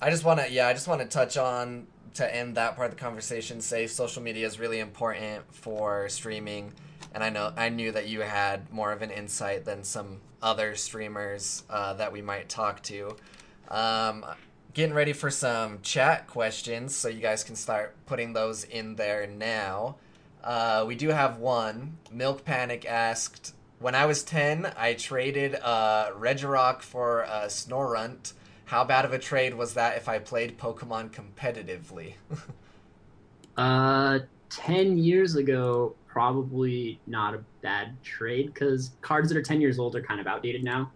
I 0.01 0.09
just 0.09 0.23
want 0.23 0.39
to 0.39 0.51
yeah, 0.51 0.67
I 0.67 0.73
just 0.73 0.87
want 0.87 1.01
to 1.01 1.07
touch 1.07 1.37
on 1.37 1.85
to 2.15 2.35
end 2.35 2.55
that 2.55 2.75
part 2.75 2.89
of 2.89 2.97
the 2.97 3.01
conversation 3.01 3.61
say 3.61 3.85
social 3.87 4.23
media 4.23 4.47
is 4.47 4.59
really 4.59 4.79
important 4.79 5.43
for 5.53 6.07
streaming 6.09 6.71
and 7.13 7.23
I 7.23 7.29
know 7.29 7.53
I 7.55 7.69
knew 7.69 7.91
that 7.91 8.07
you 8.07 8.21
had 8.21 8.71
more 8.71 8.91
of 8.91 9.01
an 9.01 9.11
insight 9.11 9.65
than 9.65 9.83
some 9.83 10.21
other 10.41 10.75
streamers 10.75 11.63
uh, 11.69 11.93
that 11.93 12.11
we 12.11 12.21
might 12.21 12.49
talk 12.49 12.83
to. 12.83 13.15
Um, 13.69 14.25
getting 14.75 14.93
ready 14.93 15.13
for 15.13 15.31
some 15.31 15.79
chat 15.81 16.27
questions, 16.27 16.93
so 16.93 17.07
you 17.07 17.21
guys 17.21 17.45
can 17.45 17.55
start 17.55 17.95
putting 18.05 18.33
those 18.33 18.65
in 18.65 18.95
there 18.95 19.25
now. 19.25 19.95
Uh, 20.43 20.83
we 20.85 20.95
do 20.95 21.09
have 21.09 21.37
one. 21.39 21.97
Milk 22.11 22.43
Panic 22.45 22.85
asked, 22.85 23.55
"When 23.79 23.95
I 23.95 24.05
was 24.05 24.21
ten, 24.21 24.71
I 24.77 24.93
traded 24.93 25.55
uh, 25.55 26.11
Regirock 26.11 26.81
for 26.81 27.23
uh, 27.23 27.45
Snorunt. 27.45 28.33
How 28.65 28.83
bad 28.83 29.05
of 29.05 29.13
a 29.13 29.19
trade 29.19 29.55
was 29.55 29.73
that 29.75 29.95
if 29.95 30.09
I 30.09 30.19
played 30.19 30.59
Pokemon 30.59 31.11
competitively?" 31.11 32.15
uh, 33.57 34.19
ten 34.49 34.97
years 34.97 35.37
ago, 35.37 35.95
probably 36.05 36.99
not 37.07 37.33
a 37.33 37.43
bad 37.61 37.95
trade 38.03 38.53
because 38.53 38.91
cards 39.01 39.29
that 39.29 39.37
are 39.37 39.41
ten 39.41 39.61
years 39.61 39.79
old 39.79 39.95
are 39.95 40.03
kind 40.03 40.19
of 40.19 40.27
outdated 40.27 40.65
now. 40.65 40.91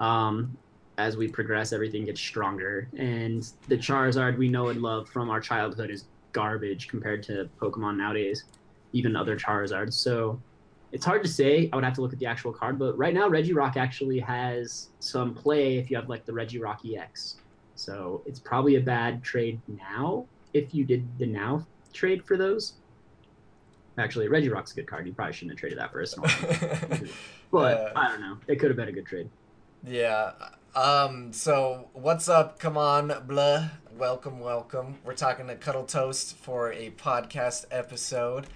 Um, 0.00 0.56
as 0.98 1.16
we 1.16 1.28
progress, 1.28 1.72
everything 1.72 2.04
gets 2.04 2.20
stronger, 2.20 2.88
and 2.98 3.52
the 3.68 3.78
Charizard 3.78 4.36
we 4.36 4.48
know 4.48 4.68
and 4.68 4.82
love 4.82 5.08
from 5.08 5.30
our 5.30 5.40
childhood 5.40 5.90
is 5.90 6.04
garbage 6.32 6.88
compared 6.88 7.22
to 7.22 7.48
Pokemon 7.60 7.96
nowadays, 7.96 8.44
even 8.92 9.14
other 9.16 9.38
Charizards. 9.38 9.94
So 9.94 10.40
it's 10.90 11.06
hard 11.06 11.22
to 11.22 11.28
say. 11.28 11.70
I 11.72 11.76
would 11.76 11.84
have 11.84 11.94
to 11.94 12.00
look 12.00 12.12
at 12.12 12.18
the 12.18 12.26
actual 12.26 12.52
card, 12.52 12.78
but 12.78 12.98
right 12.98 13.14
now 13.14 13.28
Regirock 13.28 13.76
actually 13.76 14.18
has 14.18 14.88
some 14.98 15.34
play 15.34 15.78
if 15.78 15.88
you 15.88 15.96
have 15.96 16.08
like 16.08 16.26
the 16.26 16.32
Regirock 16.32 16.78
EX. 16.84 17.36
So 17.76 18.22
it's 18.26 18.40
probably 18.40 18.74
a 18.74 18.80
bad 18.80 19.22
trade 19.22 19.60
now 19.68 20.26
if 20.52 20.74
you 20.74 20.84
did 20.84 21.06
the 21.18 21.26
now 21.26 21.64
trade 21.92 22.24
for 22.24 22.36
those. 22.36 22.74
Actually, 23.98 24.26
Regirock's 24.28 24.72
a 24.72 24.74
good 24.74 24.86
card. 24.88 25.06
You 25.06 25.12
probably 25.12 25.32
shouldn't 25.32 25.52
have 25.52 25.60
traded 25.60 25.78
that 25.78 25.92
for 25.92 26.00
a 26.00 26.04
Snorlax. 26.04 27.10
but 27.52 27.78
Uh, 27.78 27.92
I 27.94 28.08
don't 28.08 28.20
know. 28.20 28.38
It 28.48 28.56
could 28.56 28.70
have 28.70 28.76
been 28.76 28.88
a 28.88 28.92
good 28.92 29.06
trade. 29.06 29.28
Yeah. 29.86 30.32
Um, 30.74 31.32
so 31.32 31.88
what's 31.92 32.28
up? 32.28 32.58
Come 32.58 32.76
on, 32.76 33.12
blah. 33.26 33.70
Welcome, 33.96 34.40
welcome. 34.40 34.98
We're 35.04 35.14
talking 35.14 35.46
to 35.48 35.56
Cuddletoast 35.56 36.34
for 36.34 36.72
a 36.72 36.90
podcast 36.90 37.64
episode. 37.70 38.46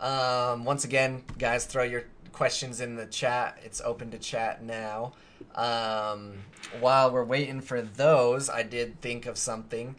Um, 0.00 0.64
once 0.64 0.84
again, 0.84 1.24
guys, 1.38 1.64
throw 1.64 1.82
your 1.82 2.04
questions 2.32 2.80
in 2.80 2.96
the 2.96 3.06
chat. 3.06 3.58
It's 3.64 3.80
open 3.80 4.10
to 4.10 4.18
chat 4.18 4.62
now. 4.62 5.14
Um, 5.54 6.34
while 6.78 7.10
we're 7.10 7.24
waiting 7.24 7.60
for 7.60 7.82
those, 7.82 8.48
I 8.48 8.62
did 8.62 9.00
think 9.00 9.26
of 9.26 9.38
something. 9.38 9.96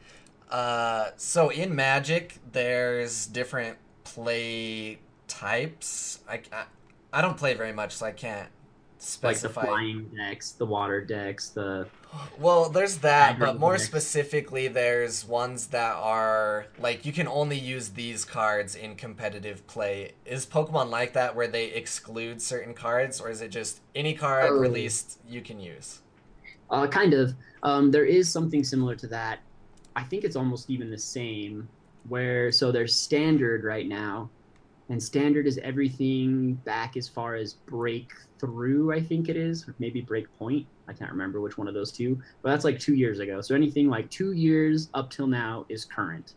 Uh, 0.50 1.10
so 1.18 1.50
in 1.50 1.76
Magic, 1.76 2.38
there's 2.52 3.26
different 3.26 3.78
play 4.04 5.00
types. 5.28 6.20
I, 6.30 6.42
I, 6.52 6.66
I 7.12 7.22
don't 7.22 7.38
play 7.38 7.56
very 7.56 7.74
much, 7.74 7.96
so 7.96 8.06
I 8.06 8.12
can't 8.12 8.50
Like 9.22 9.40
the 9.40 9.50
flying 9.50 10.10
decks, 10.16 10.52
the 10.52 10.66
water 10.66 11.02
decks, 11.04 11.50
the 11.50 11.88
Well, 12.40 12.70
there's 12.70 13.00
that, 13.00 13.38
but 13.38 13.60
more 13.60 13.74
decks. 13.74 13.86
specifically, 13.86 14.68
there's 14.70 15.26
ones 15.26 15.68
that 15.68 15.96
are 15.96 16.68
like 16.80 17.06
you 17.06 17.12
can 17.12 17.28
only 17.28 17.60
use 17.60 17.90
these 17.90 18.24
cards 18.24 18.76
in 18.76 18.96
competitive 18.96 19.66
play. 19.68 20.14
Is 20.26 20.46
Pokemon 20.46 20.90
like 20.90 21.14
that 21.14 21.36
where 21.36 21.48
they 21.48 21.66
exclude 21.72 22.42
certain 22.42 22.74
cards, 22.74 23.20
or 23.20 23.30
is 23.30 23.42
it 23.42 23.50
just 23.50 23.82
any 23.94 24.14
card 24.14 24.50
Oh. 24.52 24.56
released 24.60 25.20
you 25.28 25.42
can 25.42 25.60
use? 25.60 26.00
Uh, 26.70 26.88
kind 26.88 27.14
of. 27.14 27.34
Um, 27.64 27.92
there 27.92 28.06
is 28.06 28.30
something 28.30 28.64
similar 28.64 28.96
to 28.96 29.08
that. 29.08 29.40
I 29.96 30.04
think 30.04 30.24
it's 30.24 30.36
almost 30.36 30.70
even 30.70 30.90
the 30.90 30.98
same. 30.98 31.68
Where 32.10 32.52
so 32.52 32.72
there's 32.72 32.94
standard 32.96 33.64
right 33.64 33.88
now, 33.88 34.30
and 34.90 35.02
standard 35.02 35.48
is 35.48 35.58
everything 35.60 36.54
back 36.66 36.98
as 36.98 37.08
far 37.08 37.36
as 37.36 37.54
breakthrough. 37.54 38.92
I 38.92 39.02
think 39.02 39.30
it 39.30 39.38
is, 39.38 39.66
maybe 39.80 40.02
break 40.02 40.32
point. 40.38 40.68
I 40.88 40.94
can't 40.94 41.12
remember 41.12 41.40
which 41.40 41.58
one 41.58 41.68
of 41.68 41.74
those 41.74 41.92
two, 41.92 42.22
but 42.42 42.52
that's 42.52 42.66
like 42.66 42.80
two 42.80 42.94
years 42.94 43.20
ago. 43.20 43.42
So 43.42 43.56
anything 43.56 43.90
like 43.90 44.10
two 44.10 44.34
years 44.34 44.90
up 44.94 45.10
till 45.10 45.28
now 45.28 45.66
is 45.70 45.86
current. 45.86 46.34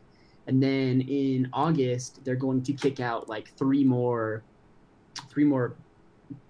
And 0.46 0.62
then 0.62 1.00
in 1.00 1.48
August, 1.52 2.24
they're 2.24 2.37
going 2.37 2.62
to 2.62 2.72
kick 2.72 3.00
out 3.00 3.28
like 3.28 3.52
three 3.56 3.82
more, 3.82 4.44
three 5.28 5.44
more 5.44 5.74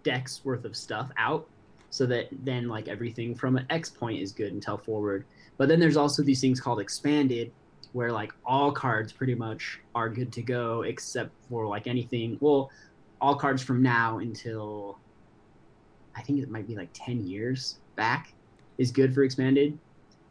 decks 0.02 0.44
worth 0.44 0.64
of 0.64 0.76
stuff 0.76 1.11
out 1.16 1.48
so 1.88 2.04
that 2.04 2.28
then 2.44 2.68
like 2.68 2.88
everything 2.88 3.35
from 3.35 3.56
an 3.56 3.66
X 3.70 3.88
point 3.88 4.20
is 4.20 4.32
good 4.32 4.52
until 4.52 4.76
forward. 4.76 5.24
But 5.56 5.68
then 5.68 5.80
there's 5.80 5.96
also 5.96 6.22
these 6.22 6.42
things 6.42 6.61
called 6.61 6.80
expanded, 6.80 7.52
where 7.96 8.12
like 8.12 8.30
all 8.44 8.70
cards 8.70 9.11
pretty 9.11 9.35
much 9.35 9.80
are 9.94 10.11
good 10.11 10.30
to 10.30 10.42
go 10.42 10.82
except 10.82 11.30
for 11.48 11.66
like 11.66 11.87
anything. 11.87 12.37
Well, 12.42 12.70
all 13.22 13.35
cards 13.35 13.62
from 13.62 13.82
now 13.82 14.18
until 14.18 14.98
I 16.14 16.20
think 16.20 16.42
it 16.42 16.50
might 16.50 16.66
be 16.66 16.76
like 16.76 16.90
ten 16.92 17.26
years 17.26 17.76
back 17.96 18.35
is 18.76 18.90
good 18.92 19.14
for 19.14 19.24
expanded. 19.24 19.78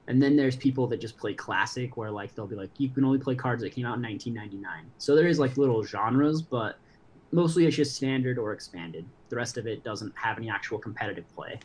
And 0.08 0.21
then 0.21 0.36
there's 0.36 0.56
people 0.56 0.86
that 0.89 1.01
just 1.01 1.17
play 1.17 1.34
classic, 1.34 1.97
where 1.97 2.12
like 2.12 2.36
they'll 2.36 2.45
be 2.45 2.56
like, 2.56 2.69
you 2.78 2.89
can 2.89 3.04
only 3.04 3.17
play 3.17 3.34
cards 3.34 3.63
that 3.63 3.71
came 3.71 3.88
out 3.88 3.97
in 3.97 4.04
1999. 4.04 4.86
So 4.99 5.15
there 5.15 5.25
is 5.25 5.39
like 5.39 5.58
little 5.58 5.84
genres, 5.84 6.43
but 6.43 6.78
mostly 7.32 7.65
it's 7.65 7.75
just 7.75 7.95
standard 7.95 8.38
or 8.38 8.54
expanded. 8.54 9.06
The 9.30 9.38
rest 9.38 9.58
of 9.58 9.65
it 9.65 9.84
doesn't 9.84 10.13
have 10.15 10.38
any 10.38 10.51
actual 10.51 10.78
competitive 10.78 11.25
play. 11.34 11.60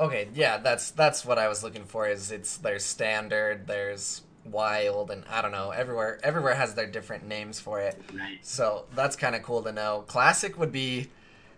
Okay, 0.00 0.26
yeah, 0.34 0.56
that's 0.56 0.90
that's 0.90 1.24
what 1.24 1.38
I 1.38 1.46
was 1.46 1.62
looking 1.62 1.84
for. 1.84 2.08
Is 2.08 2.32
it's 2.32 2.56
there's 2.56 2.84
standard, 2.84 3.68
there's 3.68 4.22
wild, 4.44 5.10
and 5.10 5.24
I 5.30 5.42
don't 5.42 5.52
know. 5.52 5.70
Everywhere 5.70 6.18
everywhere 6.22 6.54
has 6.54 6.74
their 6.74 6.86
different 6.86 7.26
names 7.26 7.60
for 7.60 7.80
it. 7.80 8.00
Right. 8.12 8.38
So 8.42 8.86
that's 8.94 9.16
kind 9.16 9.34
of 9.34 9.42
cool 9.42 9.62
to 9.62 9.72
know. 9.72 10.04
Classic 10.06 10.58
would 10.58 10.72
be, 10.72 11.10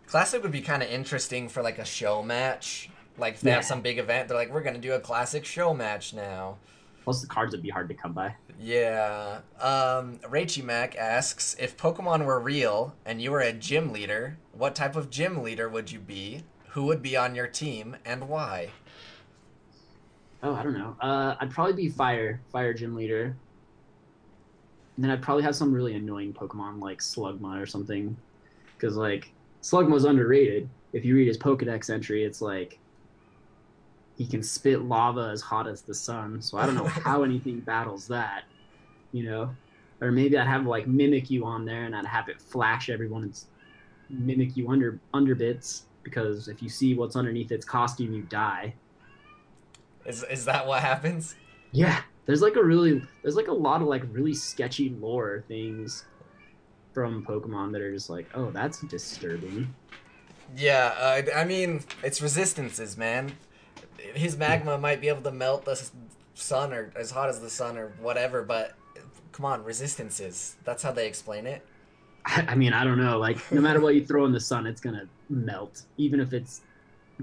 classic 0.07 0.42
would 0.42 0.53
be 0.53 0.61
kind 0.62 0.83
of 0.83 0.90
interesting 0.90 1.49
for 1.49 1.62
like 1.62 1.79
a 1.79 1.85
show 1.85 2.22
match. 2.22 2.90
Like 3.18 3.35
if 3.35 3.40
they 3.40 3.51
have 3.51 3.64
some 3.64 3.81
big 3.81 3.99
event, 3.99 4.29
they're 4.29 4.37
like, 4.37 4.53
we're 4.53 4.62
gonna 4.62 4.79
do 4.79 4.92
a 4.92 5.01
classic 5.01 5.44
show 5.44 5.72
match 5.72 6.12
now. 6.12 6.59
Plus, 7.05 7.20
the 7.20 7.29
cards 7.29 7.53
would 7.53 7.62
be 7.62 7.70
hard 7.70 7.88
to 7.88 7.94
come 7.94 8.12
by. 8.12 8.35
Yeah. 8.59 9.40
Um, 9.61 10.18
Rachie 10.25 10.64
Mac 10.64 10.96
asks 10.96 11.55
if 11.61 11.77
Pokemon 11.77 12.25
were 12.25 12.40
real 12.40 12.96
and 13.05 13.22
you 13.22 13.31
were 13.31 13.40
a 13.40 13.53
gym 13.53 13.92
leader, 13.92 14.38
what 14.53 14.75
type 14.75 14.96
of 14.96 15.09
gym 15.09 15.42
leader 15.42 15.68
would 15.68 15.92
you 15.92 16.01
be? 16.01 16.42
Who 16.70 16.85
would 16.87 17.03
be 17.03 17.16
on 17.16 17.35
your 17.35 17.46
team 17.46 17.96
and 18.05 18.29
why? 18.29 18.70
Oh, 20.42 20.55
I 20.55 20.62
don't 20.62 20.75
know. 20.75 20.96
Uh, 21.01 21.37
I'd 21.40 21.51
probably 21.51 21.72
be 21.72 21.88
fire, 21.88 22.40
fire 22.53 22.75
gym 22.75 22.94
leader. 22.94 23.37
And 24.96 25.05
then 25.05 25.11
I'd 25.11 25.22
probably 25.22 25.42
have 25.42 25.57
some 25.57 25.72
really 25.72 25.94
annoying 25.94 26.33
Pokemon 26.33 26.81
like 26.81 26.99
Slugma 26.99 27.61
or 27.61 27.66
something, 27.66 28.16
because 28.77 28.96
like 28.96 29.31
Slugma's 29.62 30.05
underrated. 30.05 30.68
If 30.92 31.05
you 31.05 31.14
read 31.14 31.27
his 31.29 31.37
Pokedex 31.37 31.90
entry, 31.90 32.25
it's 32.25 32.40
like 32.40 32.79
he 34.16 34.27
can 34.27 34.42
spit 34.42 34.83
lava 34.83 35.28
as 35.32 35.43
hot 35.43 35.66
as 35.66 35.82
the 35.82 35.95
sun. 35.95 36.41
So 36.41 36.57
I 36.59 36.66
don't 36.66 36.74
know 36.74 36.84
how 36.87 37.22
anything 37.22 37.61
battles 37.61 38.09
that, 38.09 38.45
you 39.12 39.24
know. 39.24 39.55
Or 40.01 40.12
maybe 40.12 40.39
I'd 40.39 40.47
have 40.47 40.66
like 40.66 40.87
Mimikyu 40.87 41.45
on 41.45 41.64
there, 41.64 41.84
and 41.84 41.97
I'd 41.97 42.07
have 42.07 42.28
it 42.28 42.41
flash 42.41 42.91
everyone 42.91 43.22
and 43.22 43.45
Mimikyu 44.12 44.68
under 44.70 44.99
under 45.12 45.34
bits. 45.34 45.84
Because 46.03 46.47
if 46.49 46.62
you 46.62 46.68
see 46.68 46.95
what's 46.95 47.16
underneath 47.16 47.51
its 47.51 47.64
costume, 47.64 48.14
you 48.14 48.22
die. 48.22 48.74
Is 50.07 50.24
is 50.30 50.44
that 50.44 50.66
what 50.66 50.80
happens? 50.80 51.34
Yeah, 51.72 52.00
there's 52.26 52.42
like 52.42 52.57
a 52.57 52.64
really 52.64 53.02
there's 53.22 53.36
like 53.36 53.48
a 53.48 53.52
lot 53.52 53.82
of 53.82 53.88
like 53.88 54.02
really 54.11 54.34
sketchy 54.34 54.90
lore 54.90 55.44
things 55.48 56.04
from 56.92 57.24
Pokemon 57.26 57.72
that 57.72 57.82
are 57.82 57.92
just 57.92 58.09
like, 58.09 58.26
oh, 58.34 58.50
that's 58.50 58.80
disturbing. 58.82 59.74
Yeah, 60.57 60.94
uh, 60.98 61.22
I 61.34 61.44
mean, 61.44 61.82
it's 62.02 62.22
resistances, 62.22 62.96
man. 62.96 63.32
His 64.14 64.36
magma 64.36 64.78
might 64.78 65.00
be 65.00 65.09
able 65.09 65.22
to 65.22 65.32
melt 65.32 65.64
the 65.64 65.90
sun 66.34 66.72
or 66.72 66.92
as 66.96 67.11
hot 67.11 67.28
as 67.28 67.40
the 67.40 67.50
sun 67.50 67.76
or 67.76 67.88
whatever, 68.00 68.42
but 68.42 68.74
come 69.32 69.44
on, 69.44 69.64
resistances. 69.64 70.57
That's 70.64 70.82
how 70.82 70.92
they 70.92 71.07
explain 71.07 71.46
it. 71.46 71.66
I, 72.24 72.46
I 72.48 72.54
mean, 72.54 72.72
I 72.72 72.84
don't 72.84 72.98
know. 72.98 73.18
Like, 73.18 73.38
no 73.52 73.61
matter 73.61 73.80
what 73.80 73.94
you 73.94 74.04
throw 74.04 74.24
in 74.24 74.32
the 74.32 74.40
sun, 74.40 74.66
it's 74.66 74.80
gonna 74.80 75.07
melt, 75.28 75.82
even 75.98 76.20
if 76.20 76.32
it's 76.32 76.62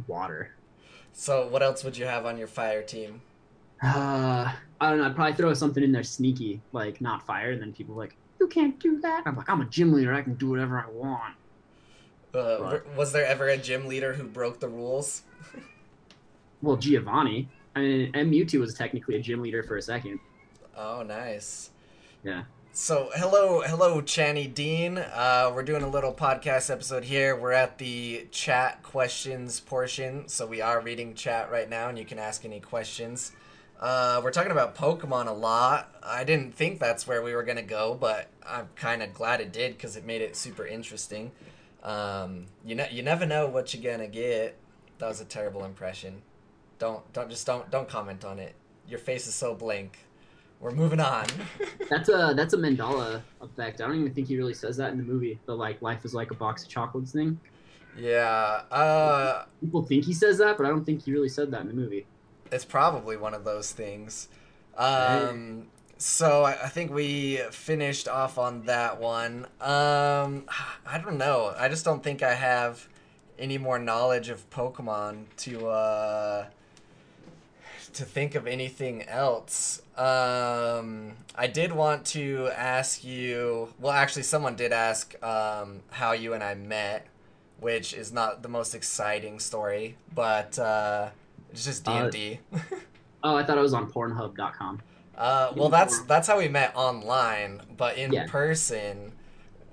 water. 0.08 0.52
So, 1.14 1.48
what 1.48 1.62
else 1.62 1.84
would 1.84 1.96
you 1.96 2.06
have 2.06 2.26
on 2.26 2.38
your 2.38 2.48
fire 2.48 2.82
team? 2.82 3.22
Uh, 3.82 4.52
I 4.82 4.90
don't 4.90 4.98
know. 4.98 5.06
I'd 5.06 5.16
probably 5.16 5.36
throw 5.36 5.54
something 5.54 5.84
in 5.84 5.92
there 5.92 6.04
sneaky, 6.04 6.62
like 6.72 7.02
not 7.02 7.26
fire, 7.26 7.52
and 7.52 7.62
then 7.62 7.72
people 7.72 7.96
like, 7.96 8.16
you 8.40 8.48
can't 8.48 8.78
do 8.80 9.00
that. 9.02 9.24
I'm 9.26 9.36
like, 9.36 9.50
I'm 9.50 9.62
a 9.62 9.66
gym 9.66 9.94
leader. 9.94 10.14
I 10.14 10.22
can 10.22 10.36
do 10.36 10.50
whatever 10.50 10.80
I 10.80 10.90
want. 10.90 11.36
Uh. 12.34 12.80
Was 12.98 13.12
there 13.12 13.26
ever 13.26 13.48
a 13.48 13.58
gym 13.58 13.88
leader 13.88 14.14
who 14.14 14.24
broke 14.24 14.60
the 14.60 14.68
rules? 14.68 15.22
Well, 16.62 16.78
Giovanni. 16.78 17.50
I 17.76 17.82
mean, 17.82 18.12
and 18.14 18.32
Mewtwo 18.32 18.62
was 18.62 18.74
technically 18.74 19.18
a 19.18 19.20
gym 19.20 19.42
leader 19.42 19.64
for 19.64 19.76
a 19.76 19.82
second. 19.82 20.18
Oh, 20.78 21.04
nice. 21.04 21.72
Yeah. 22.24 22.44
So, 22.76 23.12
hello, 23.14 23.62
hello, 23.62 24.02
Channy 24.02 24.52
Dean. 24.52 24.98
Uh, 24.98 25.52
we're 25.54 25.62
doing 25.62 25.84
a 25.84 25.88
little 25.88 26.12
podcast 26.12 26.72
episode 26.72 27.04
here. 27.04 27.36
We're 27.36 27.52
at 27.52 27.78
the 27.78 28.26
chat 28.32 28.82
questions 28.82 29.60
portion, 29.60 30.28
so 30.28 30.48
we 30.48 30.60
are 30.60 30.82
reading 30.82 31.14
chat 31.14 31.52
right 31.52 31.70
now, 31.70 31.90
and 31.90 32.00
you 32.00 32.04
can 32.04 32.18
ask 32.18 32.44
any 32.46 32.60
questions. 32.60 33.32
Uh, 33.80 34.22
we're 34.24 34.32
talking 34.32 34.52
about 34.52 34.76
Pokemon 34.76 35.28
a 35.28 35.34
lot. 35.34 35.94
I 36.02 36.24
didn't 36.24 36.56
think 36.56 36.80
that's 36.80 37.06
where 37.06 37.22
we 37.22 37.36
were 37.36 37.44
gonna 37.44 37.62
go, 37.62 37.94
but 37.94 38.30
I'm 38.44 38.70
kind 38.76 39.04
of 39.04 39.14
glad 39.14 39.40
it 39.40 39.54
did 39.54 39.74
because 39.74 39.96
it 39.96 40.04
made 40.04 40.24
it 40.24 40.36
super 40.36 40.66
interesting. 40.66 41.32
Um, 41.84 42.48
you 42.66 42.74
know, 42.74 42.88
you 42.92 43.04
never 43.04 43.28
know 43.28 43.46
what 43.46 43.76
you're 43.76 43.84
gonna 43.84 44.08
get. 44.08 44.58
That 44.98 45.10
was 45.10 45.22
a 45.22 45.26
terrible 45.26 45.64
impression. 45.64 46.24
Don't, 46.80 47.14
don't, 47.14 47.30
just 47.30 47.46
don't, 47.46 47.70
don't 47.70 47.88
comment 47.88 48.26
on 48.26 48.40
it. 48.40 48.56
Your 48.88 48.98
face 48.98 49.28
is 49.28 49.36
so 49.36 49.54
blank. 49.54 50.03
We're 50.64 50.72
moving 50.72 51.02
on. 51.02 51.26
That's 51.90 52.08
a 52.10 52.34
that's 52.36 52.54
a 52.54 52.58
Mandela 52.58 53.22
effect. 53.42 53.82
I 53.82 53.86
don't 53.86 54.00
even 54.00 54.14
think 54.14 54.28
he 54.30 54.38
really 54.38 54.54
says 54.54 54.78
that 54.78 54.92
in 54.94 54.98
the 54.98 55.04
movie. 55.04 55.38
The 55.46 55.54
like 55.54 55.82
life 55.82 56.06
is 56.06 56.14
like 56.16 56.32
a 56.32 56.34
box 56.36 56.64
of 56.64 56.70
chocolates 56.70 57.12
thing. 57.12 57.38
Yeah, 57.98 58.62
uh, 58.72 59.44
People 59.62 59.84
think 59.84 60.06
he 60.06 60.14
says 60.14 60.38
that, 60.40 60.58
but 60.58 60.66
I 60.66 60.70
don't 60.70 60.86
think 60.86 61.04
he 61.04 61.12
really 61.12 61.30
said 61.30 61.52
that 61.52 61.62
in 61.62 61.68
the 61.68 61.74
movie. 61.74 62.06
it's 62.52 62.66
probably 62.66 63.18
one 63.18 63.34
of 63.36 63.44
those 63.44 63.72
things. 63.74 64.30
Um, 64.78 65.68
so 65.98 66.44
I, 66.44 66.54
I 66.64 66.70
think 66.70 66.92
we 66.92 67.42
finished 67.52 68.08
off 68.08 68.38
on 68.40 68.64
that 68.66 69.00
one. 69.00 69.46
Um, 69.62 70.46
I 70.88 70.98
don't 71.04 71.18
know. 71.18 71.54
I 71.58 71.68
just 71.68 71.86
don't 71.86 72.02
think 72.02 72.24
I 72.24 72.34
have 72.34 72.88
any 73.38 73.58
more 73.60 73.78
knowledge 73.78 74.30
of 74.30 74.50
Pokemon 74.50 75.26
to 75.38 75.68
uh, 75.68 76.46
to 77.96 78.06
think 78.06 78.36
of 78.36 78.48
anything 78.48 79.04
else. 79.04 79.82
Um, 79.98 81.14
I 81.36 81.48
did 81.48 81.72
want 81.72 82.06
to 82.08 82.50
ask 82.56 83.04
you. 83.04 83.70
Well, 83.80 83.94
actually, 83.94 84.24
someone 84.24 84.56
did 84.56 84.72
ask 84.72 85.16
um, 85.24 85.82
how 85.92 86.12
you 86.14 86.34
and 86.34 86.44
I 86.44 86.56
met, 86.56 87.06
which 87.60 87.94
is 87.94 88.12
not 88.12 88.42
the 88.44 88.50
most 88.50 88.74
exciting 88.76 89.40
story, 89.40 89.96
but 90.14 90.58
uh, 90.60 91.10
it's 91.52 91.64
just 91.66 91.86
D 91.86 91.92
Uh, 91.92 92.04
and 92.04 92.12
D. 92.12 92.40
Oh, 93.26 93.38
I 93.38 93.44
thought 93.46 93.58
it 93.58 93.62
was 93.62 93.74
on 93.74 93.90
Pornhub.com. 93.90 94.82
Uh, 95.18 95.54
well, 95.56 95.70
that's 95.70 96.02
that's 96.02 96.28
how 96.28 96.38
we 96.38 96.50
met 96.50 96.76
online, 96.76 97.62
but 97.78 97.98
in 97.98 98.12
Yeah. 98.12 98.26
person, 98.28 99.14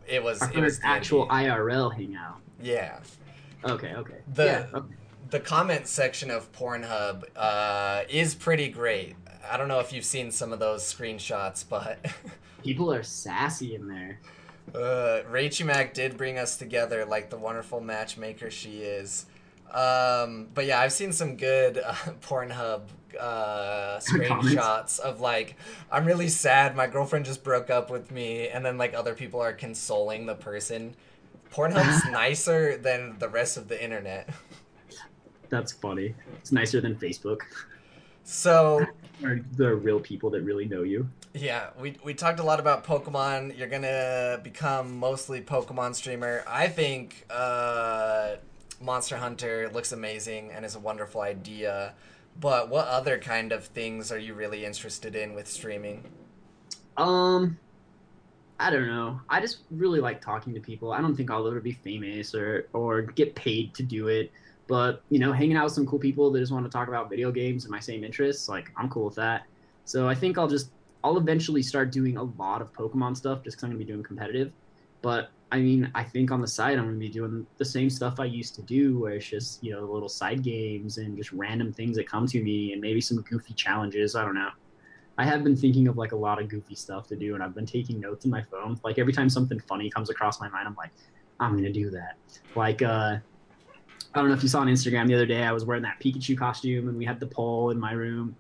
it 0.07 0.23
was 0.23 0.41
Our 0.41 0.53
it 0.53 0.61
was 0.61 0.79
actual. 0.85 1.27
IRL 1.29 1.93
hangout. 1.93 2.37
yeah. 2.63 3.01
Okay, 3.65 3.93
okay. 3.95 4.19
The- 4.35 4.45
yeah, 4.45 4.67
okay. 4.79 4.95
The 5.31 5.41
comment 5.41 5.87
section 5.87 6.31
of 6.31 6.51
Pornhub 6.53 7.25
uh, 7.37 8.03
is 8.09 8.35
pretty 8.35 8.69
great. 8.69 9.15
I 9.49 9.57
don't 9.57 9.69
know 9.69 9.79
if 9.81 9.93
you've 9.93 10.05
seen 10.05 10.31
some 10.33 10.53
of 10.53 10.59
those 10.59 10.83
screenshots, 10.83 11.65
but 11.69 12.05
People 12.65 12.93
are 12.93 13.03
sassy 13.05 13.75
in 13.75 13.87
there. 13.89 14.19
uh, 14.75 15.23
Rachie 15.31 15.65
Mac 15.65 15.95
did 15.95 16.17
bring 16.17 16.37
us 16.39 16.57
together 16.57 17.05
like 17.05 17.31
the 17.31 17.39
wonderful 17.39 17.81
matchmaker 17.81 18.51
she 18.51 18.79
is. 18.83 19.27
Um, 19.73 20.49
but 20.53 20.67
yeah, 20.67 20.81
I've 20.81 20.93
seen 20.93 21.13
some 21.13 21.37
good 21.37 21.79
uh, 21.79 21.95
Pornhub 22.23 22.83
uh, 23.19 23.99
screenshots 24.01 24.99
of 24.99 25.21
like, 25.21 25.57
I'm 25.93 26.07
really 26.07 26.29
sad. 26.29 26.75
My 26.75 26.89
girlfriend 26.89 27.25
just 27.25 27.45
broke 27.45 27.71
up 27.71 27.89
with 27.89 28.11
me, 28.11 28.49
and 28.49 28.65
then 28.67 28.79
like 28.79 28.95
other 28.95 29.15
people 29.15 29.41
are 29.41 29.53
consoling 29.53 30.27
the 30.27 30.35
person. 30.35 30.97
Pornhub's 31.53 32.05
nicer 32.11 32.77
than 32.77 33.17
the 33.21 33.29
rest 33.29 33.57
of 33.57 33.69
the 33.69 33.83
internet. 33.83 34.29
That's 35.51 35.73
funny. 35.73 36.15
It's 36.39 36.53
nicer 36.53 36.81
than 36.81 36.95
Facebook. 36.97 37.41
So 38.25 38.87
the 39.57 39.75
real 39.75 40.01
people 40.01 40.31
that 40.31 40.43
really 40.43 40.67
know 40.67 40.83
you. 40.83 41.09
Yeah, 41.35 41.71
we 41.79 41.97
we 42.05 42.15
talked 42.15 42.41
a 42.41 42.43
lot 42.43 42.59
about 42.59 42.85
Pokemon. 42.85 43.57
You're 43.57 43.69
gonna 43.69 44.41
become 44.43 44.99
mostly 44.99 45.41
Pokemon 45.41 45.95
streamer. 45.95 46.43
I 46.49 46.69
think 46.69 47.27
uh, 47.31 48.37
Monster 48.81 49.17
Hunter 49.17 49.71
looks 49.73 49.93
amazing 49.93 50.51
and 50.53 50.65
is 50.65 50.75
a 50.75 50.81
wonderful 50.81 51.21
idea. 51.21 51.95
But 52.39 52.69
what 52.69 52.87
other 52.89 53.19
kind 53.19 53.53
of 53.53 53.65
things 53.65 54.11
are 54.11 54.19
you 54.19 54.35
really 54.35 54.65
interested 54.65 55.15
in 55.15 55.35
with 55.35 55.49
streaming? 55.49 56.05
Um, 56.97 57.59
I 58.59 58.71
don't 58.71 58.87
know. 58.87 59.21
I 59.29 59.41
just 59.41 59.59
really 59.71 60.01
like 60.01 60.21
talking 60.21 60.55
to 60.55 60.61
people. 60.61 60.93
I 60.93 61.01
don't 61.01 61.17
think 61.17 61.31
I'll 61.31 61.47
ever 61.47 61.61
be 61.61 61.73
famous 61.73 62.35
or 62.35 62.69
or 62.73 63.03
get 63.03 63.35
paid 63.35 63.75
to 63.75 63.83
do 63.83 64.09
it. 64.09 64.33
But 64.71 65.03
you 65.11 65.19
know, 65.19 65.33
hanging 65.33 65.57
out 65.57 65.65
with 65.65 65.73
some 65.73 65.85
cool 65.85 65.99
people 65.99 66.31
that 66.31 66.39
just 66.39 66.53
want 66.53 66.65
to 66.65 66.71
talk 66.71 66.87
about 66.87 67.11
video 67.11 67.33
games 67.33 67.65
and 67.65 67.73
my 67.73 67.81
same 67.81 68.05
interests, 68.05 68.49
like 68.49 68.71
I'm 68.77 68.89
cool 68.89 69.07
with 69.07 69.17
that. 69.17 69.43
So 69.85 70.09
I 70.09 70.15
think 70.15 70.39
I'll 70.39 70.47
just 70.47 70.71
I'll 71.03 71.19
eventually 71.19 71.61
start 71.61 71.91
doing 71.91 72.17
a 72.19 72.23
lot 72.23 72.63
of 72.63 72.73
Pokemon 72.73 73.17
stuff 73.17 73.43
just 73.43 73.57
because 73.57 73.65
I'm 73.65 73.71
gonna 73.71 73.81
be 73.81 73.85
doing 73.85 74.05
competitive. 74.05 74.53
But 75.03 75.31
I 75.51 75.59
mean, 75.59 75.91
I 75.97 76.05
think 76.05 76.31
on 76.31 76.41
the 76.41 76.47
side 76.47 76.79
I'm 76.79 76.85
gonna 76.85 76.99
be 76.99 77.09
doing 77.09 77.45
the 77.59 77.65
same 77.65 77.91
stuff 77.91 78.21
I 78.21 78.27
used 78.27 78.55
to 78.55 78.63
do, 78.63 78.97
where 79.01 79.15
it's 79.15 79.27
just 79.27 79.61
you 79.65 79.73
know 79.73 79.81
little 79.81 80.09
side 80.09 80.45
games 80.45 80.99
and 80.99 81.17
just 81.17 81.33
random 81.33 81.73
things 81.73 81.97
that 81.97 82.09
come 82.09 82.29
to 82.29 82.41
me, 82.41 82.73
and 82.73 82.81
maybe 82.81 83.01
some 83.01 83.21
goofy 83.23 83.55
challenges. 83.55 84.15
I 84.15 84.25
don't 84.25 84.37
know. 84.37 84.51
I 85.19 85.25
have 85.25 85.43
been 85.43 85.57
thinking 85.57 85.89
of 85.89 85.99
like 85.99 86.13
a 86.13 86.17
lot 86.17 86.41
of 86.41 86.49
goofy 86.49 86.77
stuff 86.77 87.09
to 87.09 87.17
do, 87.17 87.35
and 87.35 87.43
I've 87.43 87.57
been 87.57 87.67
taking 87.67 87.99
notes 87.99 88.25
in 88.25 88.31
my 88.31 88.43
phone. 88.43 88.79
Like 88.85 89.01
every 89.01 89.13
time 89.13 89.29
something 89.29 89.59
funny 89.59 89.91
comes 89.91 90.11
across 90.11 90.41
my 90.41 90.49
mind, 90.49 90.69
I'm 90.69 90.77
like, 90.77 90.93
I'm 91.41 91.57
gonna 91.57 91.73
do 91.73 91.91
that. 91.91 92.15
Like, 92.55 92.83
uh, 92.83 93.17
I 94.15 94.21
don't 94.21 94.29
know 94.29 94.35
if 94.35 94.43
you 94.43 94.49
saw 94.49 94.61
on 94.61 94.67
Instagram 94.69 95.07
the 95.07 95.15
other 95.15 95.27
day, 95.27 95.45
I 95.45 95.53
was 95.53 95.65
wearing 95.65 95.83
that 95.85 96.01
Pikachu 96.01 96.37
costume, 96.37 96.89
and 96.89 96.99
we 96.99 97.05
had 97.05 97.21
the 97.21 97.27
pole 97.29 97.71
in 97.71 97.79
my 97.79 97.93
room, 97.93 98.37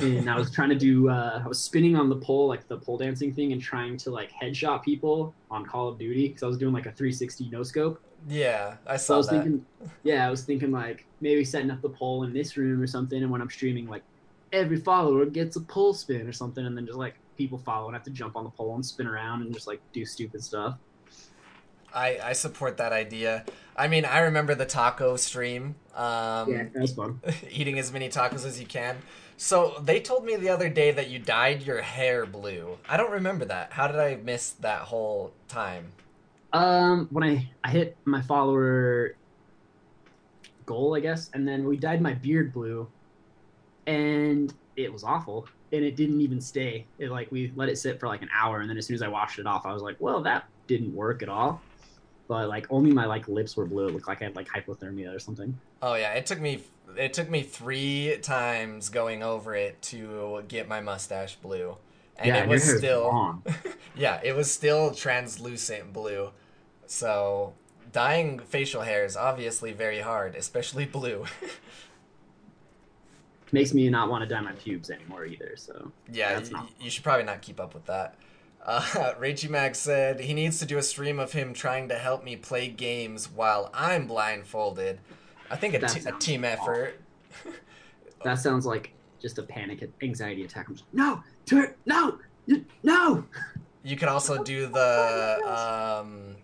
and 0.00 0.28
I 0.30 0.36
was 0.36 0.50
trying 0.52 0.70
to 0.70 0.76
do, 0.76 1.08
uh, 1.08 1.42
I 1.44 1.48
was 1.48 1.62
spinning 1.62 1.96
on 1.96 2.08
the 2.08 2.16
pole, 2.16 2.48
like 2.48 2.66
the 2.68 2.78
pole 2.78 2.98
dancing 2.98 3.34
thing, 3.34 3.52
and 3.52 3.62
trying 3.62 3.96
to 3.98 4.10
like 4.10 4.30
headshot 4.42 4.82
people 4.84 5.36
on 5.50 5.64
Call 5.66 5.88
of 5.88 5.98
Duty 5.98 6.28
because 6.28 6.42
I 6.42 6.46
was 6.46 6.58
doing 6.58 6.74
like 6.74 6.86
a 6.86 6.92
360 6.92 7.50
no 7.50 7.62
scope. 7.62 8.02
Yeah, 8.26 8.78
I 8.86 8.96
So 8.96 9.14
I 9.14 9.16
saw 9.16 9.16
was 9.16 9.28
that. 9.28 9.30
thinking, 9.30 9.66
yeah, 10.02 10.26
I 10.26 10.30
was 10.30 10.44
thinking 10.44 10.70
like 10.72 11.06
maybe 11.20 11.44
setting 11.44 11.70
up 11.70 11.80
the 11.82 11.90
pole 11.90 12.24
in 12.24 12.32
this 12.32 12.56
room 12.56 12.80
or 12.82 12.86
something, 12.86 13.22
and 13.22 13.30
when 13.30 13.40
I'm 13.40 13.50
streaming, 13.50 13.86
like 13.88 14.04
every 14.52 14.80
follower 14.80 15.26
gets 15.26 15.56
a 15.56 15.60
pole 15.62 15.94
spin 15.94 16.26
or 16.28 16.32
something, 16.32 16.64
and 16.66 16.76
then 16.76 16.86
just 16.86 16.98
like 16.98 17.20
people 17.36 17.58
follow 17.58 17.86
and 17.88 17.94
have 17.94 18.04
to 18.04 18.10
jump 18.10 18.36
on 18.36 18.44
the 18.44 18.50
pole 18.50 18.74
and 18.74 18.84
spin 18.84 19.06
around 19.06 19.42
and 19.42 19.52
just 19.54 19.66
like 19.66 19.80
do 19.92 20.04
stupid 20.04 20.42
stuff. 20.42 20.78
I 21.94 22.18
I 22.22 22.32
support 22.32 22.76
that 22.78 22.92
idea. 22.92 23.44
I 23.76 23.88
mean, 23.88 24.04
I 24.04 24.20
remember 24.20 24.54
the 24.54 24.66
taco 24.66 25.16
stream. 25.16 25.76
Um, 25.94 26.50
yeah, 26.50 26.64
that 26.72 26.80
was 26.80 26.94
fun. 26.94 27.20
eating 27.50 27.78
as 27.78 27.92
many 27.92 28.08
tacos 28.08 28.44
as 28.44 28.60
you 28.60 28.66
can. 28.66 28.96
So 29.36 29.80
they 29.80 30.00
told 30.00 30.24
me 30.24 30.34
the 30.34 30.48
other 30.48 30.68
day 30.68 30.90
that 30.90 31.10
you 31.10 31.20
dyed 31.20 31.62
your 31.62 31.80
hair 31.80 32.26
blue. 32.26 32.76
I 32.88 32.96
don't 32.96 33.12
remember 33.12 33.44
that. 33.44 33.72
How 33.72 33.86
did 33.86 34.00
I 34.00 34.16
miss 34.16 34.50
that 34.50 34.80
whole 34.82 35.32
time? 35.46 35.92
Um, 36.52 37.06
when 37.12 37.22
I 37.24 37.48
I 37.62 37.70
hit 37.70 37.96
my 38.04 38.20
follower 38.22 39.14
goal, 40.66 40.96
I 40.96 41.00
guess, 41.00 41.30
and 41.34 41.46
then 41.46 41.64
we 41.66 41.76
dyed 41.76 42.00
my 42.00 42.14
beard 42.14 42.52
blue, 42.52 42.88
and 43.86 44.52
it 44.76 44.92
was 44.92 45.04
awful, 45.04 45.46
and 45.72 45.84
it 45.84 45.96
didn't 45.96 46.20
even 46.20 46.40
stay. 46.40 46.86
It 46.98 47.10
like 47.10 47.30
we 47.30 47.52
let 47.54 47.68
it 47.68 47.78
sit 47.78 48.00
for 48.00 48.08
like 48.08 48.22
an 48.22 48.30
hour, 48.34 48.60
and 48.60 48.68
then 48.68 48.76
as 48.76 48.86
soon 48.86 48.94
as 48.94 49.02
I 49.02 49.08
washed 49.08 49.38
it 49.38 49.46
off, 49.46 49.66
I 49.66 49.72
was 49.72 49.82
like, 49.82 49.96
well, 50.00 50.20
that 50.22 50.46
didn't 50.66 50.94
work 50.94 51.22
at 51.22 51.28
all. 51.28 51.60
But 52.28 52.48
like 52.48 52.66
only 52.70 52.92
my 52.92 53.06
like 53.06 53.26
lips 53.26 53.56
were 53.56 53.64
blue. 53.66 53.88
It 53.88 53.94
looked 53.94 54.06
like 54.06 54.20
I 54.20 54.26
had 54.26 54.36
like 54.36 54.46
hypothermia 54.48 55.14
or 55.14 55.18
something. 55.18 55.58
Oh 55.82 55.94
yeah, 55.94 56.12
it 56.12 56.26
took 56.26 56.40
me 56.40 56.62
it 56.96 57.12
took 57.14 57.28
me 57.30 57.42
three 57.42 58.18
times 58.22 58.90
going 58.90 59.22
over 59.22 59.54
it 59.54 59.80
to 59.82 60.44
get 60.46 60.68
my 60.68 60.80
mustache 60.82 61.36
blue, 61.36 61.76
and 62.18 62.28
yeah, 62.28 62.42
it 62.42 62.48
was 62.48 62.62
still 62.62 63.42
yeah, 63.96 64.20
it 64.22 64.36
was 64.36 64.52
still 64.52 64.92
translucent 64.94 65.92
blue. 65.94 66.30
So 66.86 67.54
dyeing 67.92 68.38
facial 68.40 68.82
hair 68.82 69.04
is 69.06 69.16
obviously 69.16 69.72
very 69.72 70.00
hard, 70.00 70.34
especially 70.34 70.84
blue. 70.98 71.24
Makes 73.50 73.72
me 73.72 73.88
not 73.88 74.10
want 74.10 74.22
to 74.22 74.28
dye 74.28 74.42
my 74.42 74.52
pubes 74.52 74.90
anymore 74.90 75.24
either. 75.24 75.54
So 75.56 75.90
Yeah, 76.12 76.34
That's 76.34 76.50
y- 76.52 76.58
not- 76.60 76.68
you 76.78 76.90
should 76.90 77.02
probably 77.04 77.24
not 77.24 77.40
keep 77.40 77.58
up 77.58 77.72
with 77.72 77.86
that. 77.86 78.14
Uh, 78.64 78.80
Ragey 79.20 79.48
Max 79.48 79.78
said 79.78 80.20
he 80.20 80.34
needs 80.34 80.58
to 80.58 80.66
do 80.66 80.78
a 80.78 80.82
stream 80.82 81.18
of 81.18 81.32
him 81.32 81.52
trying 81.54 81.88
to 81.88 81.94
help 81.96 82.24
me 82.24 82.36
play 82.36 82.68
games 82.68 83.30
while 83.30 83.70
I'm 83.72 84.06
blindfolded. 84.06 85.00
I 85.50 85.56
think 85.56 85.74
a, 85.74 85.78
That 85.78 85.88
te- 85.90 86.10
team 86.18 86.44
effort. 86.44 87.00
that 88.24 88.34
sounds 88.38 88.66
like 88.66 88.92
just 89.20 89.38
a 89.38 89.42
panic 89.42 89.88
anxiety 90.02 90.44
attack. 90.44 90.68
I'm 90.68 90.74
just 90.74 90.86
no, 90.92 91.22
turn 91.46 91.74
no, 91.86 92.18
you- 92.46 92.64
no. 92.82 93.24
You 93.82 93.96
could 93.96 94.08
also 94.08 94.42
do 94.42 94.66
the 94.66 95.40
um, 96.04 96.36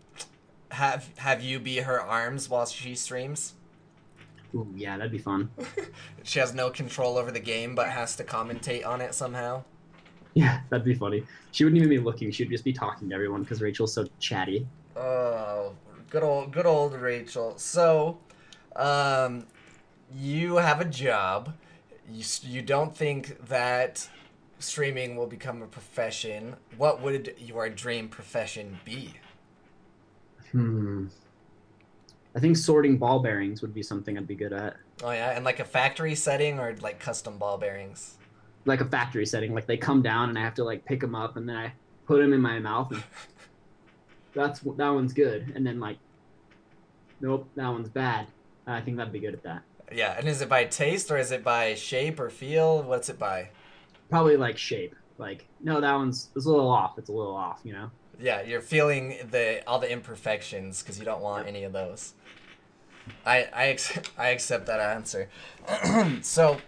have 0.70 1.10
have 1.18 1.42
you 1.42 1.58
be 1.58 1.78
her 1.78 2.00
arms 2.00 2.48
while 2.48 2.64
she 2.64 2.94
streams. 2.94 3.54
Ooh, 4.54 4.72
yeah, 4.74 4.96
that'd 4.96 5.12
be 5.12 5.18
fun. 5.18 5.50
She 6.22 6.38
has 6.38 6.54
no 6.54 6.70
control 6.70 7.18
over 7.18 7.30
the 7.30 7.40
game, 7.40 7.74
but 7.74 7.90
has 7.90 8.16
to 8.16 8.24
commentate 8.24 8.86
on 8.86 9.02
it 9.02 9.12
somehow. 9.14 9.64
Yeah, 10.34 10.60
that'd 10.68 10.84
be 10.84 10.94
funny. 10.94 11.24
She 11.52 11.64
wouldn't 11.64 11.78
even 11.78 11.88
be 11.88 11.98
looking. 11.98 12.30
She'd 12.30 12.50
just 12.50 12.64
be 12.64 12.72
talking 12.72 13.08
to 13.08 13.14
everyone 13.14 13.42
because 13.42 13.62
Rachel's 13.62 13.92
so 13.92 14.06
chatty. 14.18 14.66
Oh, 14.96 15.74
good 16.10 16.22
old, 16.22 16.52
good 16.52 16.66
old 16.66 16.94
Rachel. 16.94 17.54
So, 17.56 18.18
um, 18.74 19.46
you 20.12 20.56
have 20.56 20.80
a 20.80 20.84
job. 20.84 21.54
You 22.10 22.24
you 22.42 22.62
don't 22.62 22.94
think 22.96 23.46
that 23.48 24.08
streaming 24.58 25.16
will 25.16 25.26
become 25.26 25.62
a 25.62 25.66
profession. 25.66 26.56
What 26.76 27.00
would 27.00 27.34
your 27.38 27.68
dream 27.68 28.08
profession 28.08 28.80
be? 28.84 29.14
Hmm. 30.52 31.06
I 32.36 32.40
think 32.40 32.56
sorting 32.56 32.96
ball 32.98 33.20
bearings 33.20 33.62
would 33.62 33.72
be 33.72 33.82
something 33.82 34.18
I'd 34.18 34.26
be 34.26 34.34
good 34.34 34.52
at. 34.52 34.76
Oh 35.02 35.12
yeah, 35.12 35.30
and 35.30 35.44
like 35.44 35.60
a 35.60 35.64
factory 35.64 36.16
setting 36.16 36.58
or 36.58 36.74
like 36.80 36.98
custom 36.98 37.38
ball 37.38 37.58
bearings. 37.58 38.16
Like 38.64 38.80
a 38.80 38.84
factory 38.84 39.26
setting. 39.26 39.54
Like 39.54 39.66
they 39.66 39.76
come 39.76 40.02
down 40.02 40.28
and 40.28 40.38
I 40.38 40.42
have 40.42 40.54
to 40.54 40.64
like 40.64 40.84
pick 40.84 41.00
them 41.00 41.14
up 41.14 41.36
and 41.36 41.48
then 41.48 41.56
I 41.56 41.72
put 42.06 42.20
them 42.20 42.32
in 42.32 42.40
my 42.40 42.58
mouth 42.58 42.90
and 42.92 43.02
that's 44.34 44.60
that 44.60 44.90
one's 44.90 45.12
good. 45.12 45.52
And 45.54 45.66
then 45.66 45.80
like, 45.80 45.98
nope, 47.20 47.48
that 47.56 47.68
one's 47.68 47.88
bad. 47.88 48.26
I 48.66 48.80
think 48.80 48.96
that'd 48.96 49.12
be 49.12 49.20
good 49.20 49.34
at 49.34 49.42
that. 49.42 49.62
Yeah, 49.92 50.14
and 50.18 50.26
is 50.28 50.40
it 50.40 50.48
by 50.48 50.64
taste 50.64 51.10
or 51.10 51.18
is 51.18 51.30
it 51.30 51.44
by 51.44 51.74
shape 51.74 52.18
or 52.18 52.30
feel? 52.30 52.82
What's 52.82 53.08
it 53.08 53.18
by? 53.18 53.50
Probably 54.10 54.36
like 54.36 54.56
shape. 54.56 54.94
Like, 55.18 55.46
no, 55.60 55.80
that 55.80 55.94
one's 55.94 56.30
it's 56.34 56.46
a 56.46 56.50
little 56.50 56.70
off. 56.70 56.98
It's 56.98 57.08
a 57.08 57.12
little 57.12 57.36
off, 57.36 57.60
you 57.64 57.72
know. 57.72 57.90
Yeah, 58.18 58.42
you're 58.42 58.60
feeling 58.60 59.16
the 59.30 59.62
all 59.66 59.78
the 59.78 59.90
imperfections 59.90 60.82
because 60.82 60.98
you 60.98 61.04
don't 61.04 61.20
want 61.20 61.46
any 61.46 61.64
of 61.64 61.72
those. 61.72 62.14
I 63.26 63.48
I 63.52 63.66
ex- 63.68 63.98
I 64.18 64.28
accept 64.28 64.66
that 64.66 64.80
answer. 64.80 65.28
so 66.22 66.58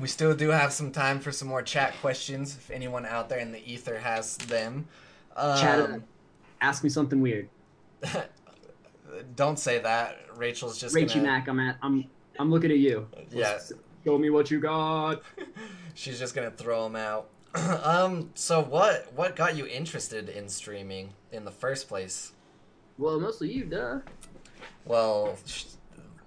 we 0.00 0.08
still 0.08 0.34
do 0.34 0.48
have 0.48 0.72
some 0.72 0.92
time 0.92 1.20
for 1.20 1.32
some 1.32 1.48
more 1.48 1.62
chat 1.62 1.94
questions. 2.00 2.56
If 2.56 2.70
anyone 2.70 3.06
out 3.06 3.28
there 3.28 3.38
in 3.38 3.52
the 3.52 3.70
ether 3.70 3.98
has 3.98 4.36
them, 4.36 4.86
um, 5.36 5.58
Chat- 5.58 6.00
Ask 6.60 6.84
me 6.84 6.90
something 6.90 7.20
weird. 7.20 7.48
don't 9.36 9.58
say 9.58 9.78
that. 9.78 10.18
Rachel's 10.36 10.78
just 10.78 10.94
Rachie 10.94 11.22
Mac, 11.22 11.48
I'm 11.48 11.60
at 11.60 11.76
I'm 11.82 12.04
I'm 12.38 12.50
looking 12.50 12.70
at 12.70 12.78
you. 12.78 13.06
Yeah. 13.30 13.58
Show 14.04 14.18
me 14.18 14.30
what 14.30 14.50
you 14.50 14.60
got. 14.60 15.22
she's 15.94 16.18
just 16.18 16.34
gonna 16.34 16.50
throw 16.50 16.84
them 16.84 16.96
out. 16.96 17.28
um. 17.84 18.30
So 18.34 18.62
what 18.62 19.12
what 19.14 19.36
got 19.36 19.56
you 19.56 19.66
interested 19.66 20.28
in 20.28 20.48
streaming 20.48 21.10
in 21.32 21.44
the 21.44 21.50
first 21.50 21.88
place? 21.88 22.32
Well, 22.98 23.18
mostly 23.20 23.52
you, 23.52 23.64
duh. 23.64 24.00
Well, 24.84 25.36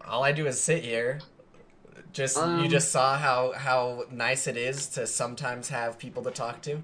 all 0.08 0.24
I 0.24 0.32
do 0.32 0.48
is 0.48 0.60
sit 0.60 0.84
here. 0.84 1.20
Just 2.14 2.38
you 2.38 2.43
Um, 2.43 2.70
just 2.70 2.91
saw 2.91 3.18
how 3.18 3.53
how 3.53 4.05
nice 4.11 4.45
it 4.45 4.55
is 4.55 4.88
to 4.89 5.07
sometimes 5.07 5.70
have 5.70 5.97
people 5.97 6.24
to 6.24 6.32
talk 6.32 6.61
to. 6.61 6.84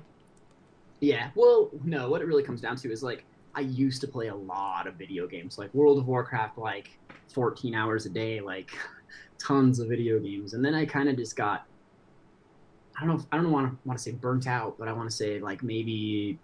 Yeah. 1.01 1.29
Well, 1.35 1.69
no. 1.83 2.09
What 2.09 2.21
it 2.21 2.25
really 2.25 2.43
comes 2.43 2.61
down 2.61 2.75
to 2.77 2.91
is 2.91 3.03
like 3.03 3.23
I 3.53 3.61
used 3.61 4.01
to 4.01 4.07
play 4.07 4.27
a 4.27 4.35
lot 4.35 4.87
of 4.87 4.95
video 4.95 5.27
games, 5.27 5.57
like 5.57 5.73
World 5.73 5.99
of 5.99 6.07
Warcraft, 6.07 6.57
like 6.57 6.89
14 7.33 7.75
hours 7.75 8.05
a 8.07 8.09
day, 8.09 8.41
like 8.41 8.71
tons 9.37 9.79
of 9.79 9.87
video 9.87 10.19
games, 10.19 10.53
and 10.55 10.65
then 10.65 10.73
I 10.73 10.85
kind 10.85 11.07
of 11.07 11.15
just 11.15 11.35
got. 11.35 11.65
I 12.97 13.01
don't 13.01 13.09
know. 13.09 13.15
If, 13.15 13.25
I 13.31 13.37
don't 13.37 13.51
want 13.51 13.71
to 13.71 13.77
want 13.87 13.99
to 13.99 14.03
say 14.03 14.11
burnt 14.11 14.47
out, 14.47 14.77
but 14.79 14.87
I 14.87 14.93
want 14.93 15.09
to 15.09 15.15
say 15.15 15.39
like 15.39 15.63
maybe. 15.63 16.39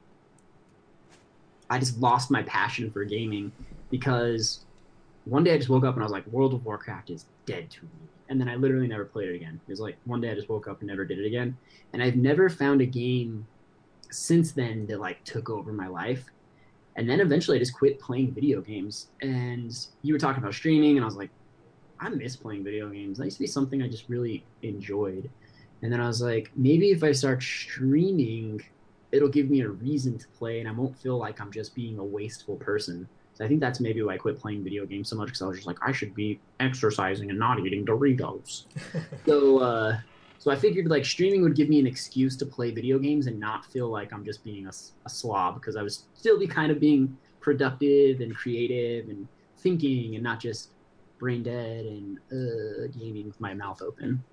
I 1.72 1.80
just 1.80 2.00
lost 2.00 2.30
my 2.30 2.44
passion 2.44 2.92
for 2.92 3.04
gaming 3.04 3.52
because 3.90 4.60
one 5.26 5.44
day 5.44 5.56
I 5.56 5.58
just 5.58 5.70
woke 5.70 5.84
up 5.84 5.96
and 5.96 6.04
I 6.04 6.06
was 6.06 6.12
like, 6.12 6.28
World 6.28 6.54
of 6.54 6.64
Warcraft 6.64 7.10
is 7.10 7.26
dead 7.48 7.72
to 7.72 7.82
me. 7.82 7.90
And 8.30 8.40
then 8.40 8.50
I 8.50 8.56
literally 8.56 8.88
never 8.88 9.06
played 9.06 9.30
it 9.30 9.36
again. 9.36 9.60
It 9.68 9.72
was 9.72 9.80
like 9.80 9.98
one 10.06 10.22
day 10.22 10.32
I 10.32 10.36
just 10.36 10.50
woke 10.50 10.68
up 10.68 10.80
and 10.80 10.88
never 10.88 11.06
did 11.06 11.20
it 11.20 11.26
again. 11.26 11.58
And 11.94 12.02
I've 12.02 12.16
never 12.16 12.50
found 12.50 12.82
a 12.82 12.86
game 12.86 13.46
since 14.10 14.52
then 14.52 14.88
that 14.88 15.00
like 15.00 15.24
took 15.24 15.50
over 15.50 15.72
my 15.72 15.88
life. 15.88 16.26
And 16.96 17.10
then 17.10 17.20
eventually 17.20 17.58
I 17.58 17.60
just 17.60 17.78
quit 17.78 18.00
playing 18.00 18.34
video 18.34 18.62
games. 18.62 19.10
And 19.22 19.72
you 20.02 20.14
were 20.14 20.20
talking 20.20 20.42
about 20.42 20.54
streaming, 20.54 20.98
and 20.98 21.04
I 21.04 21.06
was 21.06 21.18
like, 21.18 21.30
I 22.00 22.10
miss 22.10 22.36
playing 22.36 22.64
video 22.64 22.90
games. 22.90 23.18
That 23.18 23.26
used 23.26 23.38
to 23.38 23.44
be 23.44 23.48
something 23.48 23.84
I 23.84 23.88
just 23.88 24.10
really 24.10 24.44
enjoyed. 24.64 25.30
And 25.82 25.92
then 25.92 26.00
I 26.02 26.08
was 26.08 26.22
like, 26.22 26.52
maybe 26.56 26.92
if 26.92 27.04
I 27.04 27.12
start 27.12 27.44
streaming, 27.44 28.62
it'll 29.12 29.30
give 29.30 29.50
me 29.50 29.62
a 29.62 29.70
reason 29.70 30.18
to 30.18 30.28
play, 30.30 30.60
and 30.60 30.70
I 30.70 30.72
won't 30.72 30.98
feel 30.98 31.18
like 31.18 31.40
I'm 31.40 31.52
just 31.52 31.76
being 31.76 32.00
a 32.00 32.04
wasteful 32.04 32.56
person. 32.56 33.08
So 33.36 33.44
I 33.44 33.48
think 33.48 33.60
that's 33.60 33.80
maybe 33.80 34.02
why 34.02 34.16
I 34.16 34.18
quit 34.18 34.40
playing 34.40 34.64
video 34.64 34.86
games 34.86 35.10
so 35.10 35.18
much 35.18 35.28
because 35.28 35.42
I 35.42 35.48
was 35.48 35.58
just 35.58 35.68
like, 35.68 35.78
I 35.86 35.92
should 35.92 36.16
be 36.16 36.40
exercising 36.60 37.30
and 37.30 37.38
not 37.38 37.60
eating 37.60 37.86
Doritos. 37.86 38.64
so, 39.26 39.60
uh, 39.60 39.98
so 40.40 40.52
I 40.52 40.56
figured 40.56 40.88
like 40.88 41.06
streaming 41.06 41.42
would 41.44 41.56
give 41.56 41.68
me 41.68 41.80
an 41.80 41.86
excuse 41.86 42.38
to 42.38 42.46
play 42.46 42.72
video 42.72 42.98
games 42.98 43.28
and 43.28 43.38
not 43.40 43.66
feel 43.66 43.90
like 43.90 44.14
I'm 44.14 44.24
just 44.24 44.44
being 44.44 44.68
a, 44.68 44.72
a 45.06 45.10
slob 45.10 45.56
because 45.56 45.76
I 45.76 45.84
would 45.84 45.92
still 45.92 46.40
be 46.40 46.48
kind 46.48 46.72
of 46.72 46.80
being 46.80 47.18
productive 47.42 48.22
and 48.22 48.34
creative 48.34 49.10
and 49.10 49.28
thinking 49.58 50.16
and 50.16 50.24
not 50.24 50.40
just 50.40 50.70
brain 51.20 51.44
dead 51.44 51.86
and 51.86 52.18
uh, 52.32 52.88
gaming 52.98 53.28
with 53.28 53.40
my 53.42 53.54
mouth 53.54 53.82
open. 53.82 54.24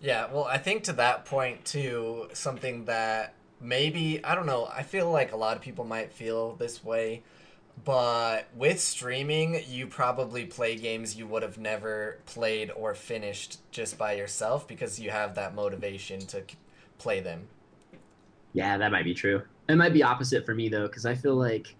Yeah, 0.00 0.32
well, 0.32 0.44
I 0.44 0.58
think 0.58 0.84
to 0.84 0.92
that 0.94 1.24
point 1.24 1.64
too, 1.64 2.28
something 2.34 2.84
that 2.84 3.34
maybe 3.60 4.22
I 4.24 4.34
don't 4.34 4.46
know. 4.46 4.68
I 4.72 4.82
feel 4.82 5.10
like 5.10 5.32
a 5.32 5.36
lot 5.36 5.56
of 5.56 5.62
people 5.62 5.84
might 5.84 6.12
feel 6.12 6.54
this 6.56 6.84
way, 6.84 7.22
but 7.82 8.48
with 8.54 8.80
streaming, 8.80 9.62
you 9.68 9.86
probably 9.86 10.46
play 10.46 10.76
games 10.76 11.16
you 11.16 11.26
would 11.26 11.42
have 11.42 11.58
never 11.58 12.18
played 12.26 12.70
or 12.70 12.94
finished 12.94 13.58
just 13.70 13.98
by 13.98 14.12
yourself 14.12 14.68
because 14.68 15.00
you 15.00 15.10
have 15.10 15.34
that 15.34 15.54
motivation 15.54 16.20
to 16.20 16.42
play 16.98 17.20
them. 17.20 17.48
Yeah, 18.52 18.78
that 18.78 18.92
might 18.92 19.04
be 19.04 19.14
true. 19.14 19.42
It 19.68 19.76
might 19.76 19.92
be 19.92 20.02
opposite 20.02 20.46
for 20.46 20.54
me 20.54 20.68
though, 20.68 20.86
because 20.86 21.04
I 21.04 21.14
feel 21.14 21.34
like 21.34 21.74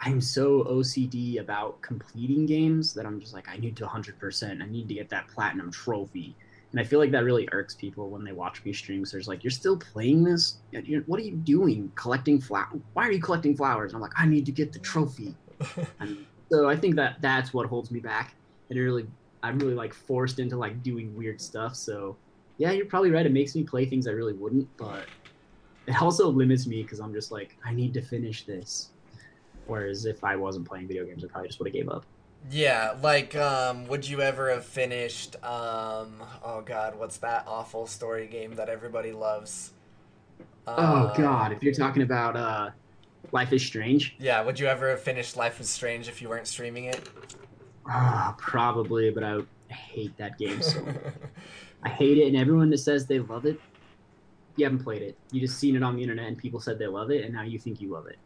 I'm 0.00 0.20
so 0.20 0.64
OCD 0.64 1.40
about 1.40 1.80
completing 1.80 2.46
games 2.46 2.92
that 2.94 3.06
I'm 3.06 3.18
just 3.18 3.32
like, 3.32 3.48
I 3.48 3.56
need 3.56 3.76
to 3.76 3.86
100%. 3.86 4.62
I 4.62 4.66
need 4.66 4.88
to 4.88 4.94
get 4.94 5.08
that 5.08 5.26
platinum 5.28 5.72
trophy. 5.72 6.36
And 6.76 6.84
I 6.84 6.86
feel 6.86 6.98
like 6.98 7.10
that 7.12 7.24
really 7.24 7.48
irks 7.52 7.74
people 7.74 8.10
when 8.10 8.22
they 8.22 8.32
watch 8.32 8.62
me 8.62 8.70
stream. 8.74 9.06
So 9.06 9.16
there's 9.16 9.26
like, 9.26 9.42
you're 9.42 9.50
still 9.50 9.78
playing 9.78 10.24
this? 10.24 10.58
You're- 10.72 11.02
What 11.06 11.18
are 11.18 11.22
you 11.22 11.32
doing? 11.32 11.90
Collecting 11.94 12.38
flowers? 12.38 12.82
Why 12.92 13.08
are 13.08 13.12
you 13.12 13.18
collecting 13.18 13.56
flowers? 13.56 13.92
And 13.92 13.96
I'm 13.96 14.02
like, 14.02 14.12
I 14.18 14.26
need 14.26 14.44
to 14.44 14.52
get 14.52 14.74
the 14.74 14.78
trophy. 14.80 15.34
And 16.00 16.26
so 16.52 16.68
I 16.68 16.76
think 16.76 16.96
that 16.96 17.16
that's 17.22 17.54
what 17.54 17.66
holds 17.66 17.90
me 17.90 17.98
back. 17.98 18.34
And 18.68 18.78
it 18.78 18.82
really, 18.82 19.06
I'm 19.42 19.58
really 19.58 19.72
like 19.72 19.94
forced 19.94 20.38
into 20.38 20.58
like 20.58 20.82
doing 20.82 21.16
weird 21.16 21.40
stuff. 21.40 21.74
So 21.76 22.14
yeah, 22.58 22.72
you're 22.72 22.84
probably 22.84 23.10
right. 23.10 23.24
It 23.24 23.32
makes 23.32 23.54
me 23.54 23.62
play 23.64 23.86
things 23.86 24.06
I 24.06 24.10
really 24.10 24.34
wouldn't, 24.34 24.68
but 24.76 25.06
it 25.86 26.02
also 26.02 26.28
limits 26.28 26.66
me 26.66 26.82
because 26.82 27.00
I'm 27.00 27.14
just 27.14 27.32
like, 27.32 27.56
I 27.64 27.72
need 27.72 27.94
to 27.94 28.02
finish 28.02 28.44
this. 28.44 28.90
Whereas 29.66 30.04
if 30.04 30.22
I 30.22 30.36
wasn't 30.36 30.68
playing 30.68 30.88
video 30.88 31.06
games, 31.06 31.24
I 31.24 31.28
probably 31.28 31.48
just 31.48 31.58
would 31.58 31.68
have 31.68 31.74
gave 31.74 31.88
up. 31.88 32.04
Yeah, 32.50 32.96
like, 33.02 33.34
um, 33.34 33.86
would 33.88 34.08
you 34.08 34.20
ever 34.20 34.50
have 34.50 34.64
finished, 34.64 35.34
um, 35.44 36.22
oh 36.44 36.62
god, 36.64 36.96
what's 36.98 37.18
that 37.18 37.44
awful 37.48 37.86
story 37.86 38.26
game 38.28 38.54
that 38.54 38.68
everybody 38.68 39.12
loves? 39.12 39.72
oh 40.76 41.12
Um, 41.12 41.16
God, 41.16 41.52
if 41.52 41.62
you're 41.62 41.72
talking 41.74 42.02
about 42.02 42.36
uh, 42.36 42.70
Life 43.32 43.52
is 43.52 43.64
Strange, 43.64 44.16
Yeah, 44.18 44.42
would 44.42 44.58
you 44.60 44.66
ever 44.66 44.90
have 44.90 45.00
finished 45.00 45.36
Life 45.36 45.60
is 45.60 45.70
Strange 45.70 46.08
if 46.08 46.20
you 46.22 46.28
weren't 46.28 46.46
streaming 46.48 46.84
it? 46.84 47.08
ah, 47.86 48.34
probably, 48.38 49.10
but 49.10 49.24
I 49.24 49.40
hate 49.72 50.16
that 50.18 50.38
game 50.38 50.62
so. 50.62 50.80
much. 50.82 50.96
I 51.82 51.88
hate 51.88 52.18
it, 52.18 52.26
and 52.28 52.36
everyone 52.36 52.70
that 52.70 52.78
says 52.78 53.06
they 53.06 53.20
love 53.20 53.46
it, 53.46 53.60
you 54.56 54.64
haven't 54.64 54.82
played 54.84 55.02
it. 55.02 55.18
You 55.30 55.40
just 55.40 55.58
seen 55.58 55.76
it 55.76 55.82
on 55.82 55.96
the 55.96 56.02
internet, 56.02 56.26
and 56.26 56.38
people 56.38 56.60
said 56.60 56.78
they 56.78 56.86
love 56.86 57.10
it, 57.10 57.24
and 57.24 57.34
now 57.34 57.42
you 57.42 57.58
think 57.58 57.80
you 57.80 57.90
love 57.92 58.06
it. 58.06 58.18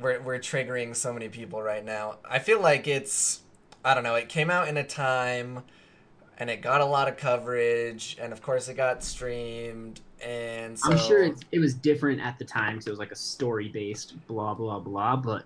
We're 0.00 0.20
we're 0.20 0.38
triggering 0.38 0.94
so 0.96 1.12
many 1.12 1.28
people 1.28 1.62
right 1.62 1.84
now. 1.84 2.18
I 2.28 2.38
feel 2.38 2.60
like 2.60 2.86
it's 2.86 3.40
I 3.84 3.94
don't 3.94 4.04
know, 4.04 4.14
it 4.14 4.28
came 4.28 4.50
out 4.50 4.68
in 4.68 4.76
a 4.76 4.84
time 4.84 5.62
and 6.38 6.50
it 6.50 6.62
got 6.62 6.80
a 6.80 6.84
lot 6.86 7.08
of 7.08 7.16
coverage 7.16 8.16
and 8.20 8.32
of 8.32 8.42
course 8.42 8.68
it 8.68 8.74
got 8.74 9.02
streamed 9.04 10.00
and 10.24 10.78
so 10.78 10.92
I'm 10.92 10.98
sure 10.98 11.22
it's, 11.22 11.42
it 11.52 11.58
was 11.58 11.74
different 11.74 12.20
at 12.20 12.38
the 12.38 12.44
time 12.44 12.74
because 12.74 12.86
it 12.86 12.90
was 12.90 12.98
like 12.98 13.12
a 13.12 13.16
story 13.16 13.68
based 13.68 14.14
blah 14.26 14.54
blah 14.54 14.78
blah, 14.78 15.16
but 15.16 15.44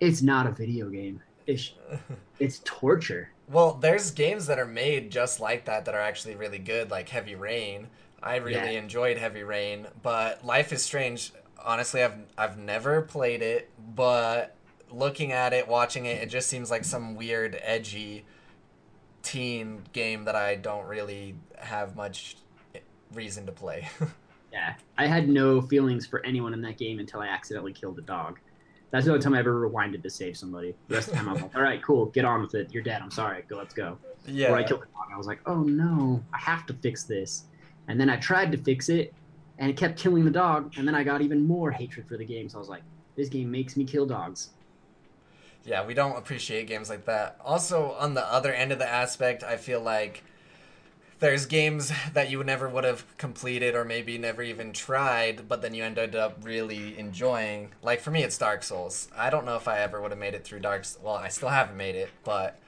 it's 0.00 0.22
not 0.22 0.46
a 0.46 0.50
video 0.50 0.88
game. 0.88 1.20
It's 1.46 1.72
it's 2.38 2.60
torture. 2.64 3.30
Well, 3.48 3.74
there's 3.74 4.10
games 4.10 4.46
that 4.46 4.58
are 4.58 4.66
made 4.66 5.10
just 5.10 5.40
like 5.40 5.66
that 5.66 5.84
that 5.84 5.94
are 5.94 6.00
actually 6.00 6.36
really 6.36 6.58
good 6.58 6.90
like 6.90 7.08
Heavy 7.10 7.34
Rain. 7.34 7.88
I 8.22 8.36
really 8.36 8.54
Yeah. 8.54 8.80
enjoyed 8.80 9.18
Heavy 9.18 9.42
Rain, 9.42 9.86
but 10.02 10.44
Life 10.44 10.72
is 10.72 10.82
Strange 10.82 11.32
honestly 11.62 12.02
I've 12.02 12.16
I've 12.36 12.58
never 12.58 13.02
played 13.02 13.42
it, 13.42 13.70
but 13.94 14.56
looking 14.90 15.32
at 15.32 15.52
it, 15.52 15.68
watching 15.68 16.06
it, 16.06 16.22
it 16.22 16.26
just 16.26 16.48
seems 16.48 16.70
like 16.70 16.84
some 16.84 17.14
weird 17.16 17.58
edgy 17.62 18.24
teen 19.22 19.82
game 19.92 20.24
that 20.24 20.36
I 20.36 20.56
don't 20.56 20.86
really 20.86 21.34
have 21.58 21.96
much 21.96 22.36
reason 23.12 23.46
to 23.46 23.52
play. 23.52 23.88
Yeah, 24.54 24.74
I 24.96 25.08
had 25.08 25.28
no 25.28 25.60
feelings 25.60 26.06
for 26.06 26.24
anyone 26.24 26.54
in 26.54 26.62
that 26.62 26.78
game 26.78 27.00
until 27.00 27.18
I 27.18 27.26
accidentally 27.26 27.72
killed 27.72 27.98
a 27.98 28.02
dog. 28.02 28.38
That's 28.92 29.04
the 29.04 29.10
only 29.10 29.20
time 29.20 29.34
I 29.34 29.40
ever 29.40 29.68
rewinded 29.68 30.04
to 30.04 30.10
save 30.10 30.36
somebody. 30.36 30.76
The 30.86 30.94
rest 30.94 31.08
of 31.08 31.14
the 31.14 31.18
time, 31.18 31.28
I 31.28 31.32
was 31.32 31.42
like, 31.42 31.56
all 31.56 31.62
right, 31.62 31.82
cool, 31.82 32.06
get 32.06 32.24
on 32.24 32.40
with 32.40 32.54
it. 32.54 32.72
You're 32.72 32.84
dead. 32.84 33.02
I'm 33.02 33.10
sorry. 33.10 33.42
Go, 33.48 33.56
let's 33.56 33.74
go. 33.74 33.98
Yeah. 34.28 34.52
Or 34.52 34.56
I 34.56 34.62
killed 34.62 34.82
the 34.82 34.86
dog. 34.86 35.08
I 35.12 35.18
was 35.18 35.26
like, 35.26 35.40
oh 35.46 35.64
no, 35.64 36.22
I 36.32 36.38
have 36.38 36.66
to 36.66 36.72
fix 36.74 37.02
this. 37.02 37.46
And 37.88 38.00
then 38.00 38.08
I 38.08 38.16
tried 38.18 38.52
to 38.52 38.58
fix 38.58 38.88
it, 38.90 39.12
and 39.58 39.70
it 39.70 39.76
kept 39.76 39.98
killing 39.98 40.24
the 40.24 40.30
dog. 40.30 40.72
And 40.76 40.86
then 40.86 40.94
I 40.94 41.04
got 41.04 41.22
even 41.22 41.46
more 41.46 41.70
hatred 41.70 42.06
for 42.08 42.16
the 42.16 42.24
game. 42.24 42.48
So 42.48 42.58
I 42.58 42.60
was 42.60 42.68
like, 42.68 42.82
this 43.16 43.28
game 43.28 43.50
makes 43.50 43.76
me 43.76 43.84
kill 43.84 44.06
dogs. 44.06 44.50
Yeah, 45.64 45.86
we 45.86 45.94
don't 45.94 46.16
appreciate 46.16 46.66
games 46.66 46.90
like 46.90 47.06
that. 47.06 47.38
Also, 47.42 47.92
on 47.92 48.14
the 48.14 48.24
other 48.24 48.52
end 48.52 48.72
of 48.72 48.78
the 48.78 48.88
aspect, 48.88 49.42
I 49.42 49.56
feel 49.56 49.80
like 49.80 50.22
there's 51.20 51.46
games 51.46 51.90
that 52.12 52.30
you 52.30 52.44
never 52.44 52.68
would 52.68 52.84
have 52.84 53.16
completed 53.16 53.74
or 53.74 53.84
maybe 53.84 54.18
never 54.18 54.42
even 54.42 54.72
tried, 54.72 55.48
but 55.48 55.62
then 55.62 55.72
you 55.72 55.82
ended 55.82 56.14
up 56.14 56.38
really 56.42 56.98
enjoying. 56.98 57.70
Like 57.82 58.00
for 58.00 58.10
me, 58.10 58.22
it's 58.22 58.36
Dark 58.36 58.62
Souls. 58.62 59.08
I 59.16 59.30
don't 59.30 59.46
know 59.46 59.56
if 59.56 59.66
I 59.66 59.78
ever 59.78 60.02
would 60.02 60.10
have 60.10 60.20
made 60.20 60.34
it 60.34 60.44
through 60.44 60.60
Dark. 60.60 60.84
Well, 61.02 61.14
I 61.14 61.28
still 61.28 61.48
haven't 61.48 61.78
made 61.78 61.94
it, 61.94 62.10
but 62.24 62.58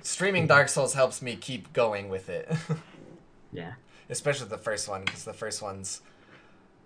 streaming 0.00 0.44
mm-hmm. 0.44 0.48
Dark 0.48 0.70
Souls 0.70 0.94
helps 0.94 1.20
me 1.20 1.36
keep 1.36 1.74
going 1.74 2.08
with 2.08 2.28
it. 2.30 2.50
Yeah. 3.54 3.74
Especially 4.10 4.48
the 4.48 4.58
first 4.58 4.88
one, 4.88 5.04
because 5.04 5.24
the 5.24 5.32
first 5.32 5.62
one's 5.62 6.02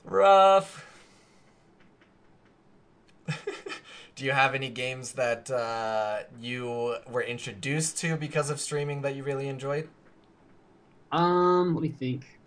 rough. 0.05 0.87
Do 4.17 4.25
you 4.25 4.33
have 4.33 4.55
any 4.55 4.71
games 4.71 5.13
that 5.13 5.51
uh, 5.51 6.21
you 6.41 6.97
were 7.11 7.23
introduced 7.23 7.99
to 7.99 8.17
because 8.17 8.51
of 8.51 8.61
streaming 8.61 9.03
that 9.03 9.15
you 9.15 9.23
really 9.23 9.49
enjoyed? 9.49 9.89
Um, 11.13 11.75
let 11.75 11.83
me 11.83 11.89
think. 11.89 12.39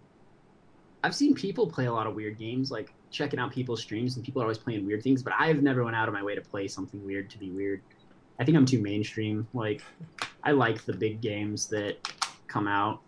I've 1.04 1.16
seen 1.16 1.34
people 1.34 1.68
play 1.68 1.86
a 1.86 1.94
lot 1.94 2.08
of 2.08 2.16
weird 2.16 2.38
games, 2.38 2.72
like 2.72 2.94
checking 3.10 3.40
out 3.40 3.52
people's 3.52 3.82
streams, 3.82 4.16
and 4.16 4.26
people 4.26 4.42
are 4.42 4.46
always 4.46 4.58
playing 4.58 4.86
weird 4.86 5.02
things. 5.04 5.24
But 5.24 5.34
I've 5.38 5.64
never 5.64 5.84
went 5.84 5.96
out 5.96 6.08
of 6.08 6.14
my 6.14 6.24
way 6.24 6.36
to 6.36 6.42
play 6.42 6.68
something 6.68 7.04
weird 7.06 7.30
to 7.32 7.38
be 7.38 7.52
weird. 7.52 7.82
I 8.40 8.44
think 8.44 8.58
I'm 8.58 8.66
too 8.66 8.82
mainstream. 8.82 9.48
Like, 9.54 9.84
I 10.44 10.52
like 10.52 10.84
the 10.86 10.94
big 10.94 11.22
games 11.22 11.68
that 11.68 11.98
come 12.48 12.68
out. 12.68 13.02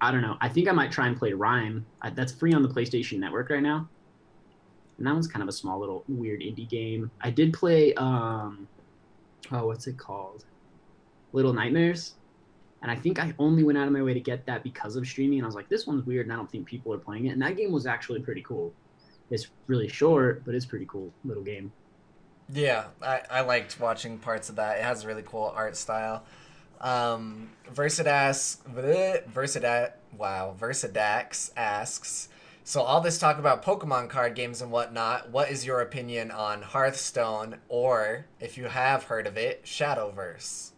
I 0.00 0.10
don't 0.10 0.22
know. 0.22 0.36
I 0.40 0.48
think 0.48 0.68
I 0.68 0.72
might 0.72 0.92
try 0.92 1.08
and 1.08 1.16
play 1.16 1.32
RiME. 1.32 1.82
I, 2.02 2.10
that's 2.10 2.32
free 2.32 2.52
on 2.52 2.62
the 2.62 2.68
PlayStation 2.68 3.18
Network 3.18 3.50
right 3.50 3.62
now, 3.62 3.88
and 4.96 5.06
that 5.06 5.12
one's 5.12 5.28
kind 5.28 5.42
of 5.42 5.48
a 5.48 5.52
small 5.52 5.80
little 5.80 6.04
weird 6.08 6.40
indie 6.40 6.68
game. 6.68 7.10
I 7.20 7.30
did 7.30 7.52
play. 7.52 7.94
Um, 7.94 8.68
oh, 9.50 9.66
what's 9.66 9.86
it 9.86 9.98
called? 9.98 10.44
Little 11.32 11.52
Nightmares 11.52 12.14
and 12.82 12.90
I 12.90 12.96
think 12.96 13.18
I 13.18 13.34
only 13.38 13.64
went 13.64 13.76
out 13.78 13.86
of 13.86 13.92
my 13.92 14.02
way 14.02 14.14
to 14.14 14.20
get 14.20 14.46
that 14.46 14.62
because 14.62 14.96
of 14.96 15.06
streaming. 15.06 15.38
And 15.38 15.44
I 15.44 15.48
was 15.48 15.54
like, 15.54 15.68
this 15.68 15.86
one's 15.86 16.06
weird, 16.06 16.26
and 16.26 16.32
I 16.32 16.36
don't 16.36 16.50
think 16.50 16.66
people 16.66 16.92
are 16.92 16.98
playing 16.98 17.26
it. 17.26 17.30
And 17.30 17.42
that 17.42 17.56
game 17.56 17.72
was 17.72 17.86
actually 17.86 18.20
pretty 18.20 18.42
cool. 18.42 18.72
It's 19.30 19.48
really 19.66 19.88
short, 19.88 20.44
but 20.44 20.54
it's 20.54 20.64
pretty 20.64 20.86
cool 20.86 21.12
little 21.24 21.42
game. 21.42 21.72
Yeah, 22.50 22.86
I, 23.02 23.22
I 23.30 23.40
liked 23.42 23.78
watching 23.78 24.18
parts 24.18 24.48
of 24.48 24.56
that. 24.56 24.78
It 24.78 24.84
has 24.84 25.04
a 25.04 25.06
really 25.06 25.24
cool 25.24 25.52
art 25.54 25.76
style. 25.76 26.24
Um, 26.80 27.50
Versidas, 27.72 28.58
Versidat, 29.32 29.92
wow, 30.16 30.54
Versadax 30.58 31.50
asks, 31.56 32.28
so 32.64 32.82
all 32.82 33.00
this 33.00 33.18
talk 33.18 33.38
about 33.38 33.64
Pokemon 33.64 34.10
card 34.10 34.34
games 34.34 34.60
and 34.60 34.70
whatnot, 34.70 35.30
what 35.30 35.50
is 35.50 35.64
your 35.64 35.80
opinion 35.80 36.30
on 36.30 36.60
Hearthstone, 36.60 37.56
or 37.68 38.26
if 38.40 38.58
you 38.58 38.64
have 38.66 39.04
heard 39.04 39.26
of 39.26 39.36
it, 39.38 39.64
Shadowverse? 39.64 40.72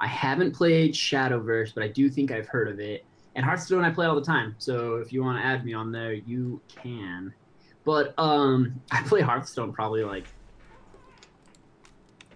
I 0.00 0.08
haven't 0.08 0.52
played 0.52 0.94
Shadowverse, 0.94 1.72
but 1.74 1.84
I 1.84 1.88
do 1.88 2.10
think 2.10 2.30
I've 2.30 2.48
heard 2.48 2.68
of 2.68 2.80
it. 2.80 3.04
And 3.36 3.44
Hearthstone 3.44 3.84
I 3.84 3.90
play 3.90 4.06
all 4.06 4.16
the 4.16 4.24
time, 4.24 4.54
so 4.58 4.96
if 4.96 5.12
you 5.12 5.22
want 5.22 5.40
to 5.40 5.46
add 5.46 5.64
me 5.64 5.74
on 5.74 5.92
there, 5.92 6.12
you 6.12 6.60
can. 6.66 7.32
But 7.84 8.12
um, 8.18 8.80
I 8.90 9.02
play 9.02 9.20
Hearthstone 9.20 9.72
probably 9.72 10.04
like 10.04 10.24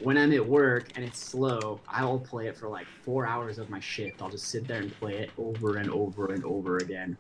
when 0.01 0.16
I'm 0.16 0.32
at 0.32 0.46
work 0.46 0.90
and 0.96 1.05
it's 1.05 1.20
slow. 1.20 1.84
I'll 1.88 2.20
play 2.20 2.48
it 2.48 2.57
for 2.57 2.68
like 2.68 2.88
four 3.05 3.26
hours 3.26 3.59
of 3.59 3.68
my 3.70 3.80
shift. 3.80 4.22
I'll 4.22 4.30
just 4.30 4.51
sit 4.51 4.66
there 4.66 4.80
and 4.80 4.90
play 4.90 5.18
it 5.18 5.32
over 5.36 5.76
and 5.76 5.90
over 5.90 6.32
and 6.32 6.44
over 6.44 6.80
again. 6.80 7.18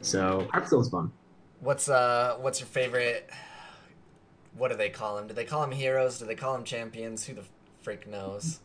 So 0.00 0.48
Hearthstone's 0.52 0.88
fun. 0.88 1.12
What's 1.58 1.88
uh 1.88 2.36
what's 2.40 2.60
your 2.60 2.66
favorite? 2.68 3.30
What 4.52 4.70
do 4.70 4.76
they 4.76 4.88
call 4.90 5.16
them? 5.16 5.26
Do 5.26 5.34
they 5.34 5.44
call 5.44 5.60
them 5.62 5.72
heroes? 5.72 6.18
Do 6.18 6.24
they 6.26 6.34
call 6.34 6.54
them 6.54 6.64
champions? 6.64 7.26
Who 7.26 7.34
the 7.34 7.46
freak 7.82 8.06
knows? 8.06 8.60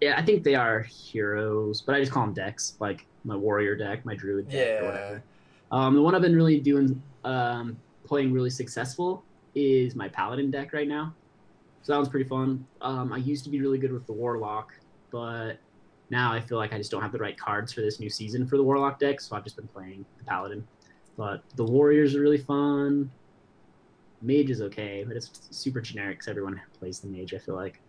Yeah, 0.00 0.14
I 0.18 0.22
think 0.24 0.42
they 0.44 0.54
are 0.54 0.84
heroes, 1.12 1.82
but 1.86 1.94
I 1.94 2.00
just 2.00 2.12
call 2.12 2.24
them 2.26 2.34
decks, 2.34 2.76
like 2.80 3.00
my 3.24 3.36
warrior 3.36 3.76
deck, 3.76 4.04
my 4.04 4.14
druid 4.14 4.50
deck, 4.50 4.74
or 4.78 4.86
Yeah. 4.86 4.86
whatever. 4.86 5.24
Um, 5.70 5.94
the 5.94 6.02
one 6.02 6.14
I've 6.14 6.22
been 6.22 6.36
really 6.36 6.60
doing, 6.60 7.02
um, 7.24 7.82
playing 8.06 8.32
really 8.32 8.50
successful 8.50 9.26
is 9.54 9.94
my 9.96 10.08
paladin 10.08 10.50
deck 10.50 10.72
right 10.72 10.88
now. 10.88 11.16
So 11.84 11.92
that 11.92 11.98
one's 11.98 12.08
pretty 12.08 12.28
fun. 12.28 12.66
Um, 12.80 13.12
I 13.12 13.18
used 13.18 13.44
to 13.44 13.50
be 13.50 13.60
really 13.60 13.78
good 13.78 13.92
with 13.92 14.06
the 14.06 14.12
warlock, 14.14 14.72
but 15.12 15.58
now 16.10 16.32
I 16.32 16.40
feel 16.40 16.58
like 16.58 16.72
I 16.72 16.78
just 16.78 16.90
don't 16.90 17.02
have 17.02 17.12
the 17.12 17.18
right 17.18 17.38
cards 17.38 17.72
for 17.74 17.82
this 17.82 18.00
new 18.00 18.10
season 18.10 18.46
for 18.46 18.56
the 18.56 18.64
warlock 18.64 18.98
deck, 18.98 19.20
so 19.20 19.36
I've 19.36 19.44
just 19.44 19.56
been 19.56 19.68
playing 19.68 20.06
the 20.18 20.24
paladin. 20.24 20.66
But 21.16 21.42
the 21.56 21.64
warriors 21.64 22.16
are 22.16 22.20
really 22.20 22.38
fun. 22.38 23.12
Mage 24.22 24.50
is 24.50 24.62
okay, 24.62 25.04
but 25.06 25.16
it's 25.16 25.30
super 25.50 25.80
generic 25.82 26.16
because 26.18 26.28
everyone 26.28 26.60
plays 26.78 27.00
the 27.00 27.08
mage. 27.08 27.34
I 27.34 27.38
feel 27.38 27.54
like. 27.54 27.82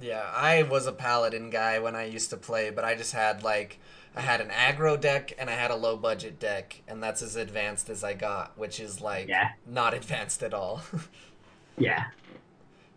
Yeah, 0.00 0.30
I 0.34 0.62
was 0.62 0.86
a 0.86 0.92
paladin 0.92 1.50
guy 1.50 1.78
when 1.78 1.96
I 1.96 2.04
used 2.04 2.30
to 2.30 2.36
play, 2.36 2.70
but 2.70 2.84
I 2.84 2.94
just 2.94 3.12
had 3.14 3.42
like 3.42 3.78
I 4.14 4.20
had 4.20 4.40
an 4.42 4.48
aggro 4.50 5.00
deck 5.00 5.32
and 5.38 5.48
I 5.50 5.54
had 5.54 5.70
a 5.70 5.76
low 5.76 5.96
budget 5.96 6.38
deck, 6.38 6.82
and 6.86 7.02
that's 7.02 7.22
as 7.22 7.36
advanced 7.36 7.88
as 7.88 8.04
I 8.04 8.12
got, 8.14 8.58
which 8.58 8.80
is 8.80 9.00
like 9.00 9.28
Yeah. 9.28 9.52
not 9.66 9.94
advanced 10.00 10.42
at 10.42 10.52
all. 10.54 10.82
Yeah, 11.78 12.04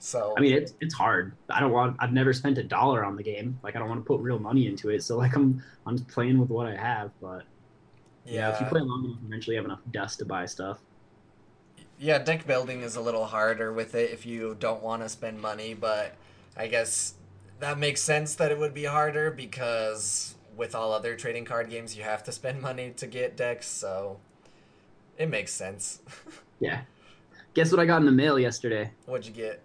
so 0.04 0.34
I 0.38 0.42
mean, 0.42 0.54
it's 0.54 0.74
it's 0.82 0.94
hard. 0.94 1.38
I 1.50 1.62
don't 1.62 1.72
want. 1.72 1.96
I've 2.00 2.12
never 2.12 2.34
spent 2.34 2.58
a 2.58 2.64
dollar 2.64 3.06
on 3.06 3.16
the 3.16 3.24
game. 3.24 3.58
Like, 3.64 3.76
I 3.78 3.80
don't 3.80 3.88
want 3.88 4.02
to 4.02 4.06
put 4.06 4.20
real 4.20 4.38
money 4.38 4.68
into 4.68 4.90
it. 4.90 5.02
So, 5.04 5.18
like, 5.18 5.34
I'm 5.36 5.64
I'm 5.86 5.96
just 5.98 6.10
playing 6.10 6.40
with 6.40 6.50
what 6.50 6.68
I 6.68 6.76
have. 6.76 7.12
But 7.22 7.44
yeah, 8.26 8.50
yeah, 8.50 8.50
if 8.50 8.60
you 8.60 8.66
play 8.66 8.82
long 8.82 9.06
enough, 9.06 9.20
eventually 9.26 9.56
you 9.56 9.60
have 9.62 9.66
enough 9.66 9.82
dust 9.92 10.20
to 10.20 10.26
buy 10.26 10.46
stuff. 10.46 10.80
yeah, 11.98 12.18
deck 12.20 12.46
building 12.48 12.82
is 12.82 12.96
a 12.96 13.02
little 13.02 13.26
harder 13.26 13.72
with 13.72 13.96
it 13.96 14.12
if 14.12 14.26
you 14.26 14.56
don't 14.60 14.82
want 14.84 15.02
to 15.04 15.10
spend 15.10 15.40
money, 15.42 15.74
but 15.74 16.16
I 16.58 16.68
guess 16.68 17.16
that 17.60 17.78
makes 17.78 18.02
sense 18.02 18.36
that 18.36 18.52
it 18.52 18.60
would 18.60 18.74
be 18.74 18.86
harder 18.86 19.32
because 19.32 20.36
with 20.56 20.76
all 20.76 20.92
other 20.92 21.16
trading 21.16 21.46
card 21.46 21.70
games, 21.70 21.96
you 21.98 22.04
have 22.04 22.24
to 22.26 22.32
spend 22.32 22.62
money 22.70 22.92
to 22.98 23.08
get 23.08 23.38
decks, 23.38 23.68
so 23.68 24.20
it 25.18 25.30
makes 25.30 25.52
sense. 25.54 26.02
Yeah. 26.60 26.84
Guess 27.54 27.72
what 27.72 27.80
I 27.82 27.86
got 27.86 27.98
in 28.02 28.06
the 28.06 28.12
mail 28.12 28.40
yesterday? 28.40 28.92
What'd 29.06 29.26
you 29.28 29.34
get? 29.34 29.62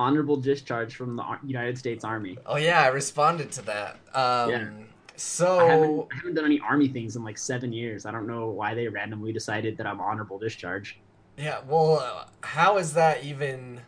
Honorable 0.00 0.36
discharge 0.36 0.92
from 0.96 1.16
the 1.16 1.24
United 1.44 1.76
States 1.76 2.04
Army. 2.04 2.38
Oh 2.46 2.56
yeah, 2.56 2.80
I 2.82 2.88
responded 2.88 3.48
to 3.52 3.62
that. 3.72 3.92
Um, 4.14 4.50
Yeah. 4.50 4.68
So 5.16 5.58
I 5.60 5.66
haven't 5.72 6.06
I 6.12 6.16
haven't 6.16 6.34
done 6.34 6.46
any 6.46 6.60
Army 6.60 6.88
things 6.88 7.16
in 7.16 7.22
like 7.22 7.36
seven 7.36 7.70
years. 7.72 8.06
I 8.06 8.10
don't 8.10 8.26
know 8.26 8.48
why 8.60 8.74
they 8.74 8.88
randomly 8.88 9.32
decided 9.32 9.76
that 9.78 9.86
I'm 9.86 10.00
honorable 10.00 10.38
discharge. 10.38 10.98
yeah, 11.36 11.58
well, 11.68 12.28
how 12.42 12.78
is 12.78 12.94
that 12.94 13.22
even? 13.24 13.80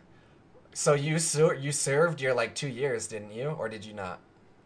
So 0.73 0.93
you 0.93 1.17
ser- 1.19 1.55
you 1.55 1.71
served 1.71 2.21
your 2.21 2.33
like 2.41 2.53
two 2.55 2.67
years, 2.81 3.07
didn't 3.07 3.31
you, 3.31 3.47
or 3.49 3.67
did 3.69 3.83
you 3.85 3.93
not? 3.93 4.19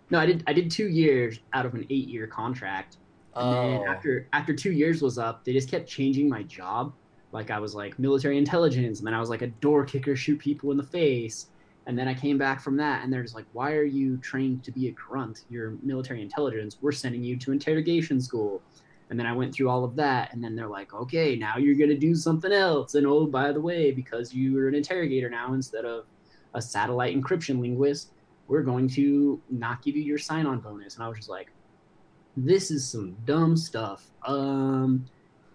No, 0.10 0.20
I 0.20 0.26
did. 0.26 0.44
I 0.48 0.54
did 0.54 0.70
two 0.72 0.88
years 0.88 1.40
out 1.54 1.66
of 1.66 1.74
an 1.74 1.86
eight-year 1.90 2.28
contract. 2.28 2.98
And 3.36 3.46
Oh, 3.46 3.62
then 3.62 3.88
after 3.88 4.28
after 4.34 4.54
two 4.54 4.72
years 4.72 5.02
was 5.02 5.18
up, 5.18 5.44
they 5.46 5.54
just 5.54 5.70
kept 5.70 5.88
changing 5.88 6.28
my 6.30 6.44
job. 6.44 6.94
Like 7.32 7.52
I 7.52 7.60
was 7.60 7.76
like 7.76 7.98
military 8.00 8.38
intelligence, 8.38 9.00
and 9.00 9.08
then 9.08 9.14
I 9.14 9.20
was 9.20 9.30
like 9.30 9.42
a 9.42 9.48
door 9.48 9.86
kicker, 9.86 10.16
shoot 10.16 10.40
people 10.40 10.72
in 10.72 10.78
the 10.78 10.84
face. 10.84 11.48
And 11.86 11.98
then 11.98 12.08
I 12.10 12.14
came 12.14 12.38
back 12.38 12.60
from 12.62 12.76
that, 12.78 13.04
and 13.04 13.14
they're 13.14 13.24
just 13.24 13.36
like, 13.36 13.46
"Why 13.54 13.72
are 13.74 13.84
you 13.84 14.18
trained 14.18 14.64
to 14.66 14.72
be 14.72 14.88
a 14.88 14.92
grunt? 14.92 15.46
You're 15.50 15.78
military 15.84 16.22
intelligence. 16.22 16.78
We're 16.82 16.92
sending 16.92 17.24
you 17.24 17.38
to 17.38 17.52
interrogation 17.52 18.20
school." 18.20 18.62
And 19.10 19.18
then 19.18 19.26
I 19.26 19.32
went 19.34 19.54
through 19.54 19.70
all 19.70 19.86
of 19.86 19.96
that, 19.96 20.34
and 20.34 20.44
then 20.44 20.56
they're 20.56 20.68
like, 20.68 20.94
"Okay, 20.94 21.38
now 21.38 21.58
you're 21.58 21.76
gonna 21.76 21.98
do 21.98 22.14
something 22.14 22.52
else." 22.52 22.96
And 22.96 23.08
oh, 23.08 23.26
by 23.26 23.54
the 23.54 23.62
way, 23.62 23.92
because 23.92 24.34
you're 24.34 24.68
an 24.68 24.76
interrogator 24.76 25.30
now 25.30 25.54
instead 25.54 25.86
of 25.86 26.06
a 26.54 26.62
satellite 26.62 27.16
encryption 27.16 27.62
linguist, 27.62 28.12
we're 28.48 28.64
going 28.64 28.88
to 28.90 29.42
not 29.50 29.82
give 29.82 29.96
you 29.96 30.04
your 30.04 30.18
sign-on 30.18 30.60
bonus. 30.60 30.96
And 30.96 31.04
I 31.04 31.08
was 31.08 31.18
just 31.18 31.30
like, 31.30 31.52
this 32.36 32.72
is 32.72 32.88
some 32.88 33.16
dumb 33.26 33.58
stuff. 33.58 34.10
Um, 34.26 35.06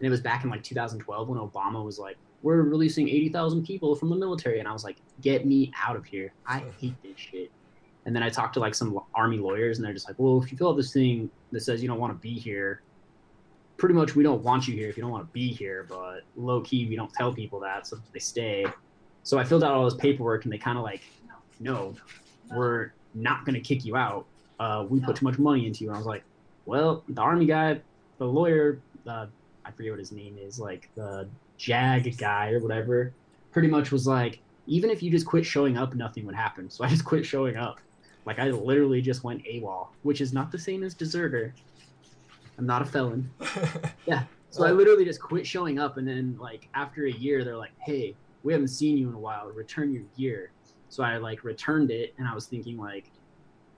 and 0.03 0.09
it 0.09 0.11
was 0.11 0.21
back 0.21 0.43
in 0.43 0.51
like 0.51 0.65
2012 0.65 1.29
when 1.29 1.39
Obama 1.39 1.85
was 1.85 1.97
like, 1.97 2.17
we're 2.43 2.61
releasing 2.63 3.09
80,000 3.09 3.65
people 3.65 3.95
from 3.95 4.11
the 4.11 4.17
military. 4.17 4.59
And 4.59 4.67
I 4.67 4.73
was 4.73 4.83
like, 4.83 4.97
get 5.21 5.47
me 5.47 5.71
out 5.81 5.95
of 5.95 6.05
here. 6.05 6.33
I 6.45 6.65
hate 6.81 7.01
this 7.05 7.17
shit. 7.17 7.53
And 8.05 8.15
then 8.15 8.25
I 8.25 8.29
talked 8.29 8.55
to 8.55 8.61
like 8.61 8.75
some 8.75 8.99
army 9.15 9.39
lawyers 9.39 9.79
and 9.79 9.87
they're 9.87 9.93
just 9.93 10.09
like, 10.09 10.19
well, 10.19 10.43
if 10.43 10.51
you 10.51 10.59
fill 10.59 10.71
out 10.71 10.77
this 10.77 10.93
thing 10.93 11.31
that 11.53 11.61
says 11.61 11.83
you 11.83 11.89
don't 11.89 12.01
want 12.01 12.13
to 12.13 12.19
be 12.19 12.35
here, 12.35 12.83
pretty 13.77 13.95
much 13.95 14.17
we 14.17 14.25
don't 14.25 14.43
want 14.43 14.67
you 14.67 14.75
here 14.75 14.89
if 14.89 14.97
you 14.97 15.05
don't 15.05 15.13
want 15.13 15.25
to 15.25 15.33
be 15.33 15.53
here. 15.53 15.87
But 15.89 16.23
low 16.35 16.63
key, 16.63 16.89
we 16.89 16.97
don't 16.97 17.13
tell 17.15 17.33
people 17.33 17.61
that. 17.61 17.87
So 17.87 17.97
they 18.13 18.19
stay. 18.19 18.67
So 19.23 19.39
I 19.39 19.45
filled 19.45 19.63
out 19.63 19.71
all 19.71 19.85
this 19.85 19.95
paperwork 19.95 20.43
and 20.43 20.53
they 20.53 20.59
kind 20.59 20.79
of 20.79 20.83
like, 20.83 21.03
no, 21.61 21.95
we're 22.53 22.91
not 23.15 23.45
going 23.45 23.55
to 23.55 23.61
kick 23.61 23.85
you 23.85 23.95
out. 23.95 24.27
Uh, 24.59 24.85
we 24.89 24.99
put 24.99 25.15
too 25.15 25.25
much 25.25 25.39
money 25.39 25.65
into 25.65 25.85
you. 25.85 25.91
And 25.91 25.95
I 25.95 25.99
was 25.99 26.09
like, 26.09 26.25
well, 26.67 27.05
the 27.09 27.21
army 27.21 27.47
guy, 27.47 27.81
the 28.19 28.27
lawyer, 28.27 28.81
uh, 29.07 29.27
I 29.65 29.71
forget 29.71 29.93
what 29.93 29.99
his 29.99 30.13
name 30.13 30.37
is, 30.39 30.59
like 30.59 30.89
the 30.95 31.29
JAG 31.59 32.17
guy 32.19 32.51
or 32.53 32.61
whatever, 32.61 33.13
pretty 33.53 33.69
much 33.69 33.93
was 33.93 34.07
like, 34.07 34.41
even 34.67 34.91
if 34.91 35.03
you 35.03 35.11
just 35.11 35.27
quit 35.27 35.45
showing 35.45 35.77
up, 35.77 35.95
nothing 35.95 36.25
would 36.27 36.35
happen. 36.35 36.71
So 36.71 36.85
I 36.85 36.89
just 36.89 37.05
quit 37.13 37.25
showing 37.25 37.57
up. 37.57 37.81
Like 38.25 38.39
I 38.39 38.51
literally 38.51 39.01
just 39.01 39.25
went 39.25 39.45
AWOL, 39.45 39.89
which 40.03 40.21
is 40.21 40.33
not 40.33 40.53
the 40.53 40.59
same 40.59 40.83
as 40.83 40.95
deserter. 40.95 41.55
I'm 42.59 42.67
not 42.67 42.83
a 42.83 42.85
felon. 42.85 43.31
Yeah. 44.07 44.25
So 44.51 44.65
I 44.65 44.73
literally 44.73 45.07
just 45.07 45.23
quit 45.23 45.47
showing 45.47 45.79
up, 45.79 45.97
and 45.97 46.07
then 46.07 46.37
like 46.39 46.69
after 46.75 47.07
a 47.07 47.11
year, 47.11 47.43
they're 47.43 47.57
like, 47.57 47.73
"Hey, 47.79 48.15
we 48.43 48.53
haven't 48.53 48.69
seen 48.69 48.99
you 48.99 49.09
in 49.09 49.15
a 49.15 49.19
while. 49.19 49.47
Return 49.49 49.95
your 49.95 50.03
gear." 50.19 50.51
So 50.91 51.03
I 51.03 51.17
like 51.17 51.43
returned 51.43 51.91
it, 51.91 52.13
and 52.19 52.29
I 52.29 52.35
was 52.35 52.47
thinking 52.47 52.77
like, 52.77 53.11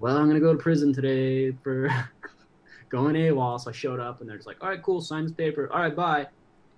"Well, 0.01 0.16
I'm 0.16 0.26
gonna 0.26 0.41
go 0.41 0.53
to 0.53 0.59
prison 0.59 0.93
today 0.93 1.53
for 1.62 1.89
going 2.99 3.14
AWOL." 3.16 3.59
So 3.61 3.70
I 3.70 3.72
showed 3.72 4.01
up, 4.01 4.20
and 4.20 4.28
they're 4.28 4.36
just 4.42 4.47
like, 4.47 4.61
"All 4.62 4.68
right, 4.68 4.82
cool, 4.82 5.01
sign 5.01 5.24
this 5.24 5.32
paper. 5.32 5.62
All 5.72 5.80
right, 5.80 5.97
bye." 6.05 6.26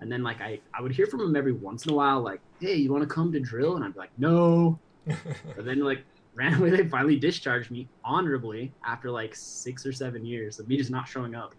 And 0.01 0.11
then 0.11 0.21
like 0.29 0.39
I 0.41 0.51
I 0.77 0.81
would 0.83 0.93
hear 0.97 1.07
from 1.07 1.19
them 1.19 1.35
every 1.35 1.53
once 1.53 1.85
in 1.85 1.91
a 1.93 1.95
while, 1.95 2.21
like, 2.21 2.41
"Hey, 2.59 2.75
you 2.75 2.91
want 2.91 3.03
to 3.07 3.13
come 3.17 3.31
to 3.31 3.39
drill?" 3.39 3.75
And 3.75 3.83
I'd 3.85 3.93
be 3.93 3.99
like, 3.99 4.17
"No." 4.17 4.79
But 5.55 5.65
then 5.65 5.79
like 5.79 6.01
randomly, 6.35 6.69
they 6.69 6.87
finally 6.87 7.17
discharged 7.17 7.71
me 7.71 7.87
honorably 8.03 8.71
after 8.85 9.09
like 9.09 9.33
six 9.35 9.85
or 9.85 9.93
seven 9.93 10.25
years 10.25 10.59
of 10.59 10.67
me 10.67 10.77
just 10.77 10.91
not 10.91 11.07
showing 11.07 11.33
up. 11.33 11.55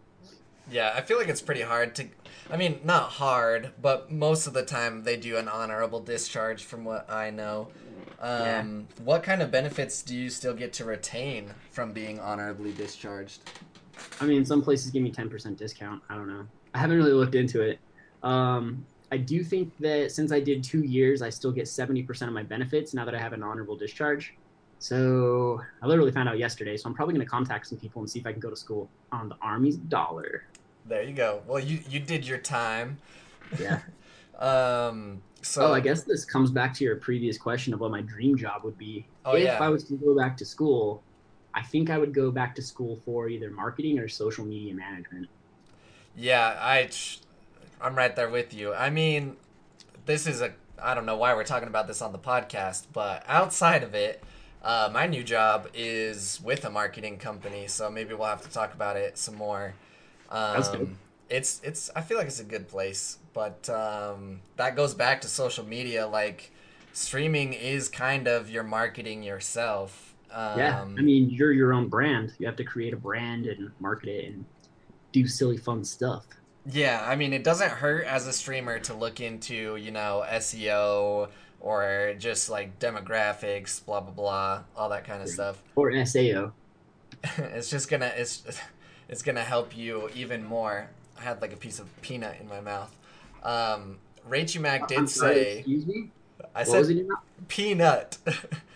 Yeah, 0.71 0.93
I 0.95 1.01
feel 1.01 1.19
like 1.19 1.29
it's 1.29 1.41
pretty 1.41 1.63
hard 1.63 1.95
to. 1.97 2.09
I 2.51 2.57
mean, 2.57 2.81
not 2.85 3.11
hard, 3.13 3.73
but 3.81 4.13
most 4.13 4.47
of 4.47 4.53
the 4.53 4.65
time 4.65 5.05
they 5.05 5.17
do 5.17 5.37
an 5.37 5.49
honorable 5.49 6.01
discharge, 6.01 6.63
from 6.63 6.85
what 6.85 7.11
I 7.11 7.31
know. 7.31 7.69
Um, 8.21 8.89
What 9.03 9.23
kind 9.23 9.43
of 9.43 9.51
benefits 9.51 10.03
do 10.03 10.15
you 10.15 10.29
still 10.29 10.55
get 10.55 10.73
to 10.75 10.85
retain 10.85 11.55
from 11.71 11.93
being 11.93 12.19
honorably 12.21 12.73
discharged? 12.73 13.41
I 14.21 14.27
mean, 14.27 14.45
some 14.45 14.63
places 14.63 14.91
give 14.91 15.03
me 15.03 15.11
10% 15.11 15.57
discount. 15.57 16.03
I 16.09 16.15
don't 16.15 16.29
know. 16.29 16.47
I 16.75 16.79
haven't 16.79 16.97
really 16.97 17.13
looked 17.13 17.35
into 17.35 17.61
it. 17.63 17.79
Um, 18.23 18.85
I 19.11 19.17
do 19.17 19.43
think 19.43 19.73
that 19.79 20.13
since 20.13 20.33
I 20.33 20.41
did 20.41 20.63
two 20.63 20.83
years, 20.83 21.23
I 21.23 21.31
still 21.31 21.53
get 21.53 21.65
70% 21.65 22.23
of 22.27 22.33
my 22.33 22.43
benefits 22.43 22.95
now 22.95 23.05
that 23.05 23.15
I 23.15 23.19
have 23.19 23.33
an 23.33 23.43
honorable 23.43 23.77
discharge. 23.77 24.35
So 24.79 25.61
I 25.83 25.87
literally 25.87 26.13
found 26.13 26.29
out 26.29 26.39
yesterday. 26.39 26.77
So 26.77 26.89
I'm 26.89 26.95
probably 26.95 27.15
going 27.15 27.25
to 27.25 27.31
contact 27.31 27.67
some 27.67 27.79
people 27.79 28.03
and 28.03 28.11
see 28.11 28.21
if 28.21 28.27
I 28.27 28.33
can 28.33 28.41
go 28.41 28.51
to 28.51 28.57
school 28.57 28.89
on 29.11 29.29
the 29.29 29.37
Army's 29.43 29.77
dollar. 29.77 30.45
There 30.87 31.03
you 31.03 31.15
go. 31.15 31.43
Well, 31.47 31.59
you 31.59 31.81
you 31.89 32.01
did 32.01 32.27
your 32.27 32.39
time. 32.39 32.99
Yeah. 33.59 33.81
Um. 34.39 35.21
So 35.43 35.67
oh, 35.67 35.73
I 35.73 35.81
guess 35.81 36.05
this 36.05 36.25
comes 36.25 36.53
back 36.53 36.73
to 36.75 36.85
your 36.85 36.95
previous 36.95 37.37
question 37.37 37.75
of 37.75 37.81
what 37.81 37.91
my 37.91 38.03
dream 38.03 38.37
job 38.37 38.63
would 38.63 38.79
be. 38.79 39.05
Oh, 39.25 39.35
if 39.35 39.43
yeah. 39.43 39.59
I 39.61 39.69
was 39.69 39.83
to 39.89 39.95
go 39.95 40.17
back 40.17 40.37
to 40.37 40.45
school, 40.45 41.03
I 41.59 41.63
think 41.63 41.91
I 41.91 41.99
would 41.99 42.15
go 42.15 42.31
back 42.31 42.55
to 42.55 42.63
school 42.63 43.01
for 43.05 43.29
either 43.29 43.51
marketing 43.51 43.99
or 43.99 44.07
social 44.07 44.45
media 44.45 44.73
management. 44.75 45.29
Yeah, 46.17 46.57
I, 46.61 46.89
I'm 47.81 47.97
right 47.97 48.15
there 48.15 48.29
with 48.29 48.55
you. 48.55 48.73
I 48.73 48.91
mean, 48.91 49.37
this 50.07 50.27
is 50.27 50.41
a. 50.41 50.53
I 50.81 50.95
don't 50.95 51.07
know 51.07 51.17
why 51.17 51.35
we're 51.35 51.45
talking 51.45 51.67
about 51.67 51.89
this 51.89 52.01
on 52.01 52.13
the 52.13 52.19
podcast, 52.19 52.87
but 52.93 53.25
outside 53.27 53.83
of 53.83 53.95
it, 53.95 54.23
uh, 54.63 54.89
my 54.93 55.09
new 55.09 55.25
job 55.25 55.69
is 55.75 56.41
with 56.45 56.65
a 56.65 56.71
marketing 56.71 57.19
company, 57.19 57.67
so 57.67 57.91
maybe 57.91 58.15
we'll 58.15 58.29
have 58.29 58.43
to 58.43 58.51
talk 58.51 58.73
about 58.73 58.97
it 58.97 59.19
some 59.19 59.35
more. 59.35 59.75
Um, 60.31 60.55
That's 60.55 60.69
good. 60.69 60.97
It's 61.29 61.61
it's. 61.65 61.91
I 61.97 62.03
feel 62.03 62.19
like 62.19 62.29
it's 62.29 62.41
a 62.41 62.45
good 62.45 62.69
place, 62.69 63.19
but 63.35 63.69
um, 63.69 64.41
that 64.57 64.77
goes 64.77 64.95
back 64.95 65.21
to 65.23 65.29
social 65.29 65.65
media. 65.65 66.07
Like, 66.07 66.53
streaming 66.93 67.53
is 67.53 67.89
kind 67.89 68.29
of 68.29 68.49
your 68.49 68.63
marketing 68.63 69.25
yourself. 69.25 70.08
Um, 70.33 70.59
Yeah, 70.59 70.83
I 70.83 71.01
mean, 71.01 71.31
you're 71.31 71.53
your 71.53 71.73
own 71.73 71.89
brand. 71.89 72.35
You 72.39 72.47
have 72.47 72.57
to 72.57 72.65
create 72.65 72.93
a 72.93 72.97
brand 72.97 73.47
and 73.47 73.71
market 73.81 74.09
it 74.09 74.33
and 74.33 74.45
do 75.13 75.27
silly, 75.27 75.57
fun 75.57 75.85
stuff. 75.85 76.27
Yeah, 76.71 77.03
I 77.07 77.17
mean, 77.17 77.33
it 77.33 77.45
doesn't 77.45 77.71
hurt 77.71 78.05
as 78.05 78.27
a 78.27 78.33
streamer 78.33 78.79
to 78.81 78.95
look 78.95 79.21
into, 79.21 79.77
you 79.77 79.91
know, 79.91 80.25
SEO 80.29 81.31
or 81.61 82.15
just 82.19 82.51
like 82.51 82.79
demographics, 82.79 83.85
blah 83.85 84.01
blah 84.01 84.13
blah, 84.13 84.63
all 84.77 84.89
that 84.91 85.05
kind 85.05 85.23
of 85.23 85.29
stuff. 85.29 85.63
Or 85.77 85.93
SAO. 86.05 86.53
it's 87.39 87.71
just 87.71 87.89
gonna 87.89 88.13
it's 88.17 88.43
it's 89.09 89.23
gonna 89.23 89.43
help 89.43 89.77
you 89.77 90.11
even 90.15 90.45
more. 90.45 90.91
I 91.19 91.23
had 91.23 91.41
like 91.41 91.53
a 91.53 91.57
piece 91.57 91.79
of 91.79 92.03
peanut 92.03 92.37
in 92.41 92.49
my 92.49 92.61
mouth. 92.61 92.95
Um, 93.43 93.99
Rachel 94.27 94.63
Mac 94.63 94.89
did 94.89 95.09
sorry, 95.09 95.35
say 95.35 95.59
Excuse 95.59 95.87
me? 95.87 96.11
I 96.59 96.65
What 96.65 96.79
was 96.79 96.89
said 96.89 96.97
in 96.97 96.99
your 96.99 97.07
mouth? 97.15 97.23
peanut. 97.47 98.19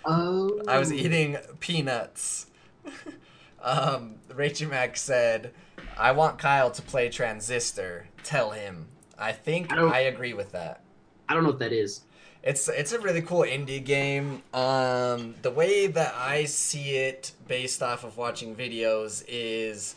Oh. 0.04 0.62
I 0.68 0.78
was 0.78 0.92
eating 0.92 1.36
peanuts. 1.58 2.46
um, 3.62 4.14
Rachel 4.32 4.70
Mac 4.70 4.96
said, 4.96 5.52
"I 5.98 6.12
want 6.12 6.38
Kyle 6.38 6.70
to 6.70 6.82
play 6.82 7.08
Transistor. 7.08 8.06
Tell 8.22 8.50
him." 8.52 8.86
I 9.18 9.32
think 9.32 9.72
I 9.72 9.80
I 9.80 9.98
agree 10.00 10.32
with 10.32 10.52
that. 10.52 10.80
I 11.28 11.34
don't 11.34 11.42
know 11.42 11.50
what 11.50 11.58
that 11.58 11.72
is. 11.72 12.02
It's 12.44 12.68
it's 12.68 12.92
a 12.92 13.00
really 13.00 13.22
cool 13.22 13.40
indie 13.42 13.84
game. 13.84 14.42
Um, 14.54 15.34
the 15.42 15.50
way 15.50 15.88
that 15.88 16.14
I 16.16 16.44
see 16.44 16.96
it, 16.96 17.32
based 17.48 17.82
off 17.82 18.04
of 18.04 18.16
watching 18.16 18.54
videos, 18.54 19.24
is, 19.26 19.96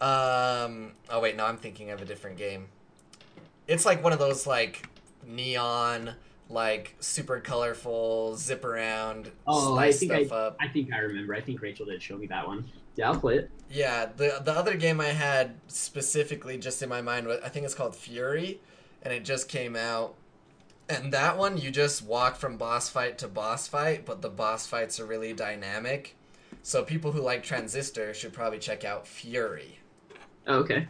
um, 0.00 0.92
oh 1.08 1.20
wait, 1.20 1.36
no, 1.36 1.44
I'm 1.44 1.56
thinking 1.56 1.90
of 1.90 2.02
a 2.02 2.04
different 2.04 2.36
game. 2.36 2.66
It's 3.68 3.84
like 3.86 4.02
one 4.02 4.12
of 4.12 4.18
those 4.18 4.46
like 4.46 4.88
neon, 5.26 6.14
like 6.48 6.94
super 7.00 7.40
colorful, 7.40 8.36
zip 8.36 8.64
around, 8.64 9.30
Oh, 9.46 9.74
I 9.76 9.90
slice 9.90 10.00
think 10.00 10.12
I, 10.12 10.24
stuff 10.24 10.32
up. 10.38 10.56
I 10.60 10.68
think 10.68 10.92
I 10.92 10.98
remember. 10.98 11.34
I 11.34 11.40
think 11.40 11.60
Rachel 11.60 11.86
did 11.86 12.02
show 12.02 12.16
me 12.16 12.26
that 12.28 12.46
one. 12.46 12.64
Yeah, 12.96 13.10
I'll 13.10 13.20
play 13.20 13.36
it. 13.38 13.50
Yeah, 13.70 14.06
the 14.16 14.40
the 14.42 14.52
other 14.52 14.76
game 14.76 15.00
I 15.00 15.08
had 15.08 15.54
specifically 15.68 16.58
just 16.58 16.82
in 16.82 16.88
my 16.88 17.02
mind 17.02 17.26
was 17.26 17.40
I 17.44 17.48
think 17.48 17.64
it's 17.64 17.74
called 17.74 17.92
Furi, 17.92 18.58
and 19.02 19.12
it 19.12 19.24
just 19.24 19.48
came 19.48 19.76
out. 19.76 20.14
And 20.88 21.12
that 21.12 21.36
one 21.36 21.58
you 21.58 21.70
just 21.70 22.02
walk 22.02 22.36
from 22.36 22.56
boss 22.56 22.88
fight 22.88 23.18
to 23.18 23.28
boss 23.28 23.68
fight, 23.68 24.06
but 24.06 24.22
the 24.22 24.30
boss 24.30 24.66
fights 24.66 24.98
are 24.98 25.06
really 25.06 25.34
dynamic. 25.34 26.16
So 26.62 26.82
people 26.82 27.12
who 27.12 27.20
like 27.20 27.42
Transistor 27.42 28.14
should 28.14 28.32
probably 28.32 28.58
check 28.58 28.84
out 28.84 29.04
Furi. 29.04 29.76
Oh, 30.46 30.60
okay. 30.60 30.88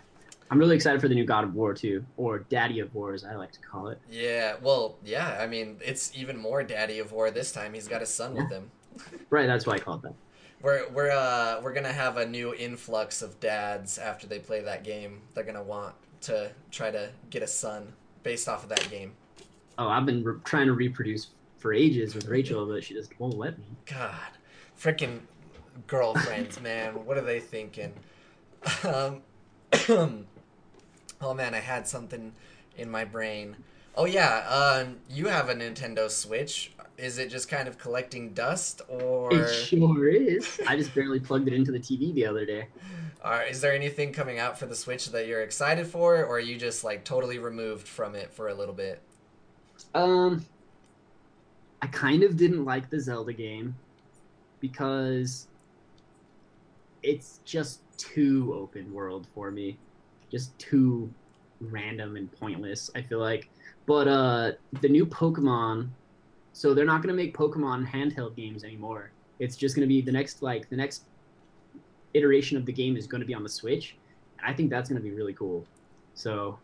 I'm 0.51 0.59
really 0.59 0.77
excited 0.77 1.01
for 1.01 1.09
the 1.09 1.15
new 1.15 1.25
God 1.25 1.45
of 1.45 1.55
War 1.55 1.75
too, 1.75 2.05
or 2.17 2.41
Daddy 2.41 2.81
of 2.81 2.95
War 2.95 3.13
as 3.13 3.25
I 3.25 3.35
like 3.35 3.53
to 3.53 3.61
call 3.61 3.89
it. 3.89 4.01
Yeah, 4.11 4.57
well, 4.63 4.97
yeah, 5.05 5.39
I 5.41 5.47
mean 5.47 5.77
it's 5.85 6.17
even 6.17 6.37
more 6.37 6.63
Daddy 6.63 6.99
of 6.99 7.13
War 7.13 7.31
this 7.31 7.53
time. 7.53 7.75
He's 7.75 7.89
got 7.89 8.01
his 8.01 8.11
son 8.11 8.35
with 8.35 8.51
him. 8.51 8.71
Right, 9.31 9.47
that's 9.47 9.65
why 9.65 9.75
I 9.75 9.79
call 9.79 9.95
it 9.97 10.03
that. 10.03 10.15
We're 10.61 10.89
we're 10.89 11.11
uh 11.13 11.61
we're 11.63 11.73
gonna 11.73 11.93
have 11.93 12.17
a 12.17 12.27
new 12.27 12.53
influx 12.55 13.23
of 13.23 13.39
dads 13.39 13.97
after 13.97 14.27
they 14.27 14.41
play 14.41 14.61
that 14.63 14.83
game. 14.83 15.21
They're 15.35 15.45
gonna 15.45 15.63
want 15.63 15.95
to 16.23 16.51
try 16.73 16.91
to 16.91 17.11
get 17.31 17.45
a 17.45 17.47
son 17.47 17.93
based 18.25 18.49
off 18.49 18.65
of 18.65 18.71
that 18.71 18.91
game. 18.91 19.13
Oh, 19.77 19.87
I've 19.87 20.05
been 20.05 20.25
re- 20.25 20.41
trying 20.45 20.67
to 20.67 20.73
reproduce 20.73 21.29
for 21.59 21.73
ages 21.73 22.17
with 22.17 22.27
Rachel, 22.27 22.67
but 22.67 22.83
she 22.83 22.95
just 22.95 23.19
won't 23.21 23.39
let 23.39 23.57
me. 23.57 23.67
God, 23.87 24.15
freaking 24.77 25.21
girlfriends, 25.87 26.61
man. 26.61 27.05
What 27.05 27.19
are 27.19 27.23
they 27.23 27.41
thinking? 27.41 27.93
Um, 28.83 29.23
oh 31.21 31.35
man, 31.35 31.55
I 31.55 31.61
had 31.61 31.87
something 31.89 32.33
in 32.77 32.91
my 32.91 33.05
brain. 33.05 33.57
Oh 33.95 34.05
yeah, 34.07 34.39
um, 34.49 34.99
you 35.09 35.27
have 35.29 35.49
a 35.49 35.55
Nintendo 35.55 36.11
Switch. 36.11 36.73
Is 36.97 37.19
it 37.19 37.31
just 37.31 37.49
kind 37.49 37.69
of 37.69 37.79
collecting 37.79 38.35
dust, 38.35 38.83
or 38.89 39.33
It 39.33 39.49
sure 39.49 40.09
is. 40.09 40.61
I 40.67 40.77
just 40.77 40.95
barely 40.95 41.21
plugged 41.21 41.49
it 41.49 41.55
into 41.55 41.73
the 41.73 41.79
TV 41.81 42.13
the 42.15 42.27
other 42.27 42.45
day. 42.45 42.69
are, 43.23 43.45
is 43.45 43.61
there 43.61 43.73
anything 43.73 44.13
coming 44.13 44.39
out 44.39 44.59
for 44.59 44.67
the 44.67 44.75
Switch 44.77 45.07
that 45.11 45.27
you're 45.27 45.43
excited 45.43 45.87
for, 45.87 46.25
or 46.25 46.37
are 46.37 46.41
you 46.41 46.57
just 46.59 46.85
like 46.85 47.05
totally 47.05 47.39
removed 47.39 47.89
from 47.89 48.15
it 48.15 48.33
for 48.33 48.49
a 48.49 48.55
little 48.55 48.75
bit? 48.75 49.03
Um, 49.95 50.45
I 51.83 51.87
kind 51.89 52.23
of 52.23 52.37
didn't 52.37 52.65
like 52.65 52.91
the 52.91 53.01
Zelda 53.01 53.33
game 53.33 53.79
because 54.61 55.49
it's 57.03 57.41
just 57.45 57.83
too 57.97 58.55
open 58.57 58.93
world 58.93 59.27
for 59.35 59.51
me. 59.51 59.79
Just 60.31 60.59
too 60.59 61.13
random 61.61 62.17
and 62.17 62.31
pointless, 62.33 62.91
I 62.95 63.03
feel 63.03 63.19
like. 63.19 63.49
But 63.87 64.09
uh 64.09 64.53
the 64.81 64.89
new 64.89 65.07
Pokemon 65.07 65.91
so 66.59 66.75
they're 66.75 66.85
not 66.85 67.03
going 67.03 67.15
to 67.17 67.23
make 67.23 67.37
Pokemon 67.37 67.89
handheld 67.89 68.35
games 68.35 68.65
anymore. 68.65 69.13
It's 69.39 69.55
just 69.55 69.77
going 69.77 69.87
to 69.87 69.89
be 69.89 70.01
the 70.01 70.11
next 70.11 70.43
like 70.43 70.69
the 70.69 70.77
next 70.77 71.05
iteration 72.15 72.57
of 72.57 72.67
the 72.67 72.73
game 72.73 72.97
is 72.97 73.07
going 73.07 73.21
to 73.21 73.27
be 73.27 73.33
on 73.33 73.45
the 73.45 73.49
Switch. 73.49 73.97
And 74.39 74.51
I 74.51 74.53
think 74.53 74.69
that's 74.69 74.89
going 74.89 75.01
to 75.01 75.09
be 75.09 75.15
really 75.15 75.35
cool. 75.35 75.65
So 76.15 76.59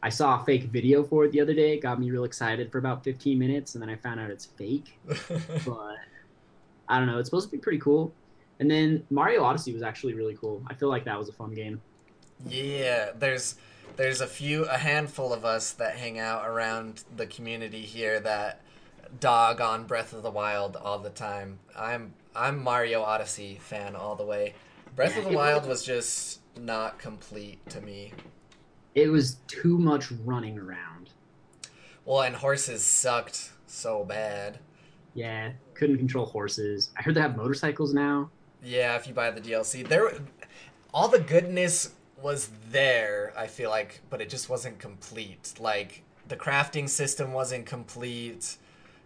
I 0.00 0.10
saw 0.10 0.40
a 0.40 0.44
fake 0.44 0.64
video 0.64 1.02
for 1.02 1.24
it 1.24 1.32
the 1.32 1.40
other 1.40 1.54
day. 1.54 1.74
It 1.74 1.80
got 1.80 1.98
me 1.98 2.10
real 2.12 2.22
excited 2.22 2.70
for 2.70 2.78
about 2.78 3.02
15 3.02 3.36
minutes, 3.36 3.74
and 3.74 3.82
then 3.82 3.88
I 3.88 3.96
found 3.96 4.20
out 4.20 4.30
it's 4.30 4.46
fake. 4.46 4.96
But 5.66 5.96
I 6.88 6.98
don't 6.98 7.06
know. 7.06 7.18
It's 7.18 7.28
supposed 7.28 7.50
to 7.50 7.56
be 7.56 7.60
pretty 7.60 7.78
cool. 7.78 8.12
And 8.60 8.70
then 8.70 9.04
Mario 9.10 9.42
Odyssey 9.42 9.72
was 9.72 9.82
actually 9.82 10.14
really 10.14 10.36
cool. 10.36 10.62
I 10.68 10.74
feel 10.74 10.88
like 10.88 11.04
that 11.06 11.18
was 11.18 11.28
a 11.28 11.32
fun 11.32 11.52
game. 11.52 11.80
Yeah, 12.48 13.10
there's 13.16 13.56
there's 13.96 14.20
a 14.20 14.26
few 14.26 14.64
a 14.64 14.78
handful 14.78 15.32
of 15.32 15.44
us 15.44 15.72
that 15.72 15.96
hang 15.96 16.18
out 16.18 16.46
around 16.46 17.04
the 17.16 17.26
community 17.26 17.82
here 17.82 18.20
that 18.20 18.62
dog 19.20 19.60
on 19.60 19.84
Breath 19.84 20.12
of 20.12 20.22
the 20.22 20.30
Wild 20.30 20.76
all 20.76 20.98
the 20.98 21.10
time. 21.10 21.58
I'm 21.76 22.14
I'm 22.34 22.62
Mario 22.62 23.02
Odyssey 23.02 23.58
fan 23.60 23.94
all 23.94 24.16
the 24.16 24.24
way. 24.24 24.54
Breath 24.96 25.16
of 25.16 25.24
the 25.24 25.30
Wild 25.30 25.66
was 25.66 25.84
just 25.84 26.40
not 26.58 26.98
complete 26.98 27.66
to 27.70 27.80
me. 27.80 28.12
It 28.94 29.08
was 29.08 29.36
too 29.46 29.78
much 29.78 30.10
running 30.24 30.58
around. 30.58 31.10
Well, 32.04 32.22
and 32.22 32.36
horses 32.36 32.82
sucked 32.82 33.52
so 33.66 34.04
bad. 34.04 34.58
Yeah, 35.14 35.52
couldn't 35.74 35.98
control 35.98 36.26
horses. 36.26 36.90
I 36.98 37.02
heard 37.02 37.14
they 37.14 37.20
have 37.20 37.36
motorcycles 37.36 37.94
now. 37.94 38.30
Yeah, 38.62 38.96
if 38.96 39.06
you 39.06 39.14
buy 39.14 39.30
the 39.30 39.40
DLC, 39.40 39.86
there, 39.86 40.12
all 40.92 41.08
the 41.08 41.20
goodness 41.20 41.90
was 42.22 42.50
there. 42.70 43.32
I 43.36 43.46
feel 43.46 43.70
like, 43.70 44.00
but 44.10 44.20
it 44.20 44.28
just 44.28 44.48
wasn't 44.48 44.78
complete. 44.78 45.54
Like 45.58 46.02
the 46.28 46.36
crafting 46.36 46.88
system 46.88 47.32
wasn't 47.32 47.66
complete. 47.66 48.56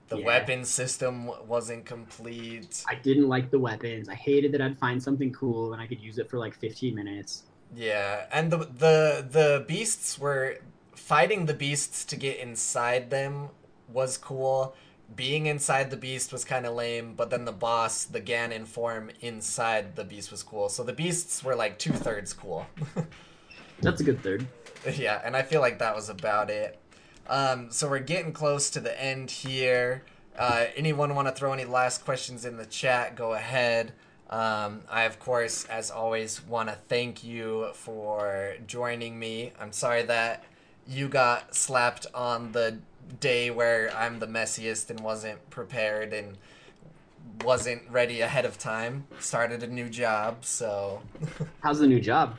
The 0.08 0.18
Yeah. 0.18 0.24
weapon 0.26 0.64
system 0.64 1.26
wasn't 1.48 1.84
complete. 1.86 2.88
I 2.88 2.94
didn't 2.96 3.28
like 3.28 3.50
the 3.50 3.58
weapons. 3.58 4.08
I 4.08 4.14
hated 4.14 4.52
that 4.52 4.60
I'd 4.62 4.78
find 4.78 5.02
something 5.02 5.32
cool 5.32 5.72
and 5.72 5.82
I 5.82 5.86
could 5.86 6.00
use 6.00 6.18
it 6.18 6.28
for 6.30 6.38
like 6.38 6.54
15 6.54 6.94
minutes. 6.94 7.44
Yeah, 7.74 8.26
and 8.32 8.50
the 8.52 8.58
the 8.58 9.26
the 9.28 9.64
beasts 9.66 10.18
were 10.18 10.58
fighting 10.94 11.46
the 11.46 11.54
beasts 11.54 12.04
to 12.06 12.16
get 12.16 12.38
inside 12.38 13.10
them 13.10 13.48
was 13.88 14.16
cool. 14.18 14.74
Being 15.14 15.46
inside 15.46 15.90
the 15.90 15.96
beast 15.96 16.32
was 16.32 16.44
kind 16.44 16.66
of 16.66 16.74
lame, 16.74 17.14
but 17.14 17.30
then 17.30 17.44
the 17.44 17.52
boss, 17.52 18.04
the 18.04 18.20
Ganon 18.20 18.66
form 18.66 19.10
inside 19.20 19.96
the 19.96 20.04
beast 20.04 20.30
was 20.30 20.42
cool. 20.42 20.68
So 20.68 20.82
the 20.82 20.92
beasts 20.92 21.44
were 21.44 21.54
like 21.54 21.78
two 21.78 21.92
thirds 21.92 22.32
cool. 22.32 22.66
That's 23.80 24.00
a 24.00 24.04
good 24.04 24.22
third. 24.22 24.46
yeah, 24.94 25.20
and 25.24 25.36
I 25.36 25.42
feel 25.42 25.60
like 25.60 25.78
that 25.78 25.94
was 25.94 26.08
about 26.08 26.50
it. 26.50 26.78
Um, 27.28 27.70
so 27.70 27.88
we're 27.88 27.98
getting 28.00 28.32
close 28.32 28.70
to 28.70 28.80
the 28.80 29.00
end 29.02 29.30
here. 29.30 30.02
Uh, 30.38 30.66
anyone 30.76 31.14
want 31.14 31.28
to 31.28 31.32
throw 31.32 31.52
any 31.52 31.64
last 31.64 32.04
questions 32.04 32.44
in 32.44 32.56
the 32.56 32.66
chat? 32.66 33.16
Go 33.16 33.32
ahead. 33.32 33.92
Um, 34.28 34.82
I, 34.90 35.02
of 35.04 35.18
course, 35.18 35.64
as 35.66 35.90
always, 35.90 36.44
want 36.44 36.68
to 36.68 36.74
thank 36.74 37.22
you 37.22 37.70
for 37.74 38.54
joining 38.66 39.18
me. 39.18 39.52
I'm 39.60 39.72
sorry 39.72 40.02
that 40.02 40.44
you 40.88 41.08
got 41.08 41.54
slapped 41.54 42.06
on 42.14 42.52
the 42.52 42.78
day 43.20 43.50
where 43.50 43.94
I'm 43.96 44.18
the 44.18 44.26
messiest 44.26 44.90
and 44.90 45.00
wasn't 45.00 45.48
prepared 45.50 46.12
and 46.12 46.36
wasn't 47.44 47.82
ready 47.90 48.20
ahead 48.20 48.44
of 48.44 48.58
time. 48.58 49.06
Started 49.18 49.62
a 49.62 49.66
new 49.66 49.88
job, 49.88 50.44
so 50.44 51.02
How's 51.62 51.78
the 51.80 51.86
new 51.86 52.00
job? 52.00 52.36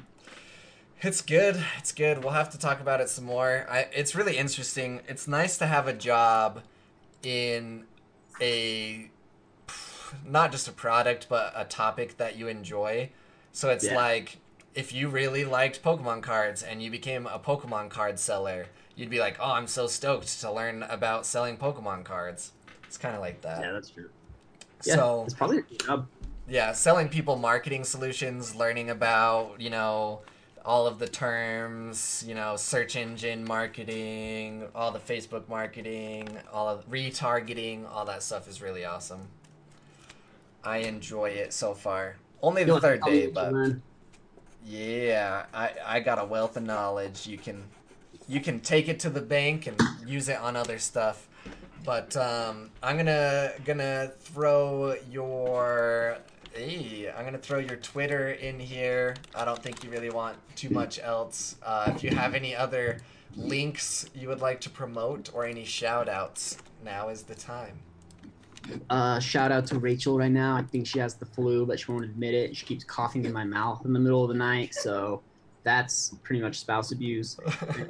it's 1.01 1.21
good. 1.21 1.63
It's 1.77 1.91
good. 1.91 2.23
We'll 2.23 2.33
have 2.33 2.49
to 2.51 2.57
talk 2.57 2.81
about 2.81 3.01
it 3.01 3.09
some 3.09 3.25
more. 3.25 3.67
I, 3.69 3.81
it's 3.93 4.15
really 4.15 4.35
interesting. 4.37 5.01
It's 5.07 5.27
nice 5.27 5.57
to 5.59 5.67
have 5.67 5.87
a 5.87 5.93
job 5.93 6.61
in 7.21 7.83
a 8.41 9.11
not 10.25 10.51
just 10.51 10.67
a 10.67 10.71
product 10.71 11.27
but 11.29 11.53
a 11.55 11.65
topic 11.65 12.17
that 12.17 12.35
you 12.37 12.47
enjoy. 12.47 13.09
So 13.51 13.69
it's 13.69 13.85
Yeah. 13.85 13.95
like 13.95 14.37
if 14.77 14.93
you 14.93 15.09
really 15.09 15.43
liked 15.43 15.81
Pokemon 15.81 16.21
cards 16.21 16.61
and 16.61 16.83
you 16.83 16.91
became 16.91 17.25
a 17.25 17.39
Pokemon 17.39 17.89
card 17.89 18.19
seller, 18.19 18.67
you'd 18.95 19.09
be 19.09 19.19
like, 19.19 19.37
"Oh, 19.39 19.51
I'm 19.51 19.65
so 19.65 19.87
stoked 19.87 20.39
to 20.41 20.51
learn 20.51 20.83
about 20.83 21.25
selling 21.25 21.57
Pokemon 21.57 22.03
cards." 22.05 22.51
It's 22.83 22.95
kind 22.97 23.15
of 23.15 23.21
like 23.21 23.41
that. 23.41 23.61
Yeah, 23.61 23.71
that's 23.71 23.89
true. 23.89 24.11
Yeah, 24.85 24.95
so 24.95 25.23
it's 25.25 25.33
probably 25.33 25.59
a 25.59 25.83
job. 25.83 26.07
yeah, 26.47 26.73
selling 26.73 27.09
people 27.09 27.37
marketing 27.37 27.83
solutions, 27.85 28.53
learning 28.53 28.91
about, 28.91 29.59
you 29.59 29.71
know, 29.71 30.21
all 30.63 30.85
of 30.85 30.99
the 30.99 31.07
terms, 31.07 32.23
you 32.27 32.35
know, 32.35 32.55
search 32.55 32.95
engine 32.95 33.43
marketing, 33.45 34.67
all 34.75 34.91
the 34.91 34.99
Facebook 34.99 35.49
marketing, 35.49 36.37
all 36.53 36.69
of 36.69 36.87
retargeting, 36.87 37.89
all 37.91 38.05
that 38.05 38.21
stuff 38.21 38.47
is 38.47 38.61
really 38.61 38.85
awesome. 38.85 39.27
I 40.63 40.77
enjoy 40.79 41.29
it 41.29 41.51
so 41.51 41.73
far. 41.73 42.17
Only 42.43 42.63
the 42.63 42.67
Feel 42.67 42.75
like 42.75 42.83
third 42.83 43.01
day, 43.01 43.27
but 43.27 43.51
learn. 43.51 43.81
Yeah, 44.67 45.45
I 45.53 45.71
I 45.85 45.99
got 46.01 46.19
a 46.19 46.25
wealth 46.25 46.57
of 46.57 46.63
knowledge. 46.63 47.27
You 47.27 47.37
can 47.37 47.63
you 48.27 48.41
can 48.41 48.59
take 48.59 48.89
it 48.89 48.99
to 49.01 49.09
the 49.09 49.21
bank 49.21 49.67
and 49.67 49.81
use 50.05 50.29
it 50.29 50.37
on 50.39 50.55
other 50.55 50.79
stuff. 50.79 51.27
But 51.85 52.17
um, 52.17 52.69
I'm 52.83 52.97
gonna 52.97 53.53
gonna 53.63 54.11
throw 54.19 54.95
your 55.09 56.17
hey, 56.53 57.09
I'm 57.15 57.23
gonna 57.23 57.37
throw 57.37 57.59
your 57.59 57.77
Twitter 57.77 58.31
in 58.31 58.59
here. 58.59 59.15
I 59.33 59.45
don't 59.45 59.61
think 59.61 59.83
you 59.83 59.89
really 59.89 60.09
want 60.09 60.37
too 60.55 60.69
much 60.69 60.99
else. 60.99 61.55
Uh, 61.63 61.93
if 61.95 62.03
you 62.03 62.09
have 62.09 62.33
any 62.33 62.55
other 62.55 62.99
links 63.35 64.09
you 64.13 64.27
would 64.27 64.41
like 64.41 64.59
to 64.61 64.69
promote 64.69 65.29
or 65.33 65.45
any 65.45 65.63
shout 65.63 66.09
outs, 66.09 66.57
now 66.83 67.07
is 67.09 67.23
the 67.23 67.35
time. 67.35 67.79
Uh, 68.89 69.19
shout 69.19 69.51
out 69.51 69.65
to 69.67 69.79
Rachel 69.79 70.17
right 70.17 70.31
now. 70.31 70.55
I 70.55 70.61
think 70.63 70.87
she 70.87 70.99
has 70.99 71.15
the 71.15 71.25
flu, 71.25 71.65
but 71.65 71.79
she 71.79 71.91
won't 71.91 72.05
admit 72.05 72.33
it. 72.33 72.55
She 72.55 72.65
keeps 72.65 72.83
coughing 72.83 73.25
in 73.25 73.33
my 73.33 73.43
mouth 73.43 73.85
in 73.85 73.93
the 73.93 73.99
middle 73.99 74.23
of 74.23 74.29
the 74.29 74.35
night, 74.35 74.73
so 74.73 75.21
that's 75.63 76.15
pretty 76.23 76.41
much 76.41 76.59
spouse 76.59 76.91
abuse. 76.91 77.37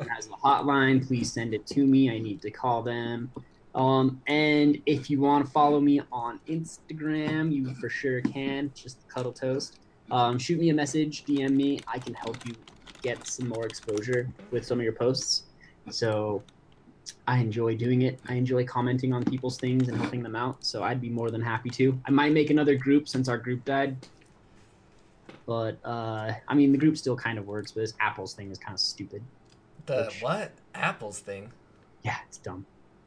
Has 0.09 0.28
a 0.28 0.38
hotline, 0.43 1.05
please 1.05 1.32
send 1.32 1.53
it 1.53 1.67
to 1.67 1.86
me. 1.86 2.09
I 2.09 2.17
need 2.17 2.41
to 2.41 2.51
call 2.51 2.82
them. 2.82 3.32
Um, 3.75 4.19
and 4.25 4.82
if 4.88 5.09
you 5.09 5.21
want 5.21 5.45
to 5.45 5.51
follow 5.51 5.80
me 5.80 6.01
on 6.11 6.39
Instagram, 6.47 7.53
you 7.53 7.75
for 7.75 7.89
sure 7.89 8.21
can. 8.21 8.71
Just 8.73 9.07
Cuddletoast. 9.07 9.78
Um, 10.09 10.39
shoot 10.39 10.59
me 10.59 10.69
a 10.69 10.73
message, 10.73 11.25
DM 11.25 11.51
me. 11.51 11.80
I 11.88 11.99
can 11.99 12.15
help 12.15 12.38
you 12.45 12.55
get 13.03 13.28
some 13.28 13.47
more 13.47 13.65
exposure 13.67 14.28
with 14.51 14.65
some 14.65 14.80
of 14.80 14.84
your 14.84 14.93
posts. 14.93 15.43
So 15.91 16.41
I 17.28 17.39
enjoy 17.39 17.76
doing 17.76 18.01
it. 18.03 18.20
I 18.28 18.36
enjoy 18.36 18.66
commenting 18.66 19.14
on 19.14 19.24
people's 19.24 19.58
things 19.58 19.88
and 19.88 19.97
helping 19.97 20.24
them 20.24 20.36
out. 20.36 20.64
So 20.64 20.84
I'd 20.84 21.01
be 21.01 21.10
more 21.10 21.32
than 21.32 21.41
happy 21.41 21.70
to. 21.72 21.99
I 22.05 22.12
might 22.12 22.32
make 22.32 22.49
another 22.49 22.76
group 22.76 23.08
since 23.08 23.28
our 23.30 23.38
group 23.38 23.66
died. 23.66 23.97
But 25.45 25.78
uh, 25.84 26.34
I 26.47 26.53
mean, 26.55 26.72
the 26.72 26.78
group 26.78 26.97
still 26.97 27.16
kind 27.16 27.38
of 27.38 27.47
works, 27.47 27.72
but 27.72 27.82
this 27.82 27.93
Apple's 27.99 28.34
thing 28.34 28.51
is 28.51 28.58
kind 28.58 28.74
of 28.74 28.80
stupid. 28.80 29.24
The 29.86 30.05
Which- 30.05 30.22
what? 30.22 30.51
Apples 30.76 31.20
thing. 31.20 31.51
Yeah, 32.03 32.18
it's 32.28 32.38
dumb. 32.38 32.66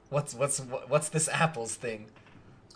What's 0.09 0.35
what's 0.35 0.59
what's 0.89 1.09
this 1.09 1.29
apples 1.29 1.77
thing? 1.77 2.07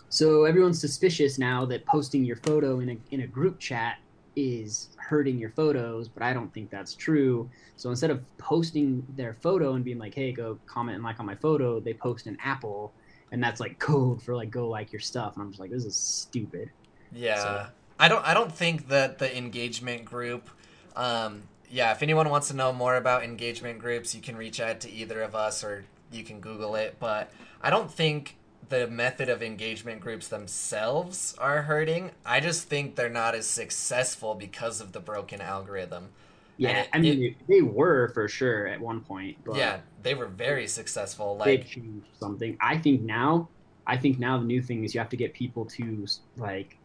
So 0.09 0.45
everyone's 0.45 0.79
suspicious 0.79 1.37
now 1.37 1.65
that 1.65 1.85
posting 1.85 2.23
your 2.23 2.37
photo 2.37 2.79
in 2.79 2.89
a 2.89 2.97
in 3.11 3.21
a 3.21 3.27
group 3.27 3.59
chat 3.59 3.97
is 4.35 4.89
hurting 4.97 5.37
your 5.37 5.49
photos, 5.51 6.07
but 6.07 6.23
I 6.23 6.33
don't 6.33 6.53
think 6.53 6.69
that's 6.69 6.93
true. 6.93 7.49
So 7.77 7.89
instead 7.89 8.09
of 8.11 8.23
posting 8.37 9.05
their 9.15 9.33
photo 9.33 9.73
and 9.73 9.83
being 9.83 9.97
like, 9.99 10.13
"Hey, 10.13 10.31
go 10.31 10.57
comment 10.65 10.95
and 10.95 11.03
like 11.03 11.19
on 11.19 11.25
my 11.25 11.35
photo," 11.35 11.79
they 11.79 11.93
post 11.93 12.27
an 12.27 12.37
apple, 12.43 12.93
and 13.31 13.43
that's 13.43 13.59
like 13.59 13.79
code 13.79 14.21
for 14.21 14.35
like 14.35 14.51
go 14.51 14.67
like 14.67 14.91
your 14.91 14.99
stuff. 14.99 15.33
And 15.35 15.43
I'm 15.43 15.49
just 15.51 15.59
like, 15.59 15.71
this 15.71 15.85
is 15.85 15.95
stupid. 15.95 16.69
Yeah. 17.11 17.35
So- 17.37 17.67
I 17.97 18.09
don't 18.09 18.25
I 18.27 18.33
don't 18.33 18.51
think 18.51 18.89
that 18.89 19.19
the 19.19 19.37
engagement 19.37 20.03
group 20.03 20.49
um 20.97 21.43
yeah, 21.69 21.91
if 21.91 22.03
anyone 22.03 22.29
wants 22.29 22.49
to 22.49 22.55
know 22.55 22.71
more 22.73 22.95
about 22.95 23.23
engagement 23.23 23.79
groups, 23.79 24.13
you 24.13 24.21
can 24.21 24.35
reach 24.35 24.59
out 24.59 24.81
to 24.81 24.91
either 24.91 25.21
of 25.21 25.33
us 25.33 25.63
or 25.63 25.85
you 26.11 26.23
can 26.23 26.39
Google 26.39 26.75
it, 26.75 26.97
but 26.99 27.31
I 27.61 27.69
don't 27.69 27.91
think 27.91 28.35
the 28.69 28.87
method 28.87 29.29
of 29.29 29.43
engagement 29.43 30.01
groups 30.01 30.27
themselves 30.27 31.35
are 31.37 31.63
hurting. 31.63 32.11
I 32.25 32.39
just 32.39 32.67
think 32.67 32.95
they're 32.95 33.09
not 33.09 33.35
as 33.35 33.45
successful 33.45 34.35
because 34.35 34.81
of 34.81 34.91
the 34.91 34.99
broken 34.99 35.41
algorithm. 35.41 36.09
Yeah, 36.57 36.81
it- 36.81 36.89
I 36.93 36.99
mean 36.99 37.35
they 37.47 37.61
were 37.61 38.09
for 38.13 38.27
sure 38.27 38.67
at 38.67 38.79
one 38.79 39.01
point, 39.01 39.37
but 39.45 39.55
yeah, 39.57 39.79
they 40.03 40.15
were 40.15 40.27
very 40.27 40.67
successful. 40.67 41.35
Like 41.37 41.67
changed 41.67 42.07
something. 42.19 42.57
I 42.61 42.77
think 42.77 43.01
now, 43.01 43.49
I 43.85 43.97
think 43.97 44.19
now 44.19 44.37
the 44.37 44.45
new 44.45 44.61
thing 44.61 44.83
is 44.83 44.93
you 44.93 44.99
have 44.99 45.09
to 45.09 45.17
get 45.17 45.33
people 45.33 45.65
to 45.65 46.05
like 46.37 46.77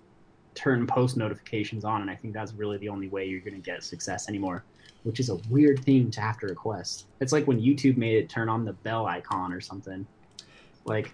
turn 0.55 0.87
post 0.87 1.16
notifications 1.16 1.85
on, 1.85 2.03
and 2.03 2.11
I 2.11 2.16
think 2.16 2.35
that's 2.35 2.53
really 2.53 2.78
the 2.78 2.89
only 2.89 3.09
way 3.09 3.26
you're 3.26 3.41
going 3.41 3.55
to 3.55 3.61
get 3.61 3.85
success 3.85 4.28
anymore. 4.28 4.64
Which 5.05 5.18
is 5.20 5.31
a 5.31 5.37
weird 5.49 5.83
thing 5.85 6.11
to 6.11 6.20
have 6.20 6.39
to 6.41 6.47
request. 6.47 7.07
It's 7.20 7.33
like 7.33 7.47
when 7.47 7.59
YouTube 7.59 7.97
made 7.97 8.16
it 8.16 8.28
turn 8.28 8.51
on 8.51 8.64
the 8.66 8.74
bell 8.74 9.07
icon 9.07 9.51
or 9.51 9.61
something. 9.61 10.07
Like, 10.85 11.11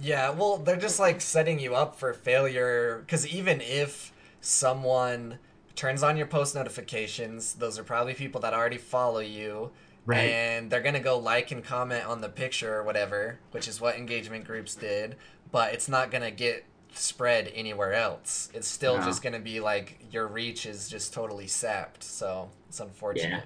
Yeah, 0.00 0.30
well, 0.30 0.56
they're 0.58 0.76
just 0.76 0.98
like 0.98 1.20
setting 1.20 1.60
you 1.60 1.74
up 1.74 1.96
for 1.96 2.12
failure 2.12 2.98
because 3.06 3.26
even 3.26 3.60
if 3.60 4.12
someone 4.40 5.38
turns 5.76 6.02
on 6.02 6.16
your 6.16 6.26
post 6.26 6.54
notifications, 6.54 7.54
those 7.54 7.78
are 7.78 7.84
probably 7.84 8.14
people 8.14 8.40
that 8.42 8.54
already 8.54 8.78
follow 8.78 9.20
you. 9.20 9.70
Right. 10.06 10.18
And 10.30 10.70
they're 10.70 10.82
going 10.82 10.94
to 10.94 11.00
go 11.00 11.18
like 11.18 11.50
and 11.50 11.64
comment 11.64 12.04
on 12.06 12.20
the 12.20 12.28
picture 12.28 12.74
or 12.74 12.82
whatever, 12.82 13.38
which 13.52 13.66
is 13.68 13.80
what 13.80 13.96
engagement 13.96 14.44
groups 14.44 14.74
did, 14.74 15.16
but 15.50 15.72
it's 15.72 15.88
not 15.88 16.10
going 16.10 16.22
to 16.22 16.30
get 16.30 16.64
spread 16.92 17.50
anywhere 17.54 17.94
else. 17.94 18.50
It's 18.52 18.68
still 18.68 18.98
No. 18.98 19.04
just 19.04 19.22
going 19.22 19.32
to 19.32 19.38
be 19.38 19.60
like 19.60 19.98
your 20.12 20.26
reach 20.26 20.66
is 20.66 20.88
just 20.88 21.14
totally 21.14 21.46
sapped. 21.46 22.02
So 22.04 22.50
it's 22.68 22.80
unfortunate. 22.80 23.44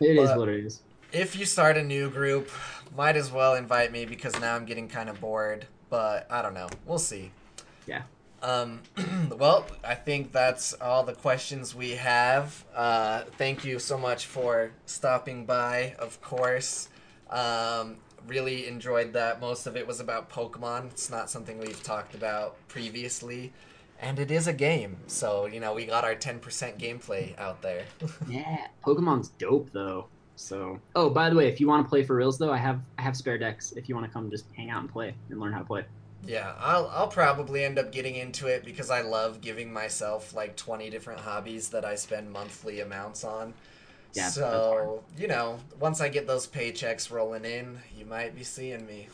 it 0.00 0.16
is 0.16 0.30
but- 0.30 0.38
what 0.38 0.48
it 0.48 0.64
is. 0.64 0.80
If 1.12 1.36
you 1.36 1.44
start 1.44 1.76
a 1.76 1.82
new 1.82 2.10
group, 2.10 2.50
might 2.96 3.16
as 3.16 3.30
well 3.30 3.54
invite 3.54 3.92
me 3.92 4.04
because 4.04 4.38
now 4.40 4.54
I'm 4.54 4.64
getting 4.64 4.88
kind 4.88 5.08
of 5.08 5.20
bored. 5.20 5.66
But 5.88 6.26
I 6.30 6.42
don't 6.42 6.54
know. 6.54 6.68
We'll 6.86 6.98
see. 6.98 7.32
Yeah. 7.86 8.02
Um, 8.42 8.80
well, 9.36 9.66
I 9.84 9.94
think 9.94 10.32
that's 10.32 10.72
all 10.74 11.02
the 11.02 11.12
questions 11.12 11.74
we 11.74 11.90
have. 11.92 12.64
Uh, 12.74 13.22
thank 13.36 13.64
you 13.64 13.78
so 13.78 13.98
much 13.98 14.26
for 14.26 14.72
stopping 14.86 15.44
by, 15.44 15.94
of 15.98 16.20
course. 16.22 16.88
Um, 17.28 17.96
really 18.26 18.66
enjoyed 18.66 19.12
that. 19.12 19.40
Most 19.40 19.66
of 19.66 19.76
it 19.76 19.86
was 19.86 20.00
about 20.00 20.30
Pokemon. 20.30 20.86
It's 20.86 21.10
not 21.10 21.28
something 21.28 21.58
we've 21.58 21.82
talked 21.82 22.14
about 22.14 22.56
previously. 22.68 23.52
And 24.00 24.18
it 24.18 24.30
is 24.30 24.46
a 24.46 24.52
game. 24.54 24.96
So, 25.08 25.44
you 25.46 25.60
know, 25.60 25.74
we 25.74 25.84
got 25.84 26.04
our 26.04 26.14
10% 26.14 26.40
gameplay 26.78 27.38
out 27.38 27.60
there. 27.60 27.84
Yeah, 28.28 28.66
Pokemon's 28.84 29.28
dope 29.30 29.70
though. 29.72 30.06
So, 30.40 30.80
oh, 30.96 31.10
by 31.10 31.28
the 31.28 31.36
way, 31.36 31.48
if 31.48 31.60
you 31.60 31.68
want 31.68 31.84
to 31.84 31.88
play 31.88 32.02
for 32.02 32.16
reals 32.16 32.38
though, 32.38 32.50
I 32.50 32.56
have 32.56 32.80
I 32.98 33.02
have 33.02 33.14
spare 33.14 33.36
decks. 33.36 33.72
If 33.72 33.88
you 33.88 33.94
want 33.94 34.06
to 34.06 34.12
come, 34.12 34.30
just 34.30 34.46
hang 34.56 34.70
out 34.70 34.80
and 34.80 34.90
play 34.90 35.14
and 35.28 35.38
learn 35.38 35.52
how 35.52 35.58
to 35.58 35.64
play. 35.66 35.84
Yeah, 36.26 36.54
I'll 36.58 36.88
I'll 36.88 37.08
probably 37.08 37.62
end 37.62 37.78
up 37.78 37.92
getting 37.92 38.16
into 38.16 38.46
it 38.46 38.64
because 38.64 38.90
I 38.90 39.02
love 39.02 39.42
giving 39.42 39.70
myself 39.70 40.34
like 40.34 40.56
20 40.56 40.88
different 40.88 41.20
hobbies 41.20 41.68
that 41.68 41.84
I 41.84 41.94
spend 41.94 42.32
monthly 42.32 42.80
amounts 42.80 43.22
on. 43.22 43.52
Yeah, 44.14 44.28
so, 44.28 45.04
you 45.16 45.28
know, 45.28 45.60
once 45.78 46.00
I 46.00 46.08
get 46.08 46.26
those 46.26 46.46
paychecks 46.46 47.12
rolling 47.12 47.44
in, 47.44 47.78
you 47.96 48.06
might 48.06 48.34
be 48.34 48.42
seeing 48.42 48.84
me. 48.86 49.08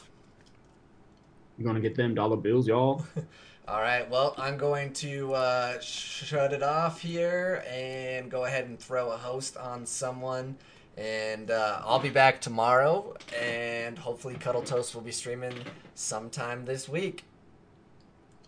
You 1.59 1.67
gonna 1.67 1.81
get 1.81 1.97
them 1.97 2.15
dollar 2.15 2.37
bills, 2.37 2.69
y'all? 2.69 3.05
All 3.69 3.81
right, 3.81 4.09
well, 4.09 4.33
I'm 4.39 4.57
going 4.57 4.93
to 4.95 5.35
uh, 5.35 5.81
shut 5.81 6.53
it 6.53 6.63
off 6.63 7.01
here 7.01 7.65
and 7.69 8.31
go 8.31 8.45
ahead 8.45 8.67
and 8.67 8.79
throw 8.79 9.11
a 9.11 9.17
host 9.17 9.57
on 9.57 9.87
someone. 9.87 10.57
And 10.97 11.51
uh, 11.51 11.83
I'll 11.85 11.99
be 11.99 12.09
back 12.09 12.41
tomorrow, 12.41 13.15
and 13.39 13.99
hopefully, 13.99 14.35
Cuddletoast 14.35 14.95
will 14.95 15.03
be 15.03 15.13
streaming 15.13 15.53
sometime 15.95 16.65
this 16.65 16.89
week. 16.89 17.25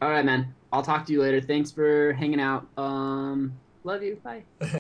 All 0.01 0.09
right, 0.09 0.25
man. 0.25 0.55
I'll 0.73 0.83
talk 0.83 1.05
to 1.07 1.13
you 1.13 1.21
later. 1.21 1.41
Thanks 1.41 1.71
for 1.71 2.15
hanging 2.15 2.41
out. 2.41 2.67
Um, 2.79 3.53
love 3.85 4.03
you. 4.03 4.21
Bye. 4.23 4.45